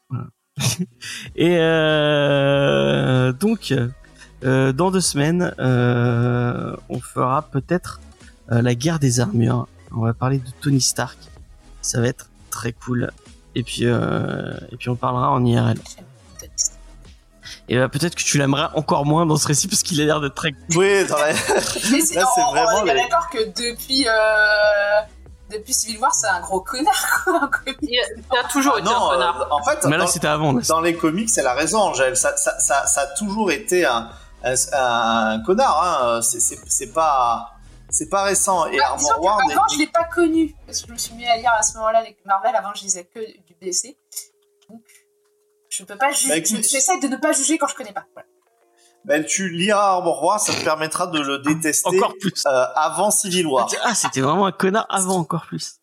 Et 1.35 1.57
euh, 1.59 3.31
donc, 3.33 3.73
dans 4.43 4.91
deux 4.91 5.01
semaines, 5.01 5.53
on 5.59 6.99
fera 7.01 7.43
peut-être 7.43 7.99
la 8.49 8.75
guerre 8.75 8.99
des 8.99 9.19
armures. 9.19 9.67
On 9.91 10.01
va 10.01 10.13
parler 10.13 10.39
de 10.39 10.49
Tony 10.61 10.81
Stark. 10.81 11.17
Ça 11.81 11.99
va 12.01 12.07
être 12.07 12.29
très 12.49 12.73
cool. 12.73 13.11
Et 13.55 13.63
puis, 13.63 13.83
et 13.83 14.77
puis 14.77 14.89
on 14.89 14.95
parlera 14.95 15.31
en 15.31 15.43
IRL. 15.45 15.77
Et 17.73 17.77
bah, 17.77 17.87
peut-être 17.87 18.15
que 18.15 18.21
tu 18.23 18.37
l'aimerais 18.37 18.67
encore 18.75 19.05
moins 19.05 19.25
dans 19.25 19.37
ce 19.37 19.47
récit 19.47 19.69
parce 19.69 19.81
qu'il 19.81 20.01
a 20.01 20.05
l'air 20.05 20.19
d'être 20.19 20.35
très. 20.35 20.51
Oui, 20.75 21.05
dans 21.07 21.15
la- 21.17 21.27
Mais 21.27 22.01
c'est 22.01 22.15
Là, 22.15 22.25
c'est 22.35 22.41
on- 22.41 22.51
vraiment 22.51 22.79
on 22.81 22.85
est 22.85 22.93
les- 22.95 23.01
d'accord 23.01 23.29
que 23.29 23.45
depuis, 23.45 24.05
euh, 24.09 24.11
depuis 25.49 25.73
Civil 25.73 25.97
War, 25.99 26.13
c'est 26.13 26.27
un 26.27 26.41
gros 26.41 26.59
connard. 26.59 27.23
Il 27.81 27.97
a, 28.37 28.43
toujours 28.49 28.77
été 28.77 28.83
non, 28.89 28.91
un 28.91 29.07
euh, 29.07 29.13
connard. 29.13 29.47
en 29.51 29.63
fait, 29.63 29.85
Mais 29.85 29.91
là, 29.97 30.03
dans, 30.03 30.07
c'était 30.07 30.27
avant. 30.27 30.51
là. 30.51 30.61
dans 30.67 30.81
les 30.81 30.97
comics, 30.97 31.29
elle 31.37 31.47
a 31.47 31.53
raison, 31.53 31.79
Angèle. 31.79 32.17
Ça, 32.17 32.35
ça, 32.35 32.59
ça, 32.59 32.85
ça 32.87 33.01
a 33.01 33.07
toujours 33.15 33.51
été 33.53 33.85
un, 33.85 34.09
un, 34.43 34.53
un 34.73 35.39
connard. 35.45 35.81
Hein. 36.17 36.21
C'est- 36.21 36.41
C'est 36.41 36.59
c'est 36.67 36.91
pas, 36.91 37.51
c'est 37.89 38.09
pas 38.09 38.23
récent. 38.23 38.65
Et 38.67 38.79
Ah, 38.81 38.91
Armor 38.91 39.39
avant, 39.39 39.63
je 39.71 39.77
l'ai 39.77 39.87
pas 39.87 40.03
connu, 40.13 40.53
parce 40.65 40.81
que 40.81 40.87
je 40.87 40.91
me 40.93 40.97
suis 40.97 41.13
mis 41.13 41.25
à 41.25 41.37
lire 41.37 41.51
à 41.57 41.61
ce 41.63 41.77
moment-là 41.77 42.01
les 42.03 42.17
Marvel, 42.25 42.53
avant 42.53 42.73
je 42.75 42.83
lisais 42.83 43.05
que 43.05 43.19
du 43.19 43.55
BC. 43.61 43.95
Donc, 44.69 44.81
je 45.71 45.83
peux 45.83 45.97
pas 45.97 46.11
juger. 46.11 46.41
Bah. 46.41 46.59
J'essaie 46.69 46.99
de 46.99 47.07
ne 47.07 47.15
pas 47.17 47.31
juger 47.31 47.57
quand 47.57 47.67
je 47.67 47.75
connais 47.75 47.93
pas. 47.93 48.05
Voilà. 48.13 48.27
ben, 49.05 49.25
tu 49.25 49.49
liras 49.49 49.93
Armor 49.95 50.23
Ward, 50.23 50.39
ça 50.39 50.53
te 50.53 50.63
permettra 50.63 51.07
de 51.07 51.19
le 51.19 51.39
détester 51.39 51.87
Encore 51.97 52.13
plus. 52.19 52.33
euh, 52.45 52.65
avant 52.75 53.09
Civil 53.09 53.47
War. 53.47 53.67
Ah, 53.83 53.95
c'était 53.95 54.21
vraiment 54.21 54.45
un 54.45 54.51
connard 54.51 54.85
avant 54.89 55.17
encore 55.17 55.45
plus. 55.47 55.77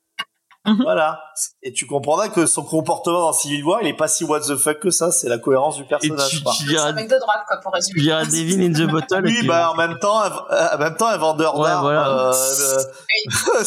Voilà. 0.82 1.20
Et 1.62 1.72
tu 1.72 1.86
comprendras 1.86 2.28
que 2.28 2.46
son 2.46 2.62
comportement 2.64 3.20
dans 3.20 3.32
Civil 3.32 3.62
War, 3.64 3.80
il 3.82 3.88
est 3.88 3.96
pas 3.96 4.08
si 4.08 4.24
what 4.24 4.40
the 4.40 4.56
fuck 4.56 4.80
que 4.80 4.90
ça. 4.90 5.10
C'est 5.12 5.28
la 5.28 5.38
cohérence 5.38 5.76
du 5.76 5.82
Et 5.82 5.86
personnage. 5.86 6.28
tu, 6.30 6.42
quoi. 6.42 6.52
tu 6.58 6.76
un 6.76 6.92
mec 6.92 7.08
de 7.08 7.18
droite, 7.18 7.44
quoi, 7.46 7.56
pour 7.62 7.72
tu 7.72 7.76
résumer. 7.76 8.00
liras 8.02 8.24
Devin 8.24 8.62
in 8.62 8.72
the 8.72 8.90
Bottle. 8.90 9.26
et 9.28 9.40
Oui, 9.40 9.46
bah 9.46 9.70
en 9.70 9.76
même 9.76 9.98
temps, 9.98 10.20
un- 10.20 10.32
euh, 10.50 10.68
en 10.74 10.78
même 10.78 10.96
temps, 10.96 11.06
un 11.08 11.16
vendeur 11.16 11.58
Ouais, 11.58 11.68
d'armes 11.68 11.82
voilà. 11.82 12.08
euh, 12.30 12.32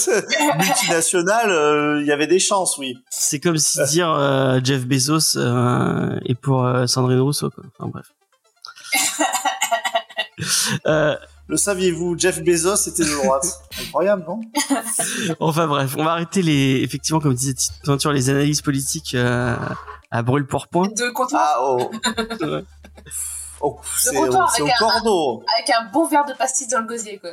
euh, 0.08 0.22
multinational, 0.58 1.50
euh, 1.52 2.02
il 2.02 2.08
y 2.08 2.12
avait 2.12 2.28
des 2.28 2.40
chances, 2.40 2.78
oui. 2.78 2.98
C'est 3.10 3.40
comme 3.40 3.58
si 3.58 3.82
dire 3.86 4.10
euh, 4.12 4.60
Jeff 4.64 4.86
Bezos 4.86 5.38
euh, 5.38 6.20
est 6.26 6.36
pour 6.36 6.66
euh, 6.66 6.88
Sandrine 6.88 7.20
Rousseau. 7.22 7.50
Quoi. 7.50 7.64
Enfin 7.80 7.90
bref. 7.92 8.06
Euh, 10.88 11.16
Le 11.52 11.58
saviez-vous, 11.58 12.18
Jeff 12.18 12.42
Bezos 12.42 12.88
était 12.88 13.04
de 13.04 13.10
droite. 13.24 13.46
Incroyable, 13.82 14.24
non? 14.26 14.40
Enfin 15.42 15.68
bref, 15.68 15.96
on 15.98 16.04
va 16.06 16.14
arrêter 16.14 16.42
les 16.42 16.80
effectivement 16.82 17.20
comme 17.20 17.34
disait 17.34 17.54
Tite 17.54 17.74
Peinture, 17.84 18.14
les 18.14 18.30
analyses 18.30 18.62
politiques 18.62 19.14
euh, 19.16 19.58
à 20.12 20.22
brûle 20.24 20.48
pour 20.48 20.70
point. 20.70 20.88
De 20.88 21.10
comptoir 21.10 21.42
Ah 21.44 21.58
oh. 21.62 21.92
Oh, 23.64 23.80
c'est 23.98 24.18
au 24.18 24.24
avec 24.24 24.34
un- 24.74 24.78
cordeau. 24.80 25.44
avec 25.56 25.70
un 25.70 25.92
bon 25.92 26.08
verre 26.08 26.24
de 26.26 26.34
pastis 26.34 26.68
dans 26.70 26.80
le 26.80 26.88
gosier, 26.88 27.20
quoi. 27.20 27.30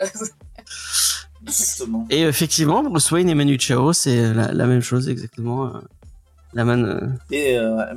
Exactement. 1.47 2.05
Et 2.11 2.23
effectivement, 2.23 2.83
Bruce 2.83 3.11
Wayne 3.12 3.31
et 3.31 3.35
Manu 3.35 3.57
Chao, 3.59 3.93
c'est 3.93 4.35
la, 4.35 4.53
la 4.53 4.66
même 4.66 4.83
chose 4.83 5.09
exactement. 5.09 5.66
euh, 5.75 5.79
La 6.55 6.64
man. 6.64 6.85
euh, 6.85 7.07
Et 7.35 7.57
euh, 7.57 7.95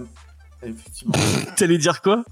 effectivement. 0.63 1.13
T'allais 1.57 1.78
dire 1.80 2.01
quoi? 2.01 2.24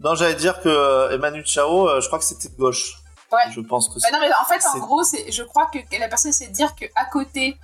Non, 0.00 0.14
j'allais 0.14 0.34
dire 0.34 0.60
que 0.62 0.68
euh, 0.68 1.10
Emmanuel 1.14 1.44
Chao, 1.46 1.88
euh, 1.88 2.00
je 2.00 2.06
crois 2.06 2.18
que 2.18 2.24
c'était 2.24 2.48
de 2.48 2.56
gauche. 2.56 2.96
Ouais. 3.32 3.38
Je 3.54 3.60
pense 3.60 3.88
que 3.88 3.94
Bah 3.94 4.00
c'est. 4.02 4.12
non, 4.12 4.18
mais 4.20 4.30
en 4.40 4.44
fait, 4.44 4.66
en 4.74 4.78
gros, 4.78 5.04
c'est, 5.04 5.30
je 5.30 5.42
crois 5.42 5.66
que 5.66 5.78
la 5.98 6.08
personne 6.08 6.30
essaie 6.30 6.48
de 6.48 6.52
dire 6.52 6.74
qu'à 6.74 7.04
côté 7.12 7.56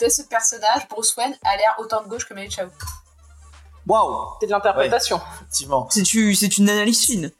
de 0.00 0.08
ce 0.08 0.22
personnage, 0.22 0.86
Bruce 0.90 1.16
Wayne 1.16 1.34
a 1.44 1.56
l'air 1.56 1.74
autant 1.78 2.02
de 2.02 2.08
gauche 2.08 2.26
que 2.28 2.34
Manu 2.34 2.50
Chao. 2.50 2.66
Waouh, 3.86 4.28
C'est 4.40 4.46
de 4.46 4.52
l'interprétation. 4.52 5.20
effectivement. 5.36 5.86
C'est 5.90 6.02
tu- 6.02 6.34
c'est 6.34 6.58
une 6.58 6.68
analyse 6.70 7.04
fine. 7.04 7.30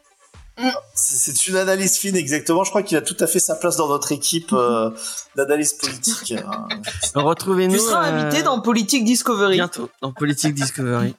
C'est 0.94 1.16
c'est 1.32 1.46
une 1.48 1.56
analyse 1.56 1.98
fine, 1.98 2.14
exactement. 2.16 2.62
Je 2.62 2.70
crois 2.70 2.82
qu'il 2.84 2.96
a 2.96 3.02
tout 3.02 3.16
à 3.18 3.26
fait 3.26 3.40
sa 3.40 3.56
place 3.56 3.76
dans 3.76 3.88
notre 3.88 4.12
équipe 4.12 4.52
euh, 4.52 4.90
d'analyse 5.36 5.72
politique. 5.72 6.32
hein. 6.32 6.68
Retrouvez-nous. 7.14 7.74
Tu 7.74 7.80
seras 7.80 8.06
euh, 8.06 8.12
invité 8.28 8.42
dans 8.44 8.60
Politique 8.60 9.04
Discovery. 9.04 9.56
bientôt 9.56 9.90
dans 10.00 10.12
Politique 10.12 10.54
Discovery. 10.54 11.16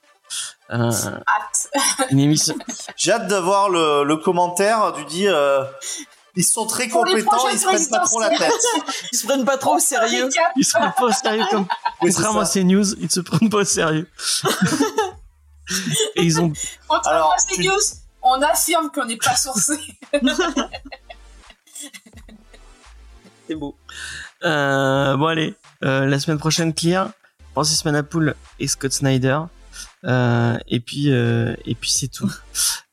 Euh, 0.72 0.91
Hâte. 0.91 1.70
une 2.11 2.20
émission. 2.20 2.55
J'ai 2.95 3.11
hâte 3.11 3.28
d'avoir 3.28 3.70
le, 3.70 4.03
le 4.03 4.18
commentaire 4.18 4.93
du 4.93 5.05
dit. 5.05 5.28
euh, 5.28 5.63
ils 6.38 6.43
sont 6.43 6.66
très 6.66 6.88
Pour 6.89 7.05
compétents, 7.05 7.47
ils 7.53 7.57
se 7.59 7.66
prennent 7.66 7.88
pas 7.89 7.99
trop 7.99 8.20
la 8.20 8.30
tête. 8.30 8.51
Ils 9.13 9.18
se 9.18 9.26
prennent 9.26 9.45
pas 9.45 9.57
trop 9.57 9.76
au 9.76 9.80
sérieux. 9.80 10.30
Ils 10.57 10.66
se 10.66 10.72
prennent 10.78 10.91
pas 10.97 11.05
au 11.05 11.11
sérieux 11.11 11.45
comme 11.49 11.66
Oui, 12.01 12.11
c'est 12.11 12.16
contrairement 12.18 12.41
à 12.41 12.45
ces 12.45 12.63
news, 12.66 12.93
ils 12.99 13.09
se 13.09 13.22
prennent 13.22 13.49
pas 13.49 13.59
au 13.59 13.63
sérieux. 13.63 14.09
Et 16.18 16.24
ils 16.24 16.41
ont 16.41 16.51
Contrairement 16.89 17.20
Alors, 17.30 17.34
à 17.34 17.38
ces 17.38 17.55
tu- 17.55 17.63
news, 17.68 17.80
on 18.22 18.41
affirme 18.41 18.91
qu'on 18.91 19.05
n'est 19.05 19.16
pas 19.18 19.36
sourcé. 19.36 19.80
C'est 23.47 23.55
beau. 23.55 23.76
Euh, 24.43 25.16
bon 25.18 25.28
allez, 25.28 25.55
euh, 25.84 26.05
la 26.05 26.20
semaine 26.20 26.39
prochaine 26.39 26.74
Clear, 26.74 27.09
Francis 27.53 27.86
Manapoul 27.86 28.36
et 28.59 28.68
Scott 28.68 28.91
Snyder. 28.91 29.39
Euh, 30.04 30.58
et 30.68 30.80
puis 30.80 31.12
euh, 31.12 31.56
et 31.66 31.74
puis 31.76 31.89
c'est 31.89 32.08
tout. 32.10 32.30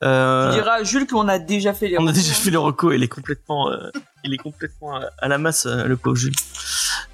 Tu 0.03 0.09
Euh, 0.09 0.51
diras 0.53 0.81
à 0.81 0.83
Jules 0.83 1.07
qu'on 1.07 1.29
a 1.29 1.39
déjà 1.39 1.73
fait 1.75 1.89
les 1.89 1.99
on 1.99 2.07
a 2.07 2.13
déjà 2.13 2.33
fait 2.35 2.51
le 2.51 2.59
reco, 2.59 2.91
il 2.93 3.03
est 3.03 3.09
complètement 3.09 3.71
euh, 3.71 3.91
il 4.25 4.33
est 4.35 4.39
complètement 4.39 4.97
euh, 4.97 5.07
à 5.19 5.29
la 5.29 5.39
masse 5.39 5.67
euh, 5.67 5.85
le 5.85 5.97
pauvre 5.97 6.17
Jules. 6.17 6.35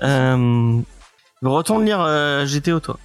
Euh, 0.03 0.81
retourne 1.43 1.85
lire 1.85 2.01
euh, 2.01 2.47
GTO 2.47 2.81
toi. 2.81 2.99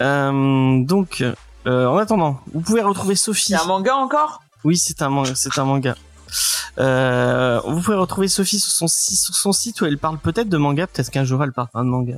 Euh, 0.00 0.84
donc 0.84 1.24
euh, 1.66 1.86
en 1.86 1.96
attendant, 1.98 2.40
vous 2.52 2.60
pouvez 2.60 2.82
retrouver 2.82 3.14
Sophie. 3.16 3.46
C'est 3.46 3.54
un 3.60 3.64
manga 3.64 3.96
encore? 3.96 4.42
Oui, 4.64 4.76
c'est 4.76 5.02
un 5.02 5.08
manga. 5.08 5.32
C'est 5.34 5.58
un 5.58 5.64
manga. 5.64 5.96
Euh, 6.78 7.60
vous 7.66 7.80
pouvez 7.80 7.96
retrouver 7.96 8.28
Sophie 8.28 8.58
sur 8.60 8.70
son, 8.72 8.86
sur 8.88 9.34
son 9.34 9.52
site 9.52 9.80
où 9.80 9.86
elle 9.86 9.98
parle 9.98 10.18
peut-être 10.18 10.48
de 10.48 10.56
manga, 10.56 10.86
peut-être 10.86 11.10
qu'un 11.10 11.24
jour 11.24 11.42
elle 11.42 11.52
parlera 11.52 11.80
de 11.82 11.88
manga. 11.88 12.14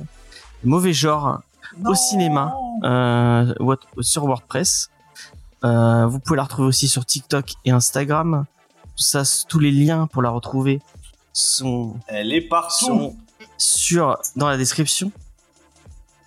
Mauvais 0.63 0.93
genre 0.93 1.41
au 1.83 1.93
cinéma 1.95 2.55
euh, 2.83 3.53
what- 3.59 3.77
sur 4.01 4.25
WordPress. 4.25 4.89
Euh, 5.63 6.05
vous 6.05 6.19
pouvez 6.19 6.37
la 6.37 6.43
retrouver 6.43 6.67
aussi 6.67 6.87
sur 6.87 7.05
TikTok 7.05 7.53
et 7.65 7.71
Instagram. 7.71 8.45
Tout 8.95 9.03
ça, 9.03 9.23
tous 9.49 9.59
les 9.59 9.71
liens 9.71 10.07
pour 10.07 10.21
la 10.21 10.29
retrouver 10.29 10.81
sont, 11.33 11.95
Elle 12.07 12.31
est 12.33 12.41
partout. 12.41 12.85
sont 12.85 13.15
sur 13.57 14.17
dans 14.35 14.47
la 14.47 14.57
description. 14.57 15.11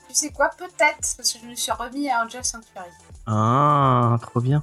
tu 0.09 0.15
sais 0.15 0.31
quoi 0.31 0.51
Peut-être, 0.59 1.15
parce 1.17 1.33
que 1.33 1.39
je 1.43 1.47
me 1.47 1.55
suis 1.55 1.73
remis 1.73 2.11
à 2.11 2.25
Angel 2.25 2.45
Sanctuary. 2.45 2.89
Ah, 3.27 4.17
trop 4.21 4.41
bien. 4.41 4.63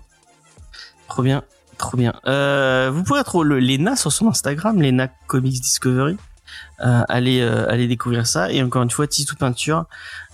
Trop 1.08 1.22
bien. 1.24 1.44
Trop 1.78 1.98
bien. 1.98 2.14
Euh, 2.26 2.90
vous 2.94 3.04
pouvez 3.04 3.20
retrouver 3.20 3.48
le 3.50 3.60
Lena 3.60 3.96
sur 3.96 4.12
son 4.12 4.28
Instagram, 4.28 4.82
Lena 4.82 5.08
Comics 5.28 5.62
Discovery. 5.62 6.18
Euh, 6.82 7.02
allez, 7.08 7.42
euh, 7.42 7.70
allez 7.70 7.88
découvrir 7.88 8.28
ça. 8.28 8.52
Et 8.52 8.62
encore 8.62 8.84
une 8.84 8.92
fois, 8.92 9.08
Titou 9.08 9.36
Peinture 9.36 9.86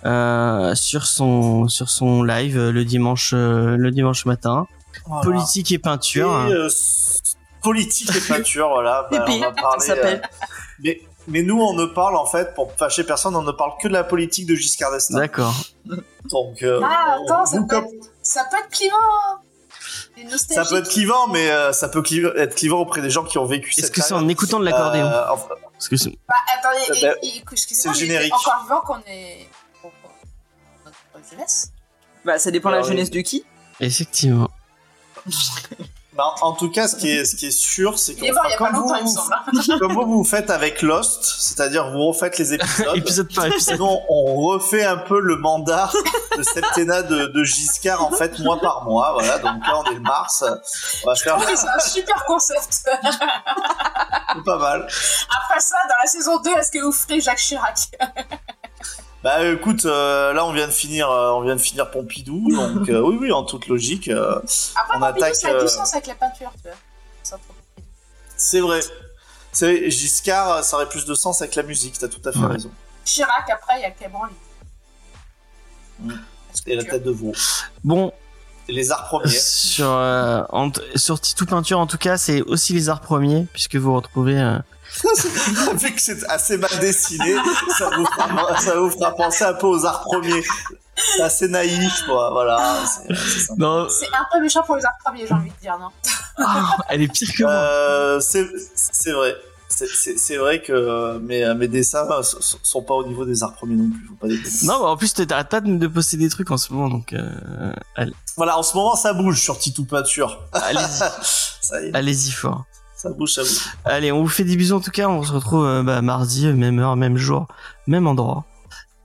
euh, 0.05 0.73
sur 0.75 1.05
son 1.05 1.67
sur 1.67 1.89
son 1.89 2.23
live 2.23 2.57
euh, 2.57 2.71
le 2.71 2.83
dimanche 2.85 3.31
euh, 3.35 3.75
le 3.77 3.91
dimanche 3.91 4.25
matin. 4.25 4.65
Voilà. 5.05 5.23
Politique 5.23 5.71
et 5.71 5.77
peinture. 5.79 6.47
Et, 6.47 6.51
euh, 6.53 6.67
politique 7.61 8.09
et 8.15 8.21
peinture, 8.21 8.69
voilà. 8.73 9.07
Bah, 9.11 9.25
on 9.29 9.39
va 9.39 9.51
parler, 9.51 9.79
ça 9.79 9.95
s'appelle. 9.95 10.21
euh, 10.23 10.45
mais, 10.83 11.01
mais 11.27 11.43
nous, 11.43 11.59
on 11.61 11.73
ne 11.75 11.85
parle 11.85 12.15
en 12.15 12.25
fait, 12.25 12.53
pour 12.55 12.73
fâcher 12.75 13.03
personne, 13.03 13.35
on 13.35 13.43
ne 13.43 13.51
parle 13.51 13.73
que 13.81 13.87
de 13.87 13.93
la 13.93 14.03
politique 14.03 14.47
de 14.47 14.55
Giscard 14.55 14.91
d'Estaing. 14.91 15.19
D'accord. 15.19 15.53
Donc, 16.31 16.63
euh, 16.63 16.81
Ah, 16.83 17.17
attends, 17.23 17.45
ça 17.45 17.57
peut, 17.59 17.67
comme- 17.67 17.83
être, 17.85 18.05
ça 18.23 18.43
peut 18.49 18.57
être 18.57 18.69
clivant. 18.69 18.95
hein. 18.95 19.37
Ça 20.37 20.65
peut 20.65 20.77
être 20.77 20.89
clivant, 20.89 21.27
mais 21.29 21.49
euh, 21.49 21.71
ça 21.73 21.89
peut 21.89 22.01
cliv- 22.01 22.31
être 22.37 22.55
clivant 22.55 22.79
auprès 22.79 23.01
des 23.01 23.09
gens 23.09 23.23
qui 23.23 23.37
ont 23.37 23.45
vécu 23.45 23.71
Est-ce 23.77 23.91
que 23.91 24.01
c'est 24.01 24.13
en 24.13 24.27
écoutant 24.27 24.59
de 24.59 24.65
l'accordéon 24.65 25.05
Euh, 25.05 25.23
enfin, 25.31 25.55
Parce 25.81 25.89
que 25.89 25.97
c'est- 25.97 26.15
Bah, 26.27 26.35
attendez, 26.59 27.01
bah, 27.01 27.15
excusez-moi, 27.51 27.95
c'est 27.95 27.99
générique. 28.05 28.31
encore 28.35 28.61
vivant 28.61 28.81
qu'on 28.81 28.99
est. 29.07 29.49
jeunesse. 31.31 31.71
Bah, 32.23 32.37
ça 32.37 32.51
dépend 32.51 32.69
de 32.69 32.75
la 32.75 32.81
oui. 32.81 32.87
jeunesse 32.89 33.09
de 33.09 33.21
qui. 33.21 33.43
effectivement. 33.79 34.47
bah, 36.21 36.35
en 36.41 36.53
tout 36.53 36.69
cas, 36.69 36.87
ce 36.87 36.95
qui 36.95 37.09
est, 37.09 37.25
ce 37.25 37.35
qui 37.35 37.47
est 37.47 37.51
sûr, 37.51 37.97
c'est 37.97 38.13
que 38.13 38.31
pas 38.31 38.55
comme, 38.55 38.73
longtemps, 38.73 38.95
il 38.95 39.05
me 39.05 39.09
vous, 39.09 39.71
hein. 39.71 39.77
comme 39.79 39.93
vous, 39.93 40.05
vous 40.05 40.23
faites 40.23 40.51
avec 40.51 40.83
Lost, 40.83 41.23
c'est-à-dire 41.23 41.89
vous 41.89 42.05
refaites 42.07 42.37
les 42.37 42.53
épisodes. 42.53 42.95
épisode 42.95 43.33
par 43.33 43.45
épisode. 43.47 43.75
Sinon, 43.75 44.03
on 44.07 44.35
refait 44.35 44.85
un 44.85 44.97
peu 44.97 45.19
le 45.19 45.37
mandat 45.37 45.89
de 46.37 46.43
septennat 46.43 47.01
de, 47.03 47.25
de 47.25 47.43
Giscard, 47.43 48.05
en 48.05 48.11
fait, 48.11 48.37
mois 48.39 48.59
par 48.59 48.83
mois. 48.83 49.13
Voilà, 49.13 49.39
donc 49.39 49.65
là, 49.65 49.79
on 49.79 49.83
est 49.85 49.95
le 49.95 49.99
mars. 50.01 50.43
On 51.03 51.09
va 51.09 51.15
faire 51.15 51.37
Oui, 51.39 51.53
c'est 51.55 51.67
un 51.67 51.79
super 51.79 52.23
concept. 52.25 52.87
pas 54.45 54.57
mal. 54.57 54.81
Après 54.81 55.59
ça, 55.59 55.77
dans 55.89 55.95
la 56.03 56.07
saison 56.07 56.39
2, 56.39 56.51
est-ce 56.51 56.71
que 56.71 56.79
vous 56.83 56.91
ferez 56.91 57.19
Jacques 57.19 57.39
Chirac? 57.39 57.89
Bah 59.23 59.45
écoute, 59.47 59.85
euh, 59.85 60.33
là 60.33 60.45
on 60.45 60.51
vient 60.53 60.65
de 60.67 60.71
finir, 60.71 61.09
euh, 61.11 61.31
on 61.33 61.41
vient 61.41 61.55
de 61.55 61.61
finir 61.61 61.91
Pompidou, 61.91 62.43
donc 62.49 62.89
euh, 62.89 63.01
oui 63.01 63.17
oui 63.21 63.31
en 63.31 63.43
toute 63.43 63.67
logique, 63.67 64.07
euh, 64.07 64.39
Après, 64.75 64.97
On 64.97 64.99
Pompidou, 64.99 65.05
attaque, 65.25 65.35
ça 65.35 65.49
a 65.49 65.51
euh, 65.53 65.61
du 65.61 65.67
sens 65.69 65.93
avec 65.93 66.07
la 66.07 66.15
peinture, 66.15 66.51
tu 66.61 66.67
vois. 66.67 67.37
C'est 68.35 68.59
vrai. 68.61 68.79
C'est 69.51 69.91
Giscard, 69.91 70.63
ça 70.63 70.77
aurait 70.77 70.89
plus 70.89 71.05
de 71.05 71.13
sens 71.13 71.41
avec 71.41 71.53
la 71.55 71.61
musique, 71.63 71.97
t'as 71.99 72.07
tout 72.07 72.21
à 72.25 72.31
fait 72.31 72.39
Ouais. 72.39 72.47
raison. 72.53 72.71
Chirac, 73.05 73.47
après, 73.51 73.79
il 73.79 73.81
y 73.81 73.85
a 73.85 73.91
Cabranly. 73.91 74.33
Mm. 75.99 76.13
Et 76.67 76.75
la 76.75 76.83
tête 76.83 77.03
de 77.03 77.11
veau. 77.11 77.33
Bon, 77.83 78.11
Et 78.67 78.73
les 78.73 78.91
arts 78.91 79.05
premiers. 79.07 79.29
sur 79.29 79.87
euh, 79.89 80.41
en 80.49 80.71
sur 80.95 81.19
Titou 81.21 81.45
Peinture 81.45 81.79
en 81.79 81.85
tout 81.87 81.97
cas, 81.99 82.17
c'est 82.17 82.41
aussi 82.41 82.73
les 82.73 82.89
arts 82.89 83.01
premiers 83.01 83.45
puisque 83.53 83.75
vous 83.75 83.93
retrouvez 83.93 84.39
euh, 84.39 84.57
Vu 85.75 85.93
que 85.93 86.01
c'est 86.01 86.25
assez 86.29 86.57
mal 86.57 86.69
dessiné, 86.79 87.35
ça 87.77 87.89
vous, 87.95 88.05
fera, 88.05 88.59
ça 88.59 88.75
vous 88.79 88.89
fera 88.89 89.15
penser 89.15 89.43
un 89.45 89.53
peu 89.53 89.67
aux 89.67 89.85
arts 89.85 90.01
premiers. 90.01 90.43
c'est 90.95 91.21
assez 91.23 91.47
naïf, 91.47 92.03
quoi. 92.05 92.29
Voilà. 92.31 92.83
c'est- 92.87 93.11
un 94.13 94.25
peu 94.31 94.41
méchant 94.41 94.63
pour 94.63 94.75
les 94.75 94.85
arcs 94.85 94.99
premiers, 95.03 95.25
j'ai 95.27 95.33
envie 95.33 95.49
de 95.49 95.55
dire, 95.61 95.77
non? 95.79 95.89
Ah, 96.37 96.77
elle 96.89 97.01
est 97.03 97.07
pire 97.11 97.29
que 97.37 97.43
moi. 97.43 97.51
Euh, 97.51 98.19
c'est 98.19 98.43
vrai. 99.11 99.35
C'est- 99.69 100.35
vrai 100.37 100.61
que 100.61 101.17
mes, 101.19 101.53
mes 101.55 101.67
dessins 101.69 102.05
sont- 102.21 102.81
pas 102.81 102.93
au 102.93 103.07
niveau 103.07 103.23
des 103.25 103.41
arts 103.41 103.53
premiers 103.53 103.75
non 103.77 103.89
plus, 103.89 104.05
faut 104.07 104.15
pas 104.15 104.27
déconner. 104.27 104.49
Non, 104.63 104.79
mais 104.79 104.85
en 104.87 104.97
plus, 104.97 105.13
t'arrêtes 105.13 105.47
pas 105.49 105.61
de 105.61 105.71
de 105.77 105.87
poster 105.87 106.17
des 106.17 106.29
trucs 106.29 106.51
en 106.51 106.57
ce 106.57 106.73
moment, 106.73 106.89
donc 106.89 107.13
euh, 107.13 107.71
allez- 107.95 108.13
Voilà, 108.35 108.57
en 108.57 108.63
ce 108.63 108.75
moment 108.75 108.95
ça 108.95 109.13
bouge 109.13 109.39
sur 109.41 109.57
Titou 109.57 109.85
Peinture. 109.85 110.41
allez-y, 110.51 111.91
allez-y 111.93 112.31
fort. 112.31 112.65
Ça 113.01 113.09
bouge, 113.09 113.33
ça 113.33 113.41
bouge. 113.41 113.75
Allez, 113.83 114.11
on 114.11 114.21
vous 114.21 114.27
fait 114.27 114.43
des 114.43 114.55
bisous 114.55 114.75
en 114.75 114.79
tout 114.79 114.91
cas. 114.91 115.09
On 115.09 115.23
se 115.23 115.33
retrouve 115.33 115.65
euh, 115.65 115.81
bah, 115.81 116.03
mardi, 116.03 116.45
même 116.47 116.77
heure, 116.77 116.95
même 116.95 117.17
jour, 117.17 117.47
même 117.87 118.05
endroit. 118.05 118.45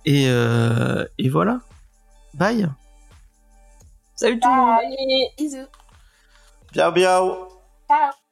Et, 0.05 0.27
euh, 0.29 1.07
et 1.17 1.31
voilà. 1.31 1.61
Bye. 2.35 2.69
Salut 4.15 4.39
tout 4.39 4.49
le 4.49 4.55
monde. 4.55 5.33
Bisous. 5.39 5.67
Bien, 6.73 6.91
bien. 6.91 7.21
Ciao. 7.89 8.26